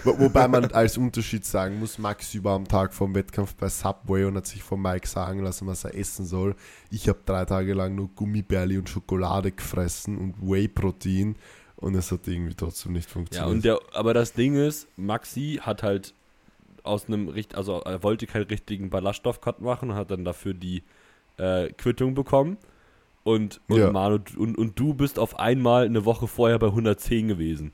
Wo, 0.05 0.19
wobei 0.19 0.49
man 0.49 0.65
als 0.73 0.99
Unterschied 0.99 1.45
sagen 1.45 1.79
muss, 1.79 1.99
Maxi 1.99 2.43
war 2.43 2.57
am 2.57 2.67
Tag 2.67 2.93
vom 2.93 3.15
Wettkampf 3.15 3.55
bei 3.55 3.69
Subway 3.69 4.25
und 4.25 4.37
hat 4.37 4.47
sich 4.47 4.63
von 4.63 4.81
Mike 4.83 5.07
sagen 5.07 5.41
lassen, 5.45 5.67
was 5.67 5.85
er 5.85 5.95
essen 5.97 6.27
soll. 6.27 6.55
Ich 6.91 7.09
habe 7.09 7.21
drei 7.25 7.45
Tage 7.45 7.75
lang 7.75 7.95
nur 7.95 8.09
Gummibärli 8.15 8.79
und 8.79 8.89
Schokolade 8.89 9.53
gefressen 9.53 10.19
und 10.19 10.35
Whey-Protein 10.41 11.37
und 11.77 11.95
es 11.95 12.11
hat 12.13 12.27
irgendwie 12.27 12.55
trotzdem 12.55 12.93
nicht 12.93 13.09
Ja, 13.09 13.13
funktioniert. 13.13 13.53
und 13.55 13.65
der, 13.65 13.79
aber 13.93 14.13
das 14.13 14.33
Ding 14.33 14.57
ist, 14.57 14.87
Maxi 14.97 15.61
hat 15.63 15.83
halt 15.83 16.15
aus 16.85 17.07
einem 17.07 17.29
richt, 17.29 17.55
also 17.55 17.81
er 17.81 18.03
wollte 18.03 18.27
keinen 18.27 18.45
richtigen 18.47 18.91
Ballaststoff-Cut 18.91 19.61
machen 19.61 19.91
und 19.91 19.97
hat 19.97 20.11
dann 20.11 20.25
dafür 20.25 20.55
die 20.55 20.83
äh, 21.37 21.71
Quittung 21.73 22.15
bekommen. 22.15 22.57
Und, 23.23 23.61
und, 23.69 23.79
Ja. 23.79 23.93
Manu, 23.93 24.19
und, 24.37 24.57
und 24.57 24.79
du 24.79 24.95
bist 24.95 25.19
auf 25.19 25.39
einmal 25.39 25.85
eine 25.85 26.05
Woche 26.05 26.27
vorher 26.27 26.59
bei 26.59 26.69
110 26.69 27.29
gewesen. 27.29 27.73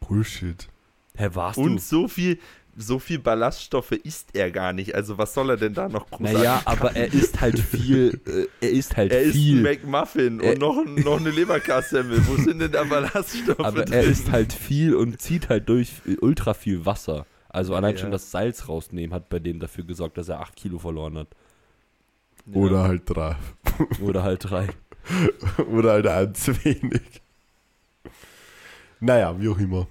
Bullshit. 0.00 0.68
Hä, 1.16 1.30
warst 1.32 1.58
Und 1.58 1.76
du? 1.76 1.78
so 1.78 2.08
viel, 2.08 2.38
so 2.76 2.98
viel 2.98 3.18
Ballaststoffe 3.18 3.92
isst 3.92 4.28
er 4.34 4.50
gar 4.50 4.74
nicht. 4.74 4.94
Also 4.94 5.16
was 5.16 5.32
soll 5.32 5.48
er 5.48 5.56
denn 5.56 5.72
da 5.72 5.88
noch 5.88 6.10
großartig? 6.10 6.36
Naja, 6.38 6.60
aber 6.66 6.94
er 6.94 7.12
isst 7.12 7.40
halt 7.40 7.58
viel. 7.58 8.20
Äh, 8.26 8.46
er 8.66 8.70
isst 8.70 8.96
halt 8.98 9.12
er 9.12 9.22
isst 9.22 9.32
viel. 9.36 9.54
einen 9.54 9.62
McMuffin 9.62 10.40
Er- 10.40 10.52
und 10.52 10.58
noch, 10.60 10.84
noch 10.84 11.18
eine 11.20 11.30
Leberkassemmel. 11.30 12.26
Wo 12.26 12.36
sind 12.36 12.58
denn 12.58 12.72
da 12.72 12.84
Ballaststoffe 12.84 13.58
aber 13.64 13.84
drin? 13.86 13.94
er 13.94 14.02
isst 14.04 14.30
halt 14.30 14.52
viel 14.52 14.94
und 14.94 15.20
zieht 15.22 15.48
halt 15.48 15.70
durch 15.70 15.90
ultra 16.20 16.52
viel 16.52 16.84
Wasser. 16.84 17.24
Also 17.56 17.74
allein 17.74 17.94
Ja. 17.94 18.00
schon 18.02 18.10
das 18.10 18.30
Salz 18.30 18.68
rausnehmen 18.68 19.14
hat 19.14 19.30
bei 19.30 19.38
dem 19.38 19.60
dafür 19.60 19.84
gesorgt, 19.84 20.18
dass 20.18 20.28
er 20.28 20.40
8 20.40 20.54
Kilo 20.56 20.78
verloren 20.78 21.16
hat. 21.16 21.28
Ja. 22.44 22.54
Oder 22.60 22.82
halt 22.84 23.02
drei. 23.06 23.36
Oder 24.02 24.22
halt 24.22 24.44
3. 24.50 24.68
Oder 25.72 25.92
halt 25.92 26.06
ein 26.06 26.34
zu 26.34 26.64
wenig. 26.64 27.22
Naja, 29.00 29.40
wie 29.40 29.48
auch 29.48 29.58
immer. 29.58 29.86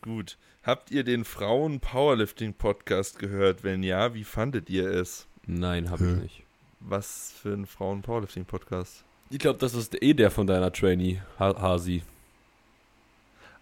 Gut. 0.00 0.38
Habt 0.62 0.90
ihr 0.90 1.04
den 1.04 1.24
Frauen-Powerlifting-Podcast 1.26 3.18
gehört? 3.18 3.64
Wenn 3.64 3.82
ja, 3.82 4.14
wie 4.14 4.24
fandet 4.24 4.70
ihr 4.70 4.88
es? 4.88 5.26
Nein, 5.46 5.90
habe 5.90 6.04
ich 6.04 6.10
Hä? 6.10 6.16
nicht. 6.22 6.42
Was 6.80 7.32
für 7.40 7.52
ein 7.52 7.66
Frauen-Powerlifting-Podcast? 7.66 9.04
Ich 9.28 9.38
glaube, 9.38 9.58
das 9.58 9.74
ist 9.74 10.02
eh 10.02 10.14
der 10.14 10.30
von 10.30 10.46
deiner 10.46 10.72
Trainee, 10.72 11.20
ha 11.38 11.54
Hasi. 11.60 12.02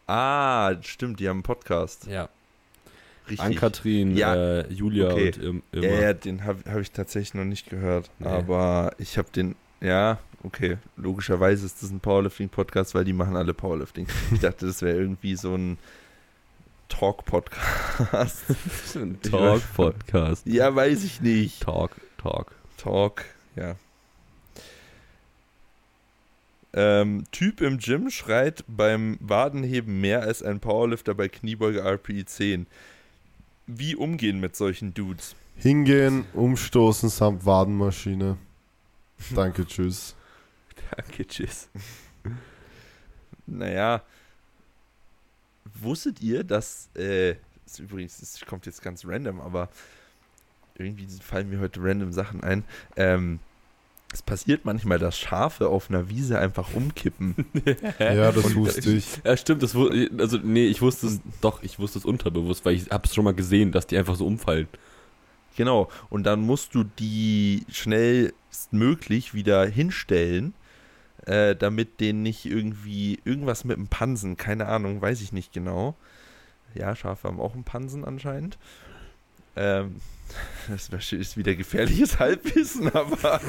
Ah, 0.06 0.74
stimmt, 0.82 1.18
die 1.20 1.28
haben 1.28 1.38
einen 1.38 1.42
Podcast. 1.42 2.06
Ja. 2.06 2.28
Richtig. 3.32 3.46
Ann-Kathrin, 3.46 4.16
Ja. 4.16 4.34
äh, 4.34 4.72
Julia 4.72 5.10
Okay. 5.12 5.26
und 5.28 5.36
im, 5.38 5.62
immer. 5.72 5.84
Ja, 5.86 6.00
ja, 6.00 6.12
den 6.12 6.44
habe 6.44 6.62
hab 6.70 6.80
ich 6.80 6.90
tatsächlich 6.90 7.34
noch 7.34 7.44
nicht 7.44 7.68
gehört. 7.70 8.10
Nee. 8.18 8.26
Aber 8.26 8.92
ich 8.98 9.18
habe 9.18 9.28
den, 9.34 9.54
ja, 9.80 10.18
okay. 10.42 10.76
Logischerweise 10.96 11.66
ist 11.66 11.82
das 11.82 11.90
ein 11.90 12.00
Powerlifting-Podcast, 12.00 12.94
weil 12.94 13.04
die 13.04 13.12
machen 13.12 13.36
alle 13.36 13.54
Powerlifting. 13.54 14.06
Ich 14.32 14.40
dachte, 14.40 14.66
das 14.66 14.82
wäre 14.82 14.96
irgendwie 14.98 15.34
so 15.36 15.54
ein 15.54 15.78
Talk-Podcast. 16.88 18.44
ein 18.96 19.20
Talk-Podcast. 19.22 20.46
ja, 20.46 20.74
weiß 20.74 21.04
ich 21.04 21.20
nicht. 21.20 21.62
Talk, 21.62 21.92
Talk. 22.18 22.52
Talk, 22.76 23.24
ja. 23.56 23.76
Ähm, 26.74 27.24
typ 27.32 27.60
im 27.60 27.76
Gym 27.78 28.08
schreit 28.10 28.64
beim 28.66 29.18
Wadenheben 29.20 30.00
mehr 30.00 30.22
als 30.22 30.42
ein 30.42 30.58
Powerlifter 30.58 31.14
bei 31.14 31.28
Kniebeuge 31.28 31.80
RPE 31.84 32.24
10. 32.24 32.66
Wie 33.66 33.94
umgehen 33.94 34.40
mit 34.40 34.56
solchen 34.56 34.94
Dudes? 34.94 35.36
Hingehen, 35.56 36.24
umstoßen 36.32 37.08
samt 37.08 37.46
Wadenmaschine. 37.46 38.36
Danke, 39.34 39.66
tschüss. 39.66 40.16
Danke, 40.96 41.26
tschüss. 41.26 41.68
Naja, 43.46 44.02
wusstet 45.80 46.20
ihr, 46.20 46.44
dass, 46.44 46.88
äh, 46.96 47.36
ist 47.66 47.78
übrigens, 47.78 48.18
das 48.18 48.40
kommt 48.46 48.66
jetzt 48.66 48.82
ganz 48.82 49.04
random, 49.04 49.40
aber 49.40 49.68
irgendwie 50.76 51.06
fallen 51.20 51.50
mir 51.50 51.60
heute 51.60 51.80
random 51.82 52.12
Sachen 52.12 52.42
ein. 52.42 52.64
Ähm, 52.96 53.40
es 54.12 54.22
passiert 54.22 54.64
manchmal, 54.64 54.98
dass 54.98 55.18
Schafe 55.18 55.68
auf 55.68 55.88
einer 55.88 56.08
Wiese 56.08 56.38
einfach 56.38 56.74
umkippen. 56.74 57.34
Ja, 57.98 58.30
das 58.32 58.44
Und- 58.44 58.56
wusste 58.56 58.90
ich. 58.92 59.06
Ja, 59.24 59.36
stimmt, 59.36 59.62
das 59.62 59.74
also 59.74 60.38
nee, 60.42 60.66
ich 60.66 60.82
wusste 60.82 61.06
es 61.06 61.20
doch, 61.40 61.62
ich 61.62 61.78
wusste 61.78 61.98
es 61.98 62.04
unterbewusst, 62.04 62.64
weil 62.64 62.74
ich 62.74 62.90
habe 62.90 63.06
es 63.06 63.14
schon 63.14 63.24
mal 63.24 63.34
gesehen, 63.34 63.72
dass 63.72 63.86
die 63.86 63.96
einfach 63.96 64.16
so 64.16 64.26
umfallen. 64.26 64.68
Genau, 65.56 65.88
und 66.10 66.24
dann 66.24 66.40
musst 66.40 66.74
du 66.74 66.84
die 66.84 67.64
schnellstmöglich 67.70 69.34
wieder 69.34 69.66
hinstellen, 69.66 70.54
äh, 71.26 71.54
damit 71.54 72.00
denen 72.00 72.22
nicht 72.22 72.44
irgendwie 72.46 73.20
irgendwas 73.24 73.64
mit 73.64 73.76
dem 73.76 73.88
Pansen, 73.88 74.36
keine 74.36 74.66
Ahnung, 74.66 75.00
weiß 75.00 75.20
ich 75.20 75.32
nicht 75.32 75.52
genau. 75.52 75.96
Ja, 76.74 76.96
Schafe 76.96 77.28
haben 77.28 77.40
auch 77.40 77.54
einen 77.54 77.64
Pansen 77.64 78.04
anscheinend. 78.04 78.58
Ähm, 79.56 79.96
das 80.90 81.12
ist 81.12 81.36
wieder 81.36 81.54
gefährliches 81.54 82.18
Halbwissen, 82.18 82.88
aber 82.94 83.40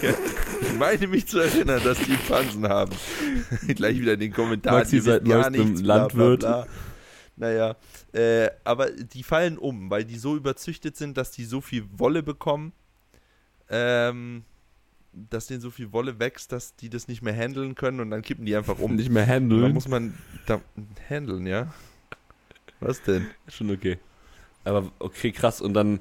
ich 0.62 0.74
meine 0.78 1.06
mich 1.06 1.26
zu 1.26 1.38
erinnern, 1.38 1.80
dass 1.84 1.98
die 1.98 2.16
Pansen 2.28 2.68
haben. 2.68 2.92
Gleich 3.68 3.98
wieder 4.00 4.14
in 4.14 4.20
den 4.20 4.32
Kommentaren. 4.32 4.78
Maxi 4.78 5.00
seit 5.00 5.24
neuestem 5.24 5.66
nichts, 5.66 5.82
bla, 5.82 6.08
bla, 6.08 6.24
Landwirt. 6.24 6.40
bla. 6.40 6.66
Naja, 7.36 7.76
äh, 8.12 8.50
aber 8.64 8.90
die 8.90 9.22
fallen 9.22 9.56
um, 9.56 9.88
weil 9.90 10.04
die 10.04 10.18
so 10.18 10.36
überzüchtet 10.36 10.96
sind, 10.96 11.16
dass 11.16 11.30
die 11.30 11.44
so 11.44 11.60
viel 11.60 11.84
Wolle 11.96 12.22
bekommen, 12.22 12.72
ähm, 13.70 14.44
dass 15.12 15.46
denen 15.46 15.60
so 15.60 15.70
viel 15.70 15.92
Wolle 15.92 16.18
wächst, 16.18 16.52
dass 16.52 16.76
die 16.76 16.90
das 16.90 17.08
nicht 17.08 17.22
mehr 17.22 17.34
handeln 17.34 17.74
können 17.76 18.00
und 18.00 18.10
dann 18.10 18.22
kippen 18.22 18.44
die 18.44 18.54
einfach 18.56 18.78
um. 18.78 18.94
Nicht 18.94 19.10
mehr 19.10 19.22
Und 19.22 19.28
Da 19.28 19.34
handeln. 19.34 19.72
muss 19.72 19.88
man 19.88 20.14
da 20.46 20.60
handeln, 21.08 21.46
ja? 21.46 21.72
Was 22.80 23.00
denn? 23.02 23.26
Schon 23.48 23.70
okay. 23.70 23.98
Aber 24.64 24.90
okay, 24.98 25.32
krass 25.32 25.60
und 25.60 25.74
dann 25.74 26.00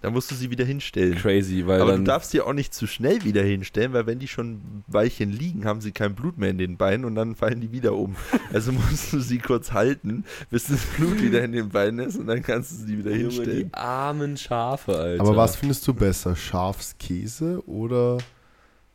Da 0.00 0.10
musst 0.10 0.32
du 0.32 0.34
sie 0.34 0.50
wieder 0.50 0.64
hinstellen. 0.64 1.14
crazy, 1.16 1.64
weil 1.66 1.80
Aber 1.80 1.92
dann 1.92 2.04
du 2.04 2.10
darfst 2.10 2.32
sie 2.32 2.40
auch 2.40 2.52
nicht 2.52 2.74
zu 2.74 2.88
schnell 2.88 3.22
wieder 3.22 3.42
hinstellen, 3.44 3.92
weil 3.92 4.04
wenn 4.06 4.18
die 4.18 4.26
schon 4.26 4.54
ein 4.54 4.84
Weilchen 4.88 5.30
liegen, 5.30 5.64
haben 5.64 5.80
sie 5.80 5.92
kein 5.92 6.16
Blut 6.16 6.38
mehr 6.38 6.50
in 6.50 6.58
den 6.58 6.76
Beinen 6.76 7.04
und 7.04 7.14
dann 7.14 7.36
fallen 7.36 7.60
die 7.60 7.70
wieder 7.70 7.94
um. 7.94 8.16
Also 8.52 8.72
musst 8.72 9.12
du 9.12 9.20
sie 9.20 9.38
kurz 9.38 9.70
halten, 9.72 10.24
bis 10.50 10.64
das 10.64 10.84
Blut 10.96 11.22
wieder 11.22 11.44
in 11.44 11.52
den 11.52 11.68
Beinen 11.68 12.04
ist 12.06 12.16
und 12.16 12.26
dann 12.26 12.42
kannst 12.42 12.72
du 12.72 12.76
sie 12.84 12.98
wieder 12.98 13.12
hinstellen. 13.14 13.68
die 13.68 13.74
armen 13.74 14.36
Schafe, 14.36 14.96
Alter. 14.98 15.22
Aber 15.22 15.36
was 15.36 15.54
findest 15.56 15.86
du 15.86 15.94
besser? 15.94 16.34
Schafskäse 16.34 17.62
oder 17.68 18.18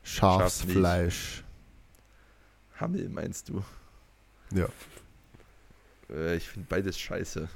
Schafsfleisch? 0.03 1.43
Hammel 2.79 3.09
meinst 3.09 3.49
du? 3.49 3.63
Ja. 4.53 4.67
Äh, 6.13 6.35
ich 6.35 6.47
finde 6.47 6.67
beides 6.69 6.99
scheiße. 6.99 7.47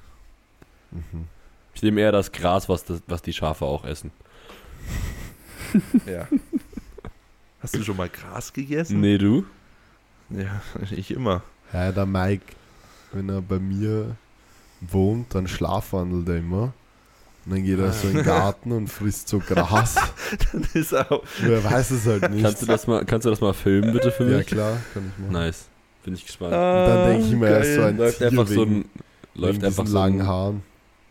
Mhm. 0.91 1.27
Ich 1.73 1.82
nehme 1.84 2.01
eher 2.01 2.12
das 2.12 2.32
Gras, 2.32 2.67
was, 2.69 2.84
das, 2.84 3.01
was 3.08 3.21
die 3.21 3.34
Schafe 3.34 3.65
auch 3.65 3.86
essen. 3.86 4.12
Ja. 6.06 6.27
Hast 7.62 7.75
du 7.75 7.84
schon 7.84 7.95
mal 7.97 8.10
Gras 8.10 8.51
gegessen? 8.51 8.99
Nee, 8.99 9.17
du? 9.17 9.45
Ja, 10.30 10.62
ich 10.91 11.12
immer. 11.12 11.43
Ja, 11.71 11.91
der 11.91 12.06
Mike, 12.06 12.43
wenn 13.13 13.30
er 13.30 13.41
bei 13.41 13.60
mir 13.60 14.15
wohnt, 14.82 15.34
dann 15.36 15.47
schlafwandelt 15.47 16.27
er 16.27 16.38
immer. 16.38 16.73
Und 17.45 17.54
dann 17.56 17.63
geht 17.63 17.80
er 17.80 17.91
so 17.93 18.08
in 18.10 18.15
den 18.15 18.25
Garten 18.25 18.71
und 18.71 18.88
frisst 18.88 19.27
so 19.30 19.39
Gras. 19.39 19.95
Dann 20.51 20.67
ist 20.73 20.93
auch. 20.93 21.23
Wer 21.41 21.63
weiß 21.63 21.89
es 21.91 22.06
halt 22.06 22.30
nicht. 22.30 22.43
Kannst 22.43 22.62
du 22.62 22.67
das 22.67 22.86
mal, 22.86 23.04
kannst 23.04 23.25
du 23.25 23.32
das 23.32 23.41
mal 23.41 23.54
filmen, 23.54 23.93
bitte 23.93 24.12
für 24.12 24.30
ja, 24.30 24.38
mich? 24.38 24.47
klar, 24.47 24.77
kann 24.93 25.12
ich 25.12 25.17
machen. 25.19 25.32
Nice. 25.34 25.65
Bin 26.04 26.13
ich 26.13 26.23
gespannt. 26.25 26.54
dann 26.54 27.10
denk 27.10 27.25
ich 27.25 27.32
mir, 27.32 27.47
er 27.47 27.62
ist 27.62 27.75
so 27.75 27.82
ein 27.82 27.97
läuft 27.97 28.17
Tier 28.19 28.27
einfach 28.27 28.47
so 28.47 28.62
wegen- 28.62 28.75
ein 28.82 28.89
läuft 29.34 29.63
einfach 29.63 29.88
so 29.88 29.97
langen 29.97 30.21
ein, 30.21 30.27
Haaren. 30.27 30.63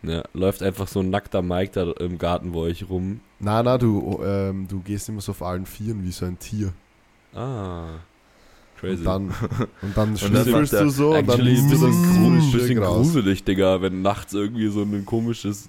Ja, 0.03 0.23
läuft 0.33 0.63
einfach 0.63 0.89
so 0.89 1.01
ein 1.01 1.11
nackter 1.11 1.43
Mike 1.43 1.73
da 1.73 1.91
im 2.05 2.19
Garten 2.19 2.53
bei 2.53 2.61
euch 2.61 2.89
rum. 2.89 3.20
Na, 3.39 3.62
na, 3.62 3.79
du, 3.79 4.20
ähm, 4.24 4.66
du 4.68 4.81
gehst 4.81 5.09
immer 5.09 5.20
so 5.20 5.33
auf 5.33 5.43
allen 5.43 5.66
Vieren 5.66 6.03
wie 6.05 6.12
so 6.12 6.24
ein 6.24 6.39
Tier. 6.39 6.72
Ah. 7.35 8.01
Crazy. 8.79 8.99
Und 8.99 9.05
dann, 9.05 9.35
und 9.83 9.97
dann 9.97 10.16
schnüffelst 10.16 10.72
du 10.72 10.89
so 10.89 11.09
und 11.14 11.29
dann 11.29 11.39
Actually 11.39 11.59
ein 11.59 11.68
bisschen, 11.68 12.77
gruselig, 12.77 13.45
Digga, 13.45 13.83
wenn 13.83 14.01
nachts 14.01 14.33
irgendwie 14.33 14.68
so 14.68 14.83
ein 14.83 15.05
komisches. 15.05 15.68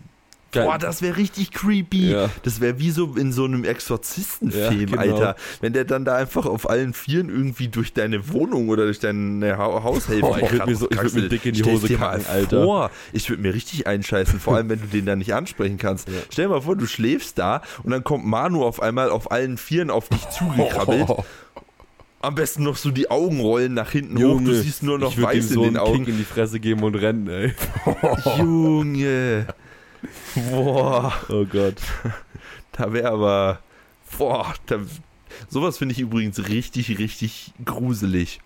Boah, 0.54 0.78
das 0.78 1.02
wäre 1.02 1.18
richtig 1.18 1.52
creepy. 1.52 2.12
Ja. 2.12 2.30
Das 2.44 2.60
wäre 2.60 2.78
wie 2.80 2.92
so 2.92 3.16
in 3.16 3.32
so 3.32 3.46
einem 3.46 3.64
Exorzistenfilm, 3.64 4.80
Ja, 4.80 4.86
genau. 4.86 4.98
Alter. 5.16 5.36
Wenn 5.62 5.74
der 5.74 5.86
dann 5.86 6.04
da 6.06 6.16
einfach 6.16 6.46
auf 6.46 6.70
allen 6.70 6.94
Vieren 6.94 7.30
irgendwie 7.30 7.68
durch 7.70 7.94
deine 7.94 8.30
Wohnung 8.34 8.70
oder 8.70 8.84
durch 8.86 9.00
deine 9.00 9.58
ha 9.58 9.84
Haushälfte 9.84 10.22
Boah, 10.22 10.40
ich 10.40 10.52
würd 10.52 10.66
mir 10.66 10.76
so- 10.76 10.90
ich 10.92 11.02
würd 11.02 11.14
mir 11.14 11.30
dick 11.30 11.46
in 11.46 11.54
die 11.54 11.64
Hose 11.64 11.94
kacken, 11.96 12.26
Alter. 12.28 12.64
Vor, 12.64 12.92
ich 13.14 13.30
würde 13.30 13.42
mir 13.42 13.54
richtig 13.54 13.88
einscheißen, 13.88 14.40
vor 14.40 14.56
allem 14.56 14.70
wenn 14.70 14.82
du 14.82 14.88
den 14.88 15.06
da 15.06 15.16
nicht 15.16 15.34
ansprechen 15.34 15.78
kannst. 15.78 16.08
Ja. 16.10 16.16
Stell 16.30 16.46
dir 16.46 16.50
mal 16.52 16.62
vor, 16.62 16.76
du 16.76 16.86
schläfst 16.86 17.38
da 17.40 17.62
und 17.84 17.92
dann 17.92 18.04
kommt 18.04 18.26
Manu 18.26 18.64
auf 18.66 18.82
einmal 18.82 19.10
auf 19.10 19.32
allen 19.32 19.58
Vieren 19.58 19.90
auf 19.90 20.10
dich 20.10 20.28
zugekrabbelt 20.30 21.08
Am 22.24 22.36
besten 22.36 22.62
noch 22.64 22.76
so 22.78 22.92
die 22.92 23.10
Augenrollen 23.10 23.74
nach 23.74 23.90
hinten 23.90 24.24
hoch. 24.24 24.40
Du 24.40 24.54
siehst 24.54 24.84
nur 24.84 25.00
noch 25.00 25.12
ich 25.12 25.20
weiß 25.20 25.50
so 25.50 25.64
in 25.64 25.74
den 25.74 25.78
einen 25.78 25.88
Augen. 25.88 26.00
Kick 26.06 26.10
in 26.10 26.18
die 26.20 26.24
Fresse 26.24 26.60
geben 26.60 26.84
und 26.84 26.94
rennen, 26.94 27.28
ey. 27.28 27.54
Junge. 28.38 29.48
Boah. 30.50 31.14
Oh 31.30 31.46
Gott. 31.46 31.76
Da 32.74 32.94
wäre 32.94 33.10
aber. 33.12 33.60
Boah, 34.18 34.54
da, 34.66 34.80
sowas 35.50 35.78
finde 35.78 35.94
ich 35.94 36.00
übrigens 36.00 36.48
richtig, 36.48 36.98
richtig 37.00 37.52
gruselig. 37.66 38.40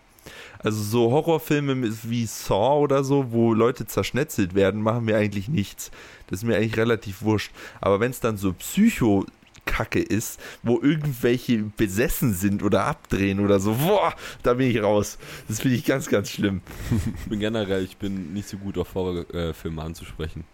Also 0.60 0.82
so 0.82 1.12
Horrorfilme 1.12 1.94
wie 2.04 2.26
Saw 2.26 2.80
oder 2.80 3.04
so, 3.04 3.32
wo 3.32 3.54
Leute 3.54 3.86
zerschnetzelt 3.86 4.56
werden, 4.56 4.82
machen 4.82 5.06
mir 5.06 5.16
eigentlich 5.16 5.48
nichts. 5.48 5.92
Das 6.28 6.40
ist 6.40 6.44
mir 6.46 6.56
eigentlich 6.56 6.78
relativ 6.78 7.22
wurscht. 7.22 7.52
Aber 7.82 8.00
wenn 8.00 8.10
es 8.10 8.20
dann 8.20 8.38
so 8.38 8.52
Psycho-Kacke 8.54 10.02
ist, 10.02 10.40
wo 10.64 10.80
irgendwelche 10.82 11.60
besessen 11.60 12.34
sind 12.34 12.64
oder 12.64 12.86
abdrehen 12.86 13.40
oder 13.40 13.60
so, 13.60 13.76
boah, 13.76 14.16
da 14.42 14.56
bin 14.56 14.72
ich 14.72 14.82
raus. 14.82 15.20
Das 15.48 15.60
finde 15.60 15.78
ich 15.78 15.86
ganz, 15.86 16.10
ganz 16.10 16.32
schlimm. 16.32 16.62
Ich 17.20 17.30
bin 17.30 17.40
generell, 17.40 17.84
ich 17.84 17.98
bin 17.98 18.34
nicht 18.34 18.50
so 18.50 18.58
gut 18.58 18.80
auf 18.80 18.96
Horrorfilme 18.96 19.84
anzusprechen. 19.84 20.46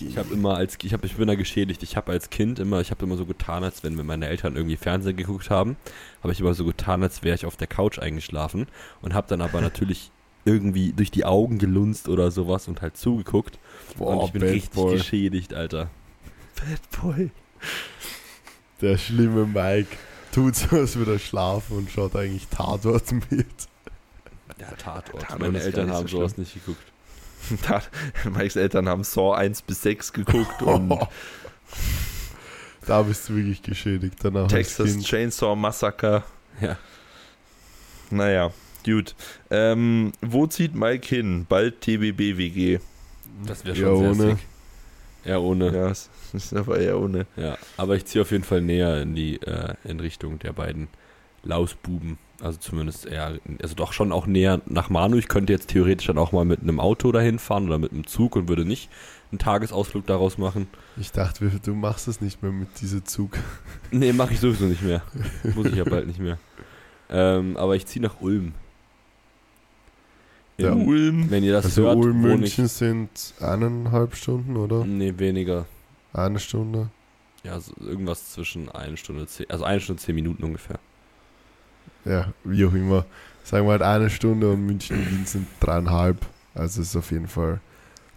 Ich 0.00 0.18
habe 0.18 0.34
immer 0.34 0.56
als 0.56 0.76
ich 0.82 0.92
habe 0.92 1.06
ich 1.06 1.16
bin 1.16 1.28
da 1.28 1.34
geschädigt. 1.34 1.82
Ich 1.82 1.96
habe 1.96 2.12
als 2.12 2.30
Kind 2.30 2.58
immer, 2.58 2.80
ich 2.80 2.90
habe 2.90 3.04
immer 3.04 3.16
so 3.16 3.26
getan, 3.26 3.64
als 3.64 3.82
wenn 3.82 3.94
mir 3.94 4.04
meine 4.04 4.26
Eltern 4.26 4.56
irgendwie 4.56 4.76
Fernsehen 4.76 5.16
geguckt 5.16 5.50
haben, 5.50 5.76
habe 6.22 6.32
ich 6.32 6.40
immer 6.40 6.54
so 6.54 6.64
getan, 6.64 7.02
als 7.02 7.22
wäre 7.22 7.34
ich 7.34 7.46
auf 7.46 7.56
der 7.56 7.66
Couch 7.66 7.98
eingeschlafen 7.98 8.66
und 9.02 9.14
habe 9.14 9.26
dann 9.28 9.40
aber 9.40 9.60
natürlich 9.60 10.10
irgendwie 10.44 10.92
durch 10.92 11.10
die 11.10 11.24
Augen 11.24 11.58
gelunzt 11.58 12.08
oder 12.08 12.30
sowas 12.30 12.68
und 12.68 12.82
halt 12.82 12.96
zugeguckt 12.96 13.58
und 13.98 14.24
ich 14.24 14.32
bin 14.32 14.42
Bad 14.42 14.50
richtig 14.50 14.70
Boy. 14.72 14.96
geschädigt, 14.96 15.54
Alter. 15.54 15.90
Bad 16.56 17.02
Boy. 17.02 17.30
Der 18.80 18.98
schlimme 18.98 19.46
Mike 19.46 19.96
tut 20.32 20.56
so, 20.56 20.76
als 20.76 20.96
würde 20.96 21.14
er 21.14 21.18
schlafen 21.18 21.78
und 21.78 21.90
schaut 21.90 22.14
eigentlich 22.16 22.46
Tatort 22.48 23.10
mit. 23.30 23.46
Ja, 24.58 24.70
Tatort. 24.72 25.22
Tatort 25.22 25.40
Meine 25.40 25.60
Eltern 25.60 25.90
haben 25.90 26.06
so 26.08 26.18
sowas 26.18 26.36
nicht 26.36 26.54
geguckt. 26.54 26.82
Da, 27.68 27.82
Mikes 28.30 28.56
Eltern 28.56 28.88
haben 28.88 29.04
Saw 29.04 29.34
1 29.34 29.62
bis 29.62 29.82
6 29.82 30.12
geguckt 30.12 30.62
und 30.62 30.88
da 32.86 33.02
bist 33.02 33.28
du 33.28 33.36
wirklich 33.36 33.62
geschädigt 33.62 34.16
danach. 34.22 34.48
Texas. 34.48 34.98
Chainsaw 35.00 35.54
Massacre. 35.56 36.22
Ja. 36.60 36.76
Naja, 38.10 38.50
gut. 38.84 39.14
Ähm, 39.50 40.12
wo 40.20 40.46
zieht 40.46 40.74
Mike 40.74 41.06
hin? 41.08 41.46
Bald 41.48 41.80
TBB-WG. 41.80 42.78
Das 43.46 43.64
wäre 43.64 43.76
Ja, 43.76 43.86
schon 43.86 43.96
sehr 43.98 44.10
ohne. 44.10 44.36
sick. 44.36 44.46
Ja, 45.24 45.38
ohne. 45.38 45.74
Ja, 45.74 45.88
es 45.88 46.10
ist 46.32 46.54
aber 46.54 46.78
eher 46.78 46.98
ohne. 46.98 47.26
Ja, 47.36 47.56
aber 47.78 47.96
ich 47.96 48.04
ziehe 48.04 48.22
auf 48.22 48.30
jeden 48.30 48.44
Fall 48.44 48.60
näher 48.60 49.00
in 49.02 49.14
die 49.14 49.40
äh, 49.42 49.74
in 49.84 49.98
Richtung 50.00 50.38
der 50.38 50.52
beiden 50.52 50.88
Lausbuben. 51.42 52.18
Also 52.40 52.58
zumindest 52.58 53.06
eher, 53.06 53.38
also 53.62 53.74
doch 53.74 53.92
schon 53.92 54.12
auch 54.12 54.26
näher 54.26 54.60
nach 54.66 54.90
Manu. 54.90 55.16
Ich 55.16 55.28
könnte 55.28 55.52
jetzt 55.52 55.68
theoretisch 55.68 56.06
dann 56.08 56.18
auch 56.18 56.32
mal 56.32 56.44
mit 56.44 56.60
einem 56.62 56.80
Auto 56.80 57.12
dahin 57.12 57.38
fahren 57.38 57.66
oder 57.66 57.78
mit 57.78 57.92
einem 57.92 58.06
Zug 58.06 58.36
und 58.36 58.48
würde 58.48 58.64
nicht 58.64 58.90
einen 59.30 59.38
Tagesausflug 59.38 60.06
daraus 60.06 60.36
machen. 60.36 60.66
Ich 60.96 61.12
dachte, 61.12 61.48
du 61.64 61.74
machst 61.74 62.08
das 62.08 62.20
nicht 62.20 62.42
mehr 62.42 62.52
mit 62.52 62.80
diesem 62.80 63.04
Zug. 63.04 63.38
Nee, 63.90 64.12
mache 64.12 64.34
ich 64.34 64.40
sowieso 64.40 64.64
nicht 64.64 64.82
mehr. 64.82 65.02
Muss 65.54 65.66
ich 65.66 65.76
ja 65.76 65.84
bald 65.84 66.06
nicht 66.08 66.18
mehr. 66.18 66.38
Ähm, 67.08 67.56
aber 67.56 67.76
ich 67.76 67.86
ziehe 67.86 68.02
nach 68.02 68.20
Ulm. 68.20 68.52
Ja. 70.56 70.72
In- 70.72 70.86
Ulm. 70.86 71.30
Wenn 71.30 71.44
ihr 71.44 71.52
das 71.52 71.66
Also 71.66 71.82
hört, 71.82 71.96
Ulm, 71.96 72.20
München 72.20 72.68
sind 72.68 73.34
eineinhalb 73.40 74.16
Stunden, 74.16 74.56
oder? 74.56 74.84
Nee, 74.84 75.14
weniger. 75.18 75.66
Eine 76.12 76.38
Stunde. 76.40 76.88
Ja, 77.44 77.58
so 77.60 77.72
irgendwas 77.80 78.32
zwischen 78.32 78.68
eine 78.70 78.96
Stunde, 78.96 79.26
zehn, 79.26 79.48
also 79.50 79.64
eine 79.64 79.80
Stunde, 79.80 80.00
zehn 80.02 80.14
Minuten 80.14 80.42
ungefähr. 80.44 80.78
Ja, 82.04 82.32
wie 82.44 82.64
auch 82.66 82.72
immer. 82.74 83.04
Sagen 83.42 83.66
wir 83.66 83.72
halt 83.72 83.82
eine 83.82 84.10
Stunde 84.10 84.50
und 84.50 84.64
München 84.64 84.96
und 84.98 85.10
Wien 85.10 85.26
sind 85.26 85.46
dreieinhalb. 85.60 86.18
Also 86.54 86.82
ist 86.82 86.96
auf 86.96 87.10
jeden 87.10 87.28
Fall 87.28 87.60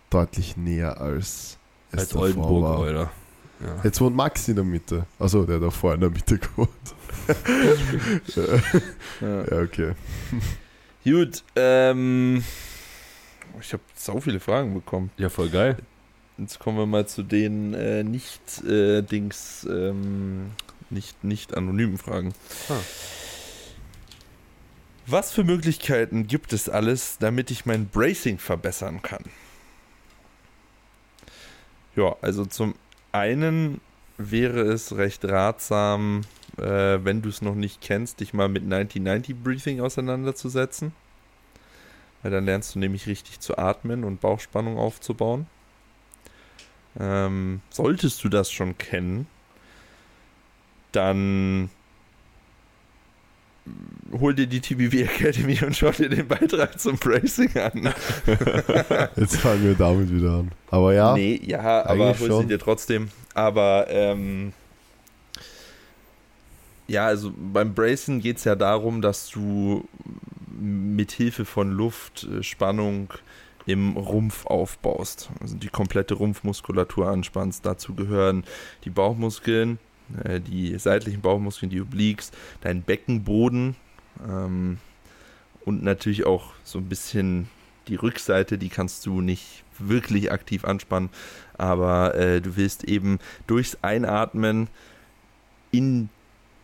deutlich 0.09 0.55
näher 0.57 0.99
als 1.01 1.57
es 1.91 1.99
Als 1.99 2.15
Oldenburg, 2.15 2.63
war. 2.63 2.79
Alter. 2.79 3.11
Ja. 3.59 3.81
Jetzt 3.83 3.99
wohnt 4.01 4.15
Max 4.15 4.47
in 4.47 4.55
der 4.55 4.63
Mitte. 4.63 5.05
Achso, 5.17 5.43
der 5.43 5.55
hat 5.57 5.63
auch 5.63 5.73
vorher 5.73 5.95
in 5.95 6.01
der 6.01 6.09
Mitte 6.09 6.37
gewohnt. 6.37 6.69
Ja. 9.21 9.43
ja, 9.51 9.61
okay. 9.63 9.93
Gut, 11.03 11.43
ähm. 11.55 12.43
Ich 13.59 13.73
habe 13.73 13.83
so 13.95 14.19
viele 14.21 14.39
Fragen 14.39 14.73
bekommen. 14.73 15.09
ja, 15.17 15.27
voll 15.29 15.49
geil. 15.49 15.77
Jetzt 16.37 16.59
kommen 16.59 16.77
wir 16.77 16.85
mal 16.85 17.07
zu 17.07 17.23
den 17.23 17.73
äh, 17.73 18.03
nicht 18.03 18.63
äh, 18.63 19.01
Dings, 19.01 19.67
ähm, 19.69 20.51
nicht, 20.89 21.23
nicht 21.23 21.57
anonymen 21.57 21.97
Fragen. 21.97 22.33
Ah. 22.69 22.73
Was 25.09 25.31
für 25.31 25.45
Möglichkeiten 25.45 26.27
gibt 26.27 26.51
es 26.51 26.67
alles, 26.67 27.17
damit 27.17 27.49
ich 27.49 27.65
mein 27.65 27.87
Bracing 27.87 28.39
verbessern 28.39 29.01
kann? 29.01 29.23
Ja, 31.95 32.17
also 32.21 32.45
zum 32.45 32.75
einen 33.13 33.79
wäre 34.17 34.61
es 34.61 34.97
recht 34.97 35.23
ratsam, 35.23 36.25
äh, 36.57 36.99
wenn 37.05 37.21
du 37.21 37.29
es 37.29 37.41
noch 37.41 37.55
nicht 37.55 37.79
kennst, 37.79 38.19
dich 38.19 38.33
mal 38.33 38.49
mit 38.49 38.63
90-90 38.63 39.35
Breathing 39.41 39.79
auseinanderzusetzen. 39.79 40.91
Weil 42.21 42.31
dann 42.31 42.43
lernst 42.43 42.75
du 42.75 42.79
nämlich 42.79 43.07
richtig 43.07 43.39
zu 43.39 43.57
atmen 43.57 44.03
und 44.03 44.19
Bauchspannung 44.19 44.77
aufzubauen. 44.77 45.47
Ähm, 46.99 47.61
solltest 47.69 48.25
du 48.25 48.29
das 48.29 48.51
schon 48.51 48.77
kennen, 48.77 49.25
dann 50.91 51.69
hol 54.19 54.33
dir 54.33 54.47
die 54.47 54.61
TBV 54.61 55.03
Academy 55.03 55.59
und 55.63 55.75
schau 55.75 55.91
dir 55.91 56.09
den 56.09 56.27
Beitrag 56.27 56.79
zum 56.79 56.97
Bracing 56.97 57.55
an. 57.57 57.83
Jetzt 59.15 59.37
fangen 59.37 59.63
wir 59.63 59.75
damit 59.75 60.13
wieder 60.13 60.39
an. 60.39 60.51
Aber 60.69 60.93
ja, 60.93 61.13
Nee, 61.13 61.41
ja, 61.43 61.85
aber 61.85 62.17
hol 62.19 62.41
sie 62.41 62.47
dir 62.47 62.59
trotzdem. 62.59 63.09
Aber 63.33 63.87
ähm, 63.89 64.53
ja, 66.87 67.05
also 67.05 67.31
beim 67.35 67.73
Bracen 67.73 68.21
geht 68.21 68.37
es 68.37 68.45
ja 68.45 68.55
darum, 68.55 69.01
dass 69.01 69.29
du 69.29 69.87
mit 70.59 71.11
Hilfe 71.11 71.45
von 71.45 71.71
Luft 71.71 72.23
äh, 72.23 72.43
Spannung 72.43 73.13
im 73.65 73.97
Rumpf 73.97 74.45
aufbaust. 74.45 75.29
Also 75.41 75.57
die 75.57 75.67
komplette 75.67 76.13
Rumpfmuskulatur 76.15 77.09
anspannst. 77.09 77.65
Dazu 77.65 77.93
gehören 77.93 78.45
die 78.85 78.89
Bauchmuskeln, 78.89 79.77
äh, 80.23 80.39
die 80.39 80.77
seitlichen 80.77 81.21
Bauchmuskeln, 81.21 81.69
die 81.69 81.81
Obliques, 81.81 82.31
dein 82.61 82.81
Beckenboden 82.81 83.75
ähm, 84.27 84.77
und 85.65 85.83
natürlich 85.83 86.25
auch 86.25 86.53
so 86.63 86.79
ein 86.79 86.89
bisschen 86.89 87.49
die 87.87 87.95
Rückseite, 87.95 88.57
die 88.57 88.69
kannst 88.69 89.05
du 89.05 89.21
nicht 89.21 89.63
wirklich 89.79 90.31
aktiv 90.31 90.65
anspannen, 90.65 91.09
aber 91.57 92.15
äh, 92.15 92.41
du 92.41 92.55
willst 92.55 92.83
eben 92.83 93.19
durchs 93.45 93.77
Einatmen 93.81 94.67
in 95.71 96.09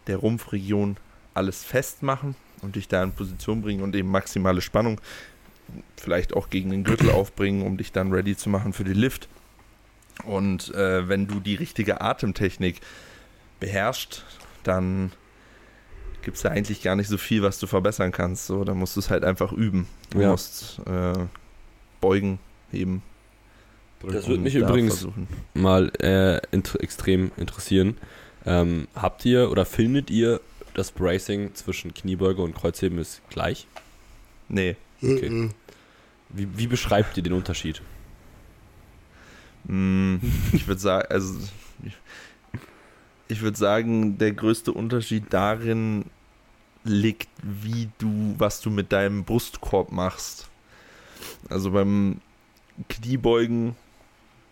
der 0.08 0.18
Rumpfregion 0.18 0.98
alles 1.34 1.64
festmachen 1.64 2.36
und 2.62 2.76
dich 2.76 2.88
da 2.88 3.04
in 3.04 3.12
Position 3.12 3.62
bringen 3.62 3.84
und 3.84 3.96
eben 3.96 4.10
maximale 4.10 4.62
Spannung 4.62 5.00
vielleicht 5.98 6.34
auch 6.34 6.50
gegen 6.50 6.72
den 6.72 6.84
Gürtel 6.84 7.10
aufbringen, 7.12 7.64
um 7.64 7.78
dich 7.78 7.92
dann 7.92 8.12
ready 8.12 8.36
zu 8.36 8.50
machen 8.50 8.74
für 8.74 8.84
den 8.84 8.96
Lift. 8.96 9.28
Und 10.26 10.74
äh, 10.76 11.08
wenn 11.08 11.28
du 11.28 11.40
die 11.40 11.56
richtige 11.56 12.02
Atemtechnik 12.02 12.82
beherrschst, 13.66 14.24
dann 14.64 15.12
gibt 16.22 16.38
es 16.38 16.44
ja 16.44 16.52
eigentlich 16.52 16.82
gar 16.82 16.96
nicht 16.96 17.08
so 17.10 17.18
viel, 17.18 17.42
was 17.44 17.60
du 17.60 17.68
verbessern 17.68 18.12
kannst. 18.12 18.48
So, 18.48 18.64
dann 18.64 18.78
musst 18.78 18.96
du 18.96 19.00
es 19.00 19.10
halt 19.10 19.24
einfach 19.24 19.52
üben. 19.52 19.88
Du 20.12 20.22
Ja. 20.22 20.32
musst 20.32 20.80
äh, 20.86 21.14
beugen, 22.02 22.40
heben. 22.72 23.02
Das 24.06 24.28
würde 24.28 24.42
mich 24.44 24.54
da 24.54 24.60
übrigens 24.60 24.96
versuchen. 24.96 25.28
mal 25.54 25.90
äh, 26.02 26.42
int 26.52 26.76
extrem 26.82 27.32
interessieren. 27.38 27.98
Ähm, 28.46 28.88
habt 28.96 29.24
ihr 29.24 29.50
oder 29.50 29.66
findet 29.66 30.10
ihr 30.10 30.42
das 30.74 30.92
Bracing 30.92 31.56
zwischen 31.56 31.94
Kniebeuge 31.94 32.42
und 32.42 32.54
Kreuzheben 32.56 32.98
ist 32.98 33.22
gleich? 33.30 33.68
Nee. 34.50 34.76
Okay. 35.02 35.50
Wie, 36.30 36.48
wie 36.58 36.68
beschreibt 36.68 37.16
ihr 37.16 37.24
den 37.24 37.32
Unterschied? 37.34 37.82
Mm, 39.66 40.18
Ich 40.52 40.68
würde 40.68 40.82
sagen, 40.82 41.08
also 41.10 41.34
ich- 43.28 43.42
würde 43.42 43.58
sagen, 43.58 44.18
der 44.18 44.32
größte 44.32 44.72
Unterschied 44.72 45.26
darin 45.32 46.06
liegt, 46.84 47.30
wie 47.42 47.90
du, 47.98 48.36
was 48.38 48.62
du 48.62 48.70
mit 48.70 48.92
deinem 48.92 49.24
Brustkorb 49.24 49.92
machst. 49.92 50.50
Also 51.50 51.72
beim 51.72 52.20
Kniebeugen 52.90 53.76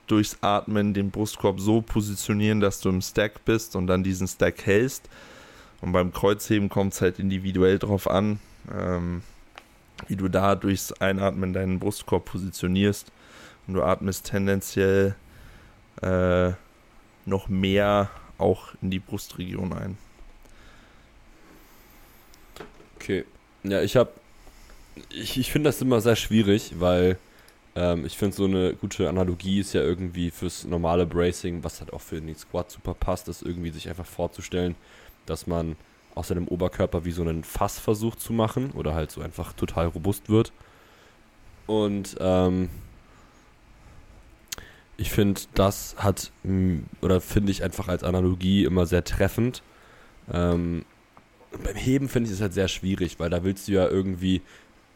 durchs 0.08 0.38
Atmen 0.42 0.94
den 0.94 1.12
Brustkorb 1.12 1.60
so 1.60 1.82
positionieren, 1.82 2.60
dass 2.60 2.80
du 2.80 2.90
im 2.90 3.02
Stack 3.02 3.44
bist 3.46 3.76
und 3.76 3.88
dann 3.88 4.04
diesen 4.04 4.28
Stack 4.28 4.66
hältst. 4.66 5.10
Und 5.82 5.94
beim 5.94 6.14
Kreuzheben 6.14 6.70
kommt 6.70 6.94
es 6.94 7.02
halt 7.02 7.18
individuell 7.20 7.80
drauf 7.80 8.10
an, 8.10 8.40
ähm, 8.74 9.24
wie 10.08 10.16
du 10.16 10.28
da 10.28 10.56
durchs 10.56 10.92
Einatmen 10.94 11.54
deinen 11.54 11.80
Brustkorb 11.80 12.26
positionierst. 12.26 13.12
Und 13.68 13.74
du 13.76 13.84
atmest 13.84 14.28
tendenziell 14.28 15.16
äh, 16.02 16.52
noch 17.26 17.48
mehr 17.50 18.10
auch 18.42 18.74
in 18.82 18.90
die 18.90 19.00
Brustregion 19.00 19.74
ein. 19.74 19.98
Okay. 22.96 23.26
Ja, 23.64 23.82
ich 23.82 23.96
habe. 23.96 24.12
Ich, 25.10 25.38
ich 25.38 25.52
finde 25.52 25.70
das 25.70 25.82
immer 25.82 26.02
sehr 26.02 26.16
schwierig, 26.16 26.74
weil 26.80 27.18
ähm, 27.76 28.06
ich 28.06 28.18
finde, 28.18 28.36
so 28.36 28.46
eine 28.46 28.74
gute 28.74 29.08
Analogie 29.08 29.60
ist 29.60 29.74
ja 29.74 29.82
irgendwie 29.82 30.32
fürs 30.32 30.66
normale 30.66 31.06
Bracing, 31.06 31.64
was 31.64 31.80
halt 31.80 31.94
auch 31.94 32.02
für 32.02 32.20
den 32.20 32.36
Squat 32.36 32.70
super 32.70 32.94
passt, 32.94 33.28
ist 33.30 33.42
irgendwie 33.42 33.70
sich 33.72 33.88
einfach 33.88 34.06
vorzustellen, 34.06 34.76
dass 35.26 35.48
man 35.48 35.78
aus 36.14 36.28
seinem 36.28 36.48
Oberkörper 36.48 37.06
wie 37.06 37.12
so 37.12 37.22
einen 37.22 37.44
Fass 37.44 37.80
versucht 37.80 38.20
zu 38.20 38.34
machen 38.34 38.72
oder 38.72 38.94
halt 38.94 39.12
so 39.12 39.22
einfach 39.22 39.54
total 39.54 39.88
robust 39.88 40.30
wird. 40.30 40.52
Und 41.68 42.18
ähm, 42.20 42.70
ich 45.02 45.10
finde, 45.10 45.42
das 45.56 45.96
hat, 45.98 46.32
oder 47.02 47.22
finde 47.22 47.52
ich 47.52 47.64
einfach 47.64 47.88
als 47.88 48.04
Analogie 48.04 48.66
immer 48.66 48.86
sehr 48.86 49.04
treffend. 49.04 49.64
Ähm, 50.32 50.86
beim 51.64 51.76
Heben 51.76 52.08
finde 52.08 52.30
ich 52.30 52.36
es 52.36 52.42
halt 52.42 52.54
sehr 52.54 52.68
schwierig, 52.68 53.20
weil 53.20 53.32
da 53.32 53.44
willst 53.44 53.68
du 53.68 53.72
ja 53.72 53.88
irgendwie 53.88 54.42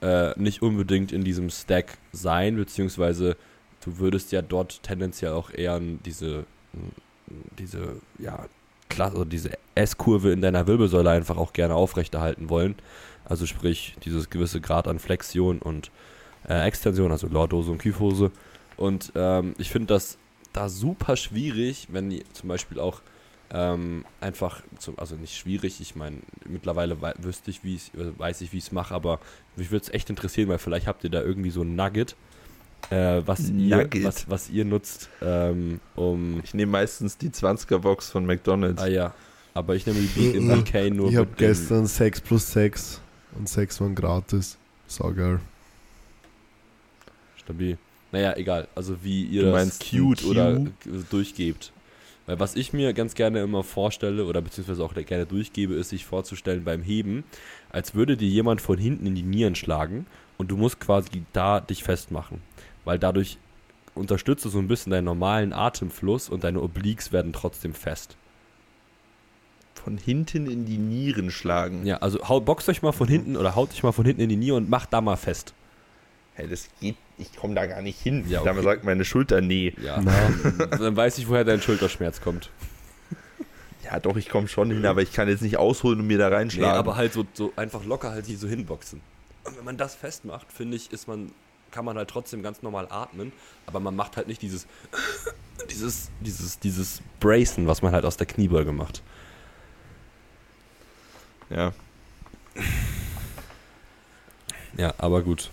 äh, 0.01 0.39
nicht 0.39 0.61
unbedingt 0.61 1.11
in 1.11 1.23
diesem 1.23 1.49
Stack 1.49 1.97
sein, 2.11 2.55
beziehungsweise 2.55 3.35
du 3.83 3.97
würdest 3.97 4.31
ja 4.31 4.43
dort 4.43 4.83
tendenziell 4.83 5.31
auch 5.31 5.51
eher 5.51 5.79
diese, 5.79 6.45
diese, 7.57 7.99
ja, 8.19 8.45
Klasse, 8.89 9.13
also 9.13 9.25
diese 9.25 9.49
S-Kurve 9.73 10.31
in 10.31 10.41
deiner 10.41 10.67
Wirbelsäule 10.67 11.09
einfach 11.09 11.37
auch 11.37 11.51
gerne 11.51 11.73
aufrechterhalten 11.73 12.49
wollen. 12.49 12.75
Also 13.25 13.47
sprich, 13.47 13.95
dieses 14.05 14.29
gewisse 14.29 14.61
Grad 14.61 14.87
an 14.87 14.99
Flexion 14.99 15.57
und 15.57 15.89
äh, 16.47 16.67
Extension, 16.67 17.11
also 17.11 17.27
Lordose 17.27 17.71
und 17.71 17.79
Kyphose. 17.79 18.31
Und 18.77 19.11
ähm, 19.15 19.55
ich 19.57 19.69
finde 19.69 19.87
das 19.87 20.17
da 20.53 20.69
super 20.69 21.15
schwierig, 21.15 21.87
wenn 21.91 22.09
die 22.09 22.23
zum 22.33 22.49
Beispiel 22.49 22.79
auch 22.79 23.01
ähm, 23.51 24.05
einfach, 24.21 24.61
zum, 24.79 24.97
also 24.97 25.15
nicht 25.15 25.37
schwierig, 25.37 25.79
ich 25.79 25.95
meine, 25.95 26.17
mittlerweile 26.47 27.01
wei 27.01 27.13
wüsste 27.19 27.51
ich, 27.51 27.63
wie 27.63 27.75
ich, 27.75 27.91
weiß 27.93 28.41
ich, 28.41 28.53
wie 28.53 28.57
ich 28.57 28.65
es 28.65 28.71
mache, 28.71 28.93
aber 28.93 29.19
mich 29.55 29.71
würde 29.71 29.83
es 29.83 29.93
echt 29.93 30.09
interessieren, 30.09 30.49
weil 30.49 30.57
vielleicht 30.57 30.87
habt 30.87 31.03
ihr 31.03 31.09
da 31.09 31.21
irgendwie 31.21 31.51
so 31.51 31.61
ein 31.61 31.75
Nugget, 31.75 32.15
äh, 32.89 33.21
was, 33.25 33.49
Nugget. 33.49 33.95
Ihr, 33.95 34.03
was, 34.03 34.29
was 34.29 34.49
ihr 34.49 34.65
nutzt, 34.65 35.09
ähm, 35.21 35.79
um. 35.95 36.41
Ich 36.43 36.53
nehme 36.53 36.71
meistens 36.71 37.17
die 37.17 37.29
20er-Box 37.29 38.09
von 38.09 38.25
McDonalds. 38.25 38.81
Ah 38.81 38.87
ja, 38.87 39.13
aber 39.53 39.75
ich 39.75 39.85
nehme 39.85 39.99
die 39.99 40.39
BK 40.39 40.89
nur 40.89 41.09
Ich 41.09 41.17
habe 41.17 41.29
gestern 41.37 41.85
6 41.85 42.21
plus 42.21 42.51
6 42.51 43.01
und 43.37 43.47
6 43.47 43.81
waren 43.81 43.95
gratis. 43.95 44.57
Saugeil. 44.87 45.39
Stabil. 47.37 47.77
Naja, 48.15 48.37
egal. 48.37 48.69
Also 48.75 49.03
wie 49.03 49.25
ihr 49.25 49.43
Du 49.43 49.51
das 49.51 49.77
cute 49.77 50.23
oder 50.23 50.61
durchgebt. 51.09 51.73
Weil 52.27 52.39
was 52.39 52.55
ich 52.55 52.71
mir 52.71 52.93
ganz 52.93 53.13
gerne 53.13 53.41
immer 53.41 53.61
vorstelle 53.61 54.23
oder 54.23 54.41
beziehungsweise 54.41 54.85
auch 54.85 54.93
gerne 54.93 55.25
durchgebe, 55.25 55.73
ist 55.73 55.89
sich 55.89 56.05
vorzustellen 56.05 56.63
beim 56.63 56.81
Heben, 56.81 57.25
als 57.71 57.93
würde 57.93 58.15
dir 58.15 58.29
jemand 58.29 58.61
von 58.61 58.77
hinten 58.77 59.05
in 59.05 59.15
die 59.15 59.21
Nieren 59.21 59.55
schlagen 59.55 60.05
und 60.37 60.49
du 60.49 60.55
musst 60.55 60.79
quasi 60.79 61.25
da 61.33 61.59
dich 61.59 61.83
festmachen. 61.83 62.41
Weil 62.85 62.99
dadurch 62.99 63.37
unterstützt 63.95 64.45
du 64.45 64.49
so 64.49 64.59
ein 64.59 64.69
bisschen 64.69 64.93
deinen 64.93 65.03
normalen 65.03 65.51
Atemfluss 65.51 66.29
und 66.29 66.45
deine 66.45 66.61
Obliques 66.61 67.11
werden 67.11 67.33
trotzdem 67.33 67.73
fest. 67.73 68.15
Von 69.73 69.97
hinten 69.97 70.49
in 70.49 70.63
die 70.63 70.77
Nieren 70.77 71.31
schlagen. 71.31 71.85
Ja, 71.85 71.97
also 71.97 72.25
haut, 72.29 72.45
boxt 72.45 72.69
euch 72.69 72.81
mal 72.81 72.93
von 72.93 73.09
hinten 73.09 73.35
oder 73.35 73.57
haut 73.57 73.71
euch 73.71 73.83
mal 73.83 73.91
von 73.91 74.05
hinten 74.05 74.21
in 74.21 74.29
die 74.29 74.37
Niere 74.37 74.55
und 74.55 74.69
macht 74.69 74.93
da 74.93 75.01
mal 75.01 75.17
fest. 75.17 75.53
Hey, 76.35 76.47
das 76.49 76.67
geht, 76.81 76.95
ich 77.17 77.35
komme 77.35 77.55
da 77.55 77.65
gar 77.65 77.81
nicht 77.81 77.99
hin. 77.99 78.25
Ja, 78.27 78.43
Da 78.43 78.51
okay. 78.51 78.61
sagt 78.61 78.83
meine 78.83 79.05
Schulter, 79.05 79.41
nee. 79.41 79.73
Ja, 79.81 80.01
dann 80.69 80.95
weiß 80.95 81.17
ich, 81.17 81.27
woher 81.29 81.43
dein 81.45 81.61
Schulterschmerz 81.61 82.21
kommt. 82.21 82.49
Ja, 83.85 83.99
doch, 83.99 84.17
ich 84.17 84.29
komme 84.29 84.47
schon 84.47 84.69
hin, 84.71 84.85
aber 84.85 85.01
ich 85.01 85.13
kann 85.13 85.29
jetzt 85.29 85.41
nicht 85.41 85.57
ausholen 85.57 85.99
und 86.01 86.07
mir 86.07 86.17
da 86.17 86.29
Nee, 86.29 86.35
reinschlagen. 86.35 86.77
aber 86.77 86.95
halt 86.97 87.13
so, 87.13 87.25
so 87.33 87.53
einfach 87.55 87.85
locker 87.85 88.11
halt 88.11 88.25
hier 88.25 88.37
so 88.37 88.47
hinboxen. 88.47 88.99
Und 89.43 89.57
wenn 89.57 89.63
man 89.63 89.77
das 89.77 89.95
festmacht, 89.95 90.51
finde 90.51 90.75
ich, 90.75 90.91
ist 90.91 91.07
man, 91.07 91.31
kann 91.71 91.85
man 91.85 91.95
halt 91.95 92.09
trotzdem 92.09 92.41
ganz 92.43 92.63
normal 92.63 92.87
atmen, 92.89 93.31
aber 93.67 93.79
man 93.79 93.95
macht 93.95 94.17
halt 94.17 94.27
nicht 94.27 94.41
dieses, 94.41 94.65
dieses, 95.69 96.09
dieses, 96.19 96.59
dieses 96.59 97.01
Bracen, 97.19 97.67
was 97.67 97.81
man 97.81 97.93
halt 97.93 98.05
aus 98.05 98.17
der 98.17 98.25
Kniebeuge 98.27 98.71
macht. 98.71 99.03
ja. 101.49 101.71
Ja, 104.77 104.93
aber 104.97 105.21
gut. 105.21 105.51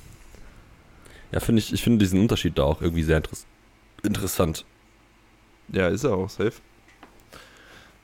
Ja, 1.33 1.41
finde 1.41 1.61
ich, 1.61 1.73
ich 1.73 1.83
finde 1.83 1.99
diesen 1.99 2.21
Unterschied 2.21 2.59
da 2.59 2.65
auch 2.65 2.81
irgendwie 2.83 3.03
sehr 3.03 3.17
interess 3.19 3.47
interessant. 4.05 4.65
ja, 5.69 5.89
ist 5.89 6.05
er 6.05 6.15
auch, 6.15 6.29
safe. 6.29 6.53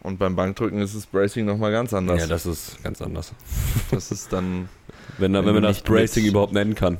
Und 0.00 0.18
beim 0.18 0.36
Bankdrücken 0.36 0.80
ist 0.80 0.94
das 0.94 1.06
Bracing 1.06 1.44
nochmal 1.44 1.72
ganz 1.72 1.92
anders. 1.92 2.20
Ja, 2.20 2.26
das 2.28 2.46
ist 2.46 2.82
ganz 2.84 3.02
anders. 3.02 3.32
das 3.90 4.12
ist 4.12 4.32
dann, 4.32 4.68
Wenn, 5.18 5.32
wenn, 5.32 5.44
Wenn 5.44 5.54
man 5.54 5.62
das 5.64 5.82
Bracing 5.82 6.22
mit- 6.22 6.30
überhaupt 6.32 6.52
nennen 6.52 6.74
kann. 6.76 6.98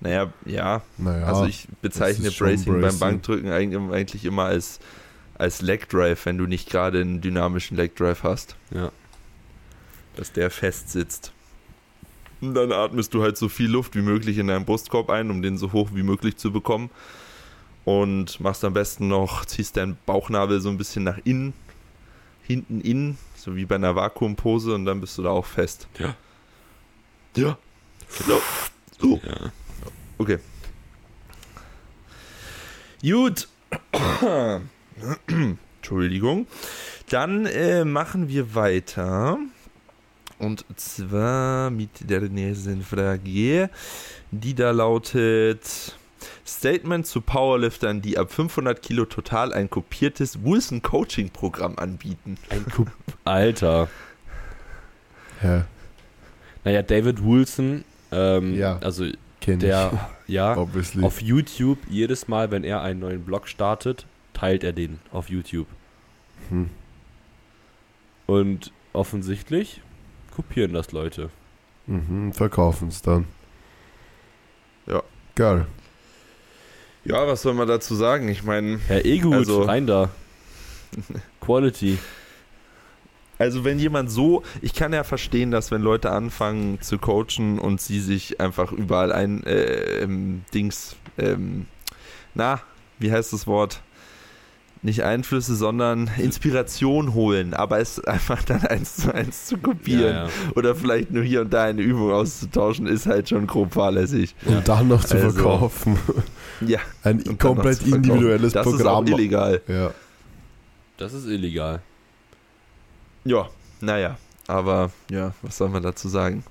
naja, 0.00 0.30
ja. 0.44 0.82
Naja, 0.98 1.24
also 1.26 1.46
ich 1.46 1.66
bezeichne 1.80 2.30
schon 2.30 2.48
Bracing, 2.48 2.72
beim 2.74 2.80
Bracing. 2.82 2.98
Bankdrücken 3.00 3.50
eigentlich, 3.50 3.92
eigentlich 3.92 4.24
immer 4.26 4.44
als, 4.44 4.78
als 5.38 5.62
Leg 5.62 5.88
Drive, 5.88 6.26
wenn 6.26 6.36
du 6.36 6.44
nicht 6.46 6.68
gerade 6.68 7.00
einen 7.00 7.22
dynamischen 7.22 7.76
Leg 7.78 7.96
Drive 7.96 8.22
hast. 8.22 8.56
Ja. 8.70 8.92
dass 10.16 10.32
der 10.32 10.50
fest 10.50 10.90
sitzt. 10.90 11.32
Und 12.40 12.54
dann 12.54 12.72
atmest 12.72 13.14
du 13.14 13.22
halt 13.22 13.36
so 13.36 13.48
viel 13.48 13.70
Luft 13.70 13.94
wie 13.94 14.02
möglich 14.02 14.38
in 14.38 14.48
deinen 14.48 14.64
Brustkorb 14.64 15.10
ein, 15.10 15.30
um 15.30 15.42
den 15.42 15.56
so 15.56 15.72
hoch 15.72 15.90
wie 15.94 16.02
möglich 16.02 16.36
zu 16.36 16.52
bekommen. 16.52 16.90
Und 17.84 18.40
machst 18.40 18.64
am 18.64 18.72
besten 18.72 19.08
noch, 19.08 19.44
ziehst 19.44 19.76
deinen 19.76 19.96
Bauchnabel 20.06 20.60
so 20.60 20.68
ein 20.68 20.76
bisschen 20.76 21.04
nach 21.04 21.18
innen, 21.24 21.54
hinten 22.42 22.80
innen, 22.80 23.16
so 23.36 23.56
wie 23.56 23.64
bei 23.64 23.76
einer 23.76 23.94
Vakuumpose 23.94 24.74
und 24.74 24.84
dann 24.84 25.00
bist 25.00 25.16
du 25.18 25.22
da 25.22 25.30
auch 25.30 25.46
fest. 25.46 25.86
Ja. 25.98 26.16
Ja. 27.36 27.58
Genau. 28.18 28.40
So. 29.00 29.20
Ja. 29.24 29.52
Okay. 30.18 30.38
Gut. 33.02 33.48
Entschuldigung. 35.78 36.46
Dann 37.08 37.46
äh, 37.46 37.84
machen 37.84 38.28
wir 38.28 38.54
weiter. 38.54 39.38
Und 40.38 40.64
zwar 40.76 41.70
mit 41.70 42.08
der 42.10 42.20
nächsten 42.22 42.82
Frage, 42.82 43.70
die 44.30 44.54
da 44.54 44.70
lautet: 44.70 45.94
Statement 46.46 47.06
zu 47.06 47.20
Powerliftern, 47.22 48.02
die 48.02 48.18
ab 48.18 48.30
500 48.32 48.80
Kilo 48.82 49.04
total 49.06 49.52
ein 49.52 49.70
kopiertes 49.70 50.42
Wilson 50.44 50.82
Coaching 50.82 51.30
Programm 51.30 51.78
anbieten. 51.78 52.36
Ein 52.50 52.64
Kup 52.66 52.90
Alter. 53.24 53.88
Hä? 55.40 55.62
Naja, 56.64 56.82
David 56.82 57.22
Wilson, 57.24 57.84
ähm, 58.12 58.54
Ja. 58.54 58.78
also 58.78 59.06
Kenn 59.40 59.60
der, 59.60 60.08
ja. 60.26 60.56
Obviously. 60.56 61.04
auf 61.04 61.20
YouTube, 61.22 61.78
jedes 61.88 62.26
Mal, 62.28 62.50
wenn 62.50 62.64
er 62.64 62.82
einen 62.82 63.00
neuen 63.00 63.24
Blog 63.24 63.46
startet, 63.48 64.06
teilt 64.34 64.64
er 64.64 64.72
den 64.72 64.98
auf 65.12 65.28
YouTube. 65.30 65.68
Hm. 66.48 66.68
Und 68.26 68.72
offensichtlich 68.92 69.80
kopieren 70.36 70.74
das 70.74 70.92
Leute. 70.92 71.30
Mhm, 71.86 72.32
verkaufen 72.34 72.88
es 72.88 73.00
dann. 73.00 73.24
Ja. 74.86 75.02
Geil. 75.34 75.66
Ja, 77.04 77.26
was 77.26 77.40
soll 77.42 77.54
man 77.54 77.66
dazu 77.68 77.94
sagen? 77.94 78.28
Ich 78.28 78.42
meine, 78.42 78.78
Ja, 78.88 78.98
eh 78.98 79.18
gut, 79.18 79.32
Also- 79.34 79.62
rein 79.62 79.86
da. 79.86 80.10
Quality. 81.40 81.98
Also 83.38 83.64
wenn 83.64 83.78
jemand 83.78 84.10
so, 84.10 84.42
ich 84.62 84.74
kann 84.74 84.92
ja 84.92 85.04
verstehen, 85.04 85.50
dass 85.50 85.70
wenn 85.70 85.82
Leute 85.82 86.10
anfangen 86.10 86.80
zu 86.80 86.98
coachen 86.98 87.58
und 87.58 87.80
sie 87.80 88.00
sich 88.00 88.40
einfach 88.40 88.72
überall 88.72 89.12
ein 89.12 89.42
äh, 89.44 90.00
ähm, 90.02 90.42
Dings, 90.54 90.96
ähm, 91.18 91.66
na, 92.34 92.60
wie 92.98 93.12
heißt 93.12 93.32
das 93.32 93.46
Wort? 93.46 93.82
Nicht 94.82 95.02
Einflüsse, 95.02 95.56
sondern 95.56 96.08
Inspiration 96.18 97.12
holen, 97.14 97.54
aber 97.54 97.80
es 97.80 97.98
einfach 98.04 98.42
dann 98.44 98.60
eins 98.66 98.96
zu 98.96 99.12
eins 99.12 99.46
zu 99.46 99.58
kopieren 99.58 100.14
Ja, 100.14 100.24
ja. 100.26 100.30
oder 100.54 100.74
vielleicht 100.76 101.10
nur 101.10 101.24
hier 101.24 101.40
und 101.40 101.52
da 101.52 101.64
eine 101.64 101.82
Übung 101.82 102.12
auszutauschen, 102.12 102.86
ist 102.86 103.06
halt 103.06 103.28
schon 103.28 103.46
grob 103.46 103.72
fahrlässig. 103.74 104.34
Und 104.44 104.68
dann 104.68 104.88
noch 104.88 105.02
zu 105.04 105.14
Also, 105.16 105.30
verkaufen. 105.30 105.98
Ja, 106.60 106.78
Ein 107.02 107.36
komplett 107.38 107.82
individuelles 107.82 108.52
das 108.52 108.62
Programm. 108.64 109.04
ist 109.06 109.12
auch 109.12 109.18
illegal. 109.18 109.60
Ja. 109.66 109.90
Das 110.98 111.12
ist 111.14 111.26
illegal. 111.26 111.80
Ja, 113.24 113.48
naja, 113.80 114.16
aber 114.46 114.90
ja, 115.10 115.34
was 115.42 115.56
soll 115.58 115.68
man 115.68 115.82
dazu 115.82 116.08
sagen? 116.08 116.44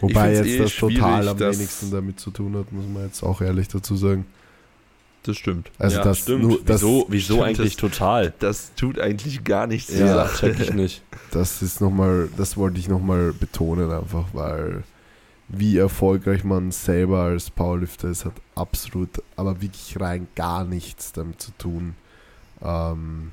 Wobei 0.00 0.34
jetzt 0.34 0.46
eh 0.46 0.58
das 0.58 0.74
total 0.74 1.28
am 1.28 1.38
wenigsten 1.38 1.90
damit 1.90 2.18
zu 2.18 2.30
tun 2.30 2.56
hat, 2.56 2.72
muss 2.72 2.84
man 2.92 3.04
jetzt 3.04 3.22
auch 3.22 3.40
ehrlich 3.40 3.68
dazu 3.68 3.96
sagen. 3.96 4.26
Das 5.24 5.36
stimmt. 5.38 5.70
Also 5.78 5.96
ja, 5.96 6.04
das 6.04 6.18
stimmt. 6.20 6.42
nur 6.42 6.58
das, 6.64 6.80
wieso 6.82 7.06
wieso 7.08 7.34
stimmt, 7.34 7.42
eigentlich 7.48 7.76
das- 7.76 7.90
total? 7.90 8.34
Das 8.40 8.72
tut 8.76 8.98
eigentlich 8.98 9.42
gar 9.42 9.66
nichts 9.66 9.88
zur 9.96 10.06
Ja, 10.06 10.14
Sache. 10.26 10.52
check 10.52 10.60
ich 10.60 10.72
nicht. 10.72 11.02
das 11.32 11.62
ist 11.62 11.80
noch 11.80 11.90
mal, 11.90 12.28
das 12.36 12.56
wollte 12.56 12.78
ich 12.78 12.88
nochmal 12.88 13.32
betonen 13.32 13.90
einfach, 13.90 14.26
weil 14.34 14.84
wie 15.48 15.76
erfolgreich 15.78 16.44
man 16.44 16.70
selber 16.72 17.20
als 17.22 17.50
Powerlifter 17.50 18.08
ist, 18.08 18.24
hat 18.26 18.34
absolut, 18.54 19.08
aber 19.36 19.60
wirklich 19.62 19.98
rein 20.00 20.26
gar 20.34 20.64
nichts 20.64 21.12
damit 21.12 21.40
zu 21.40 21.52
tun, 21.58 21.94
ähm, 22.62 23.32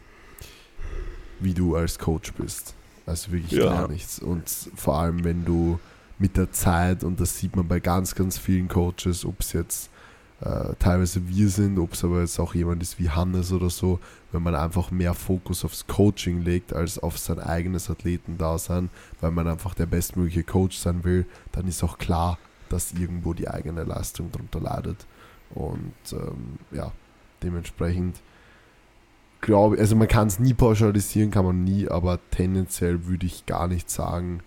wie 1.39 1.53
du 1.53 1.75
als 1.75 1.99
Coach 1.99 2.33
bist. 2.33 2.73
Also 3.05 3.31
wirklich 3.31 3.51
Ja. 3.59 3.65
gar 3.65 3.87
nichts. 3.87 4.19
Und 4.19 4.43
vor 4.75 4.99
allem, 4.99 5.23
wenn 5.23 5.43
du 5.45 5.79
mit 6.19 6.37
der 6.37 6.51
Zeit, 6.51 7.03
und 7.03 7.19
das 7.19 7.37
sieht 7.37 7.55
man 7.55 7.67
bei 7.67 7.79
ganz, 7.79 8.13
ganz 8.15 8.37
vielen 8.37 8.67
Coaches, 8.67 9.25
ob 9.25 9.39
es 9.39 9.53
jetzt 9.53 9.89
äh, 10.41 10.73
teilweise 10.79 11.27
wir 11.27 11.49
sind, 11.49 11.77
ob 11.77 11.93
es 11.93 12.03
aber 12.03 12.21
jetzt 12.21 12.39
auch 12.39 12.55
jemand 12.55 12.81
ist 12.81 12.99
wie 12.99 13.09
Hannes 13.09 13.51
oder 13.51 13.69
so, 13.69 13.99
wenn 14.31 14.41
man 14.41 14.55
einfach 14.55 14.89
mehr 14.89 15.13
Fokus 15.13 15.63
aufs 15.63 15.85
Coaching 15.85 16.41
legt 16.41 16.73
als 16.73 16.97
auf 16.97 17.19
sein 17.19 17.39
eigenes 17.39 17.89
Athletendasein, 17.89 18.89
weil 19.19 19.31
man 19.31 19.47
einfach 19.47 19.75
der 19.75 19.85
bestmögliche 19.85 20.43
Coach 20.43 20.77
sein 20.77 21.03
will, 21.03 21.27
dann 21.51 21.67
ist 21.67 21.83
auch 21.83 21.99
klar, 21.99 22.39
dass 22.69 22.93
irgendwo 22.93 23.33
die 23.33 23.49
eigene 23.49 23.83
Leistung 23.83 24.31
darunter 24.31 24.61
leidet. 24.61 25.05
Und 25.53 25.93
ähm, 26.13 26.57
ja, 26.71 26.91
dementsprechend 27.43 28.21
glaube 29.41 29.77
also 29.77 29.95
man 29.95 30.07
kann 30.07 30.27
es 30.27 30.39
nie 30.39 30.53
pauschalisieren, 30.53 31.29
kann 31.29 31.45
man 31.45 31.63
nie, 31.63 31.87
aber 31.87 32.19
tendenziell 32.31 33.05
würde 33.05 33.25
ich 33.25 33.45
gar 33.45 33.67
nicht 33.67 33.89
sagen, 33.91 34.41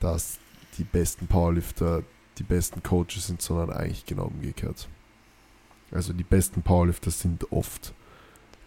dass 0.00 0.38
die 0.78 0.84
besten 0.84 1.26
Powerlifter 1.26 2.02
die 2.38 2.42
besten 2.42 2.82
Coaches 2.82 3.26
sind, 3.26 3.42
sondern 3.42 3.70
eigentlich 3.70 4.04
genau 4.06 4.24
umgekehrt. 4.24 4.88
Also 5.90 6.12
die 6.12 6.24
besten 6.24 6.62
Powerlifter 6.62 7.10
sind 7.10 7.50
oft 7.52 7.94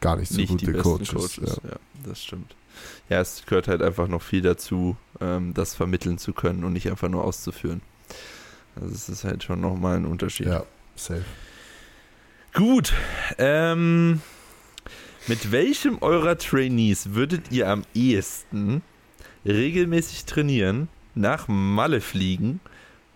gar 0.02 0.16
nicht 0.16 0.32
so 0.32 0.38
nicht 0.38 0.50
gute 0.50 0.66
die 0.66 0.72
besten 0.72 0.84
Coaches. 0.84 1.10
Coaches. 1.10 1.62
Ja. 1.64 1.76
das 2.06 2.24
stimmt. 2.24 2.56
Ja, 3.10 3.20
es 3.20 3.46
gehört 3.46 3.68
halt 3.68 3.82
einfach 3.82 4.08
noch 4.08 4.22
viel 4.22 4.42
dazu, 4.42 4.96
ähm, 5.20 5.54
das 5.54 5.76
vermitteln 5.76 6.18
zu 6.18 6.34
können 6.34 6.64
und 6.64 6.74
nicht 6.74 6.90
einfach 6.90 7.10
nur 7.10 7.24
auszuführen. 7.24 7.82
Also 8.76 8.94
es 8.94 9.10
ist 9.10 9.24
halt 9.24 9.44
schon 9.44 9.60
nochmal 9.60 9.98
ein 9.98 10.06
Unterschied. 10.06 10.48
Ja, 10.48 10.60
ja 10.60 10.66
safe. 10.96 11.26
Gut. 12.54 12.94
Ähm, 13.38 14.22
mit 15.28 15.52
welchem 15.52 16.00
eurer 16.02 16.38
Trainees 16.38 17.14
würdet 17.14 17.52
ihr 17.52 17.68
am 17.68 17.84
ehesten 17.94 18.82
regelmäßig 19.46 20.26
trainieren, 20.26 20.88
nach 21.16 21.48
Malle 21.48 22.02
fliegen, 22.02 22.60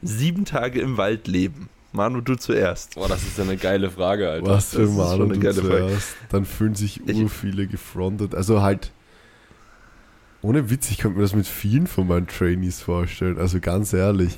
sieben 0.03 0.45
Tage 0.45 0.79
im 0.81 0.97
Wald 0.97 1.27
leben? 1.27 1.69
Manu, 1.91 2.21
du 2.21 2.35
zuerst. 2.35 2.95
Boah, 2.95 3.07
das 3.07 3.21
ist 3.23 3.37
ja 3.37 3.43
eine 3.43 3.55
geile 3.57 3.91
Frage, 3.91 4.27
Alter. 4.29 4.47
Was 4.49 4.69
für 4.73 4.81
das 4.81 4.91
Manu 4.91 5.27
du 5.27 5.39
geile 5.39 5.53
Frage. 5.61 5.69
zuerst. 5.87 6.15
Dann 6.29 6.45
fühlen 6.45 6.73
sich 6.75 7.01
Ich- 7.07 7.21
ur 7.21 7.29
viele 7.29 7.67
gefrontet. 7.67 8.33
Also 8.33 8.61
halt, 8.63 8.91
ohne 10.41 10.69
Witz, 10.69 10.89
ich 10.91 10.97
könnte 10.97 11.17
mir 11.17 11.23
das 11.23 11.35
mit 11.35 11.47
vielen 11.47 11.87
von 11.87 12.07
meinen 12.07 12.27
Trainees 12.27 12.81
vorstellen. 12.81 13.37
Also 13.37 13.59
ganz 13.59 13.93
ehrlich. 13.93 14.37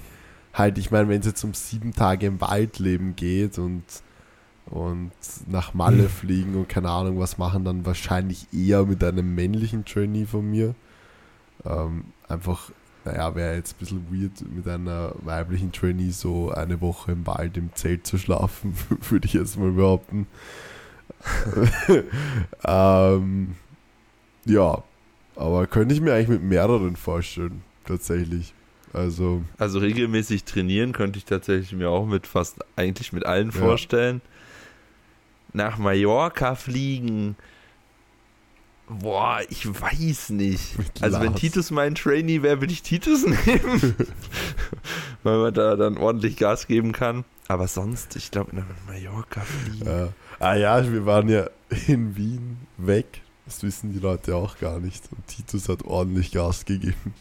Halt, 0.54 0.78
ich 0.78 0.92
meine, 0.92 1.10
wenn 1.10 1.20
es 1.22 1.26
jetzt 1.26 1.44
um 1.44 1.54
sieben 1.54 1.94
Tage 1.94 2.26
im 2.28 2.40
Wald 2.42 2.80
leben 2.80 3.16
geht 3.16 3.58
und, 3.58 3.84
und 4.68 5.12
nach 5.48 5.74
Malle 5.74 6.04
Hm. 6.04 6.10
fliegen 6.22 6.56
und 6.56 6.70
keine 6.70 6.90
Ahnung 6.90 7.20
was 7.20 7.38
machen, 7.38 7.64
dann 7.66 7.86
wahrscheinlich 7.86 8.48
eher 8.54 8.86
mit 8.86 9.04
einem 9.04 9.34
männlichen 9.34 9.86
Trainee 9.86 10.26
von 10.26 10.50
mir. 10.50 10.76
Ähm, 11.66 12.06
einfach, 12.28 12.72
naja, 13.06 13.36
wäre 13.36 13.56
jetzt 13.56 13.76
ein 13.76 13.80
bisschen 13.80 14.06
weird, 14.12 14.32
mit 14.54 14.68
einer 14.68 15.14
weiblichen 15.24 15.72
Trainee 15.72 16.10
so 16.10 16.52
eine 16.52 16.82
Woche 16.82 17.12
im 17.14 17.26
Wald 17.28 17.56
im 17.58 17.70
Zelt 17.76 18.06
zu 18.08 18.18
schlafen, 18.18 18.76
würde 19.10 19.26
ich 19.28 19.34
jetzt 19.34 19.58
mal 19.58 19.72
behaupten. 19.72 20.28
ähm, 22.66 23.56
ja, 24.46 24.84
aber 25.36 25.68
könnte 25.68 25.94
ich 25.96 26.02
mir 26.02 26.14
eigentlich 26.14 26.30
mit 26.30 26.44
mehreren 26.44 26.96
vorstellen, 26.96 27.62
tatsächlich. 27.86 28.54
Also, 28.94 29.44
Also 29.58 29.80
regelmäßig 29.80 30.46
trainieren 30.46 30.94
könnte 30.94 31.18
ich 31.18 31.26
tatsächlich 31.26 31.74
mir 31.74 31.90
auch 31.90 32.06
mit 32.06 32.28
fast, 32.28 32.64
eigentlich 32.76 33.12
mit 33.12 33.26
allen 33.26 33.48
Ja. 33.52 33.60
vorstellen. 33.60 34.22
Nach 35.54 35.78
Mallorca 35.78 36.56
fliegen. 36.56 37.36
Boah, 38.88 39.40
ich 39.50 39.68
weiß 39.68 40.30
nicht. 40.30 40.78
Mit 40.78 41.02
Also 41.02 41.20
wenn 41.20 41.32
Lars. 41.32 41.40
Titus 41.42 41.72
mein 41.72 41.96
Trainee 41.96 42.44
wäre, 42.44 42.62
würde 42.62 42.72
ich 42.74 42.84
Titus 42.84 43.26
nehmen. 43.26 43.96
Weil 45.24 45.38
man 45.40 45.54
da 45.54 45.76
dann 45.76 45.98
ordentlich 45.98 46.38
Gas 46.38 46.68
geben 46.68 46.92
kann. 46.92 47.26
Aber 47.48 47.68
sonst, 47.68 48.16
ich 48.16 48.30
glaube, 48.32 48.56
nach 48.56 48.66
Mallorca 48.88 49.42
fliegen. 49.42 49.88
äh, 49.88 50.08
ah 50.40 50.56
ja, 50.56 50.92
wir 50.92 51.06
waren 51.06 51.30
ja 51.30 51.48
in 51.88 52.16
Wien 52.16 52.58
weg. 52.78 53.22
Das 53.46 53.62
wissen 53.64 53.94
die 53.94 54.00
Leute 54.00 54.36
auch 54.36 54.58
gar 54.60 54.80
nicht. 54.80 55.04
Und 55.12 55.26
Titus 55.28 55.68
hat 55.70 55.84
ordentlich 55.86 56.32
Gas 56.32 56.66
gegeben. 56.66 57.14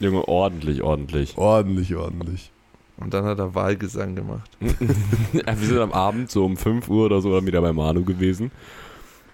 Junge, 0.00 0.26
ordentlich, 0.26 0.82
ordentlich. 0.82 1.36
Ordentlich, 1.36 1.94
ordentlich. 1.94 2.50
Und 2.96 3.12
dann 3.14 3.24
hat 3.24 3.38
er 3.38 3.54
Wahlgesang 3.54 4.14
gemacht. 4.14 4.50
Ja, 5.32 5.46
wir 5.60 5.66
sind 5.68 5.78
am 5.78 5.92
Abend 5.92 6.30
so 6.30 6.44
um 6.44 6.56
5 6.56 6.88
Uhr 6.88 7.06
oder 7.06 7.20
so 7.20 7.32
dann 7.34 7.46
wieder 7.46 7.60
bei 7.60 7.72
Manu 7.72 8.04
gewesen. 8.04 8.50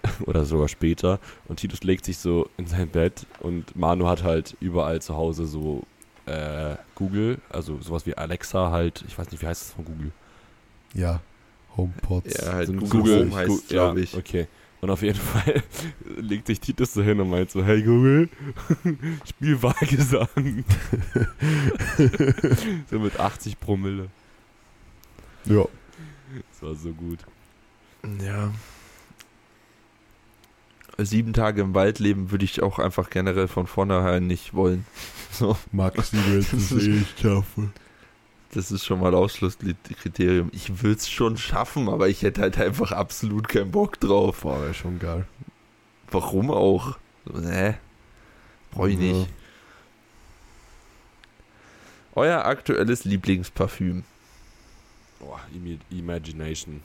Oder 0.25 0.45
sogar 0.45 0.67
später. 0.67 1.19
Und 1.47 1.57
Titus 1.57 1.83
legt 1.83 2.05
sich 2.05 2.17
so 2.17 2.49
in 2.57 2.67
sein 2.67 2.87
Bett 2.87 3.25
und 3.39 3.75
Manu 3.75 4.07
hat 4.07 4.23
halt 4.23 4.55
überall 4.59 5.01
zu 5.01 5.15
Hause 5.15 5.45
so 5.45 5.83
äh, 6.25 6.75
Google, 6.95 7.39
also 7.49 7.79
sowas 7.81 8.05
wie 8.05 8.15
Alexa 8.15 8.71
halt, 8.71 9.03
ich 9.07 9.17
weiß 9.17 9.31
nicht, 9.31 9.41
wie 9.41 9.47
heißt 9.47 9.61
das 9.61 9.71
von 9.73 9.85
Google? 9.85 10.11
Ja, 10.93 11.21
HomePods. 11.75 12.37
Ja, 12.37 12.53
halt 12.53 12.67
So 12.67 12.73
ein 12.73 12.79
Google, 12.79 13.21
Home 13.25 13.35
heißt, 13.35 13.71
ja, 13.71 13.85
glaube 13.85 14.01
ich. 14.01 14.15
Okay. 14.15 14.47
Und 14.81 14.89
auf 14.89 15.03
jeden 15.03 15.19
Fall 15.19 15.63
legt 16.17 16.47
sich 16.47 16.59
Titus 16.59 16.93
so 16.93 17.03
hin 17.03 17.19
und 17.19 17.29
meint 17.29 17.51
so, 17.51 17.63
hey 17.63 17.81
Google, 17.83 18.29
spiel 19.29 19.61
Wahlgesang. 19.61 20.65
so 22.89 22.99
mit 22.99 23.19
80 23.19 23.59
Promille. 23.59 24.07
Ja. 25.45 25.65
Das 26.51 26.63
war 26.63 26.75
so 26.75 26.91
gut. 26.91 27.19
Ja. 28.23 28.51
Sieben 31.05 31.33
Tage 31.33 31.61
im 31.61 31.73
Wald 31.73 31.99
leben 31.99 32.31
würde 32.31 32.45
ich 32.45 32.61
auch 32.61 32.79
einfach 32.79 33.09
generell 33.09 33.47
von 33.47 33.67
vornherein 33.67 34.27
nicht 34.27 34.53
wollen. 34.53 34.85
So, 35.33 35.55
Maxi 35.71 36.17
wird 36.27 36.43
Das 36.43 36.53
es 36.53 36.71
ist- 36.73 36.87
eh 36.87 36.89
nicht 36.89 37.19
schaffen. 37.21 37.71
das 38.53 38.69
ist 38.69 38.85
schon 38.85 38.99
mal 38.99 39.15
Ausschlusskriterium. 39.15 40.49
Ich 40.51 40.83
würde 40.83 40.97
es 40.97 41.09
schon 41.09 41.37
schaffen, 41.37 41.87
aber 41.87 42.09
ich 42.09 42.21
hätte 42.21 42.41
halt 42.41 42.57
einfach 42.57 42.91
absolut 42.91 43.47
keinen 43.47 43.71
Bock 43.71 43.97
drauf. 44.01 44.41
Boah, 44.41 44.61
wäre 44.61 44.73
schon 44.73 44.99
geil. 44.99 45.25
Warum 46.11 46.51
auch? 46.51 46.97
So, 47.25 47.39
Nee, 47.39 47.75
brauche 48.71 48.89
ich 48.89 48.95
Ja. 48.99 49.01
nicht. 49.13 49.29
Euer 52.13 52.43
aktuelles 52.45 53.05
Lieblingsparfüm. 53.05 54.03
Boah, 55.19 55.39
Imi- 55.55 55.79
Imagination. 55.97 56.81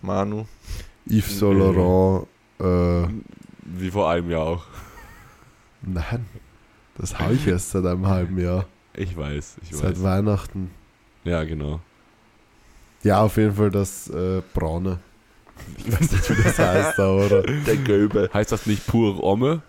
Manu. 0.00 0.46
Yves 1.06 1.38
Saint 1.38 1.58
Laurent, 1.58 2.26
äh, 2.60 3.08
Wie 3.64 3.90
vor 3.90 4.10
einem 4.10 4.30
Jahr 4.30 4.42
auch. 4.46 4.64
nein. 5.82 6.26
Das 6.98 7.18
habe 7.18 7.34
ich 7.34 7.46
erst 7.46 7.70
seit 7.70 7.86
einem 7.86 8.06
halben 8.06 8.38
Jahr. 8.38 8.66
Ich 8.94 9.16
weiß, 9.16 9.56
ich 9.62 9.74
Seit 9.74 9.92
weiß. 9.96 10.02
Weihnachten. 10.02 10.70
Ja, 11.24 11.42
genau. 11.44 11.80
Ja, 13.02 13.22
auf 13.22 13.36
jeden 13.38 13.54
Fall 13.54 13.70
das 13.70 14.08
äh, 14.10 14.42
Braune. 14.52 14.98
Ich 15.78 15.90
weiß 15.90 16.12
nicht, 16.12 16.30
wie 16.38 16.42
das 16.42 16.58
heißt, 16.58 17.00
aber 17.00 17.42
Der 17.66 17.76
Gelbe. 17.78 18.28
Heißt 18.32 18.52
das 18.52 18.66
nicht 18.66 18.86
pure 18.86 19.22
Omme? 19.22 19.62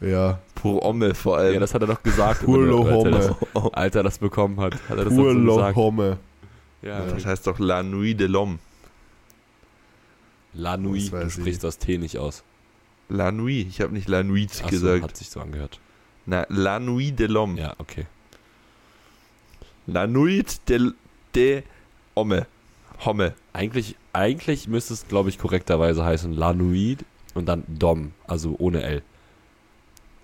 ja. 0.00 0.38
Pur 0.54 0.82
Omme 0.84 1.14
vor 1.14 1.38
allem. 1.38 1.54
Ja, 1.54 1.60
das 1.60 1.72
hat 1.74 1.82
er 1.82 1.88
doch 1.88 2.02
gesagt. 2.02 2.42
Pur 2.44 2.58
als 2.88 3.04
er 3.04 3.10
das, 3.10 3.30
Homme. 3.54 3.70
als 3.74 3.94
er 3.94 4.02
das 4.02 4.18
bekommen 4.18 4.60
hat. 4.60 4.74
Hat 4.88 4.98
er 4.98 5.04
das 5.04 5.14
Pur 5.14 5.32
Lo 5.34 5.56
gesagt? 5.56 5.76
Homme. 5.76 6.18
Ja, 6.82 7.04
das 7.06 7.24
heißt 7.24 7.46
doch 7.46 7.58
La 7.58 7.82
Nuit 7.82 8.18
de 8.18 8.26
l'Homme. 8.28 8.58
La 10.54 10.76
Nuit, 10.76 11.08
du 11.08 11.12
weiß 11.12 11.26
ich. 11.28 11.34
sprichst 11.34 11.64
das 11.64 11.78
T 11.78 11.98
nicht 11.98 12.18
aus. 12.18 12.42
La 13.08 13.30
Nuit. 13.32 13.66
Ich 13.68 13.80
habe 13.80 13.92
nicht 13.92 14.08
La 14.08 14.22
Nuit 14.22 14.50
Ach 14.52 14.64
so, 14.64 14.68
gesagt. 14.70 15.02
hat 15.02 15.16
sich 15.16 15.28
so 15.30 15.40
angehört. 15.40 15.78
Na, 16.26 16.46
La 16.48 16.78
Nuit 16.80 17.18
de 17.18 17.26
l'Homme. 17.26 17.58
Ja, 17.58 17.74
okay. 17.78 18.06
La 19.86 20.06
Nuit 20.06 20.60
de, 20.68 20.92
de 21.34 21.62
Homme. 22.16 22.46
Homme. 23.04 23.34
Eigentlich, 23.52 23.96
eigentlich 24.12 24.68
müsste 24.68 24.94
es, 24.94 25.06
glaube 25.08 25.28
ich, 25.28 25.38
korrekterweise 25.38 26.04
heißen 26.04 26.32
La 26.32 26.52
Nuit 26.54 27.04
und 27.34 27.46
dann 27.46 27.64
Dom, 27.68 28.12
also 28.26 28.54
ohne 28.58 28.82
L. 28.82 29.02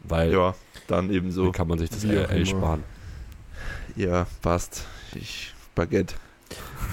Weil 0.04 0.32
Ja, 0.32 0.54
dann 0.86 1.10
eben 1.10 1.30
so. 1.30 1.44
dann 1.44 1.52
kann 1.52 1.68
man 1.68 1.78
sich 1.78 1.90
das 1.90 2.04
L, 2.04 2.16
L 2.30 2.46
sparen. 2.46 2.82
Ja, 3.96 4.26
passt. 4.40 4.86
Ich, 5.14 5.52
Baguette. 5.74 6.14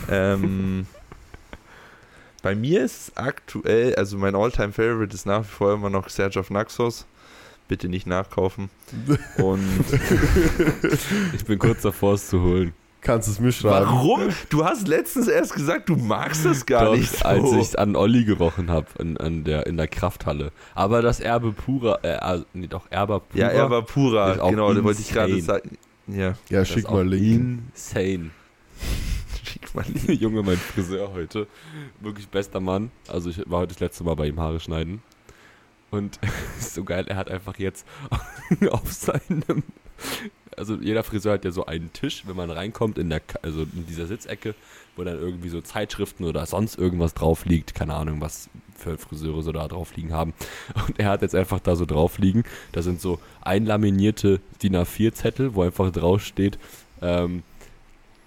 ähm, 0.10 0.88
bei 2.42 2.56
mir 2.56 2.84
ist 2.84 3.10
es 3.10 3.18
aktuell, 3.18 3.96
also 3.96 4.18
mein 4.18 4.36
Alltime 4.36 4.72
favorite 4.74 5.14
ist 5.14 5.26
nach 5.26 5.42
wie 5.42 5.48
vor 5.48 5.74
immer 5.74 5.90
noch 5.90 6.10
Serge 6.10 6.40
of 6.40 6.50
Naxos. 6.50 7.06
Bitte 7.68 7.90
nicht 7.90 8.08
nachkaufen. 8.08 8.70
Und 9.38 9.62
Ich 11.34 11.46
bin 11.46 11.60
kurz 11.60 11.82
davor, 11.82 12.14
es 12.14 12.28
zu 12.30 12.42
holen. 12.42 12.74
Kannst 13.02 13.28
du 13.28 13.32
es 13.34 13.40
mir 13.40 13.52
schreiben? 13.52 13.86
warum? 13.86 14.30
Du 14.50 14.66
hast 14.66 14.88
letztens 14.88 15.28
erst 15.28 15.54
gesagt, 15.54 15.88
du 15.88 15.96
magst 15.96 16.46
das 16.46 16.66
gar 16.66 16.86
Doch, 16.86 16.96
nicht 16.96 17.16
so. 17.16 17.26
als 17.26 17.52
ich 17.54 17.80
an 17.80 17.96
Olli 17.96 18.26
gerochen 18.26 18.70
habe 18.70 18.88
in, 19.00 19.18
an 19.18 19.44
der, 19.44 19.68
in 19.68 19.78
der 19.78 19.88
Krafthalle. 19.88 20.52
Aber 20.76 21.02
das 21.02 21.20
Erbe 21.20 21.52
purer, 21.54 22.00
äh, 22.04 22.14
also, 22.14 22.46
nee, 22.54 22.68
doch, 22.68 22.86
Erbe 22.90 23.20
purer. 23.20 23.40
ja, 23.40 23.48
er 23.50 23.82
purer. 23.84 24.44
auch 24.44 24.50
Genau, 24.50 24.74
da 24.74 24.84
wollte 24.84 25.02
ich 25.02 25.10
gerade 25.12 25.40
sagen. 25.42 25.78
Ja, 26.08 26.34
Ja, 26.50 26.66
schick 26.66 26.90
mal 26.90 27.08
Link. 27.08 27.60
Insane. 27.74 28.32
Schick 29.48 29.74
mal 29.74 29.86
Junge, 30.14 30.44
mein 30.44 30.58
Friseur 30.58 31.14
heute. 31.14 31.48
Wirklich 32.00 32.28
bester 32.28 32.60
Mann. 32.60 32.92
Also 33.08 33.30
ich 33.30 33.42
war 33.50 33.62
heute 33.62 33.74
das 33.74 33.80
letzte 33.80 34.04
Mal 34.04 34.16
bei 34.16 34.28
ihm 34.28 34.40
Haare 34.40 34.60
schneiden. 34.60 35.02
Und 35.90 36.20
so 36.60 36.84
geil, 36.84 37.06
er 37.08 37.16
hat 37.16 37.32
einfach 37.32 37.58
jetzt 37.58 37.88
auf 38.70 38.92
seinem. 38.92 39.64
Also 40.56 40.76
jeder 40.76 41.04
Friseur 41.04 41.34
hat 41.34 41.46
ja 41.46 41.52
so 41.52 41.66
einen 41.66 41.94
Tisch, 41.94 42.24
wenn 42.26 42.36
man 42.36 42.50
reinkommt, 42.50 42.98
in 42.98 43.10
der, 43.10 43.22
also 43.42 43.62
in 43.62 43.86
dieser 43.88 44.08
Sitzecke, 44.08 44.56
wo 44.96 45.04
dann 45.04 45.20
irgendwie 45.20 45.50
so 45.50 45.62
Zeitschriften 45.62 46.26
oder 46.26 46.46
sonst 46.46 46.78
irgendwas 46.78 47.14
drauf 47.14 47.46
liegt. 47.46 47.76
Keine 47.76 47.94
Ahnung, 47.94 48.22
was 48.22 48.50
für 48.76 48.98
Friseure 48.98 49.42
so 49.44 49.52
da 49.52 49.68
drauf 49.68 49.96
liegen 49.96 50.14
haben. 50.14 50.34
Und 50.88 51.00
er 51.00 51.10
hat 51.10 51.22
jetzt 51.22 51.36
einfach 51.36 51.60
da 51.60 51.76
so 51.76 51.86
drauf 51.86 52.18
liegen. 52.18 52.44
Da 52.72 52.82
sind 52.82 53.02
so 53.02 53.20
einlaminierte 53.42 54.42
DIN 54.62 54.76
A4-Zettel, 54.76 55.56
wo 55.56 55.62
einfach 55.62 55.92
drauf 55.92 56.24
steht, 56.24 56.60
ähm, 57.02 57.44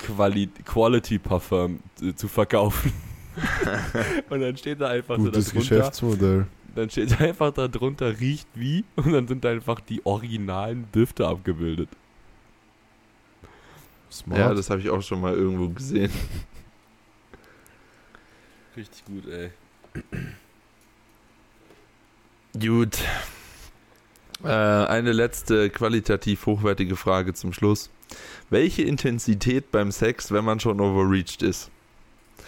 Quali 0.07 0.49
Quality 0.65 1.19
Parfum 1.19 1.81
zu, 1.95 2.15
zu 2.15 2.29
verkaufen. 2.29 2.93
und 4.31 4.41
dann 4.41 4.57
steht 4.57 4.81
da 4.81 4.89
einfach 4.89 5.17
Gutes 5.17 5.47
so 5.47 5.53
da 5.53 5.59
drunter, 5.59 5.77
Geschäftsmodell. 5.77 6.47
dann 6.75 6.91
steht 6.91 7.21
einfach 7.21 7.53
da 7.53 7.69
drunter 7.69 8.19
riecht 8.21 8.49
wie 8.55 8.85
und 8.97 9.13
dann 9.13 9.29
sind 9.29 9.47
einfach 9.47 9.81
die 9.81 10.05
originalen 10.05 10.87
Düfte 10.93 11.27
abgebildet. 11.27 11.89
Smart. 14.11 14.41
Ja, 14.41 14.55
das 14.55 14.71
habe 14.71 14.81
ich 14.81 14.91
auch 14.91 15.03
schon 15.03 15.21
mal 15.21 15.35
irgendwo 15.35 15.69
gesehen. 15.69 16.11
Richtig 18.77 19.05
gut, 19.05 19.25
ey. 19.29 19.51
Gut. 22.59 22.99
Äh, 24.43 24.49
eine 24.49 25.13
letzte 25.13 25.71
qualitativ 25.71 26.47
hochwertige 26.47 26.97
Frage 26.97 27.35
zum 27.35 27.53
Schluss. 27.53 27.91
Welche 28.51 28.83
Intensität 28.83 29.71
beim 29.71 29.93
Sex, 29.93 30.33
wenn 30.33 30.45
man 30.45 30.59
schon 30.61 30.81
overreached 30.81 31.43
ist? 31.43 31.71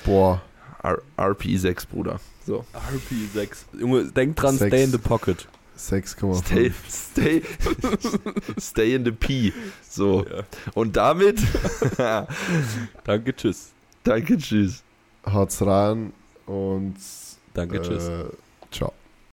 Boah, 0.04 0.42
R 0.82 1.00
RP6, 1.16 1.86
Bruder. 1.88 2.18
So. 2.44 2.64
RP6. 2.74 3.48
Junge, 3.78 4.04
denk 4.10 4.34
dran, 4.36 4.56
Sechs. 4.58 4.68
stay 4.74 4.82
in 4.84 4.90
the 4.90 4.98
pocket. 4.98 5.46
6,5. 5.78 6.34
Stay, 6.44 6.72
stay, 6.88 7.42
stay 8.60 8.94
in 8.94 9.04
the 9.04 9.10
P. 9.12 9.52
So. 9.88 10.24
Ja. 10.24 10.42
Und 10.74 10.96
damit, 10.96 11.40
Danke, 13.04 13.34
tschüss. 13.34 13.70
danke, 14.04 14.36
tschüss. 14.38 14.82
Haut's 15.26 15.64
rein 15.64 16.12
und 16.46 16.96
Danke, 17.54 17.80
tschüss. 17.80 18.08
äh, 18.08 18.24
ciao. 18.70 18.92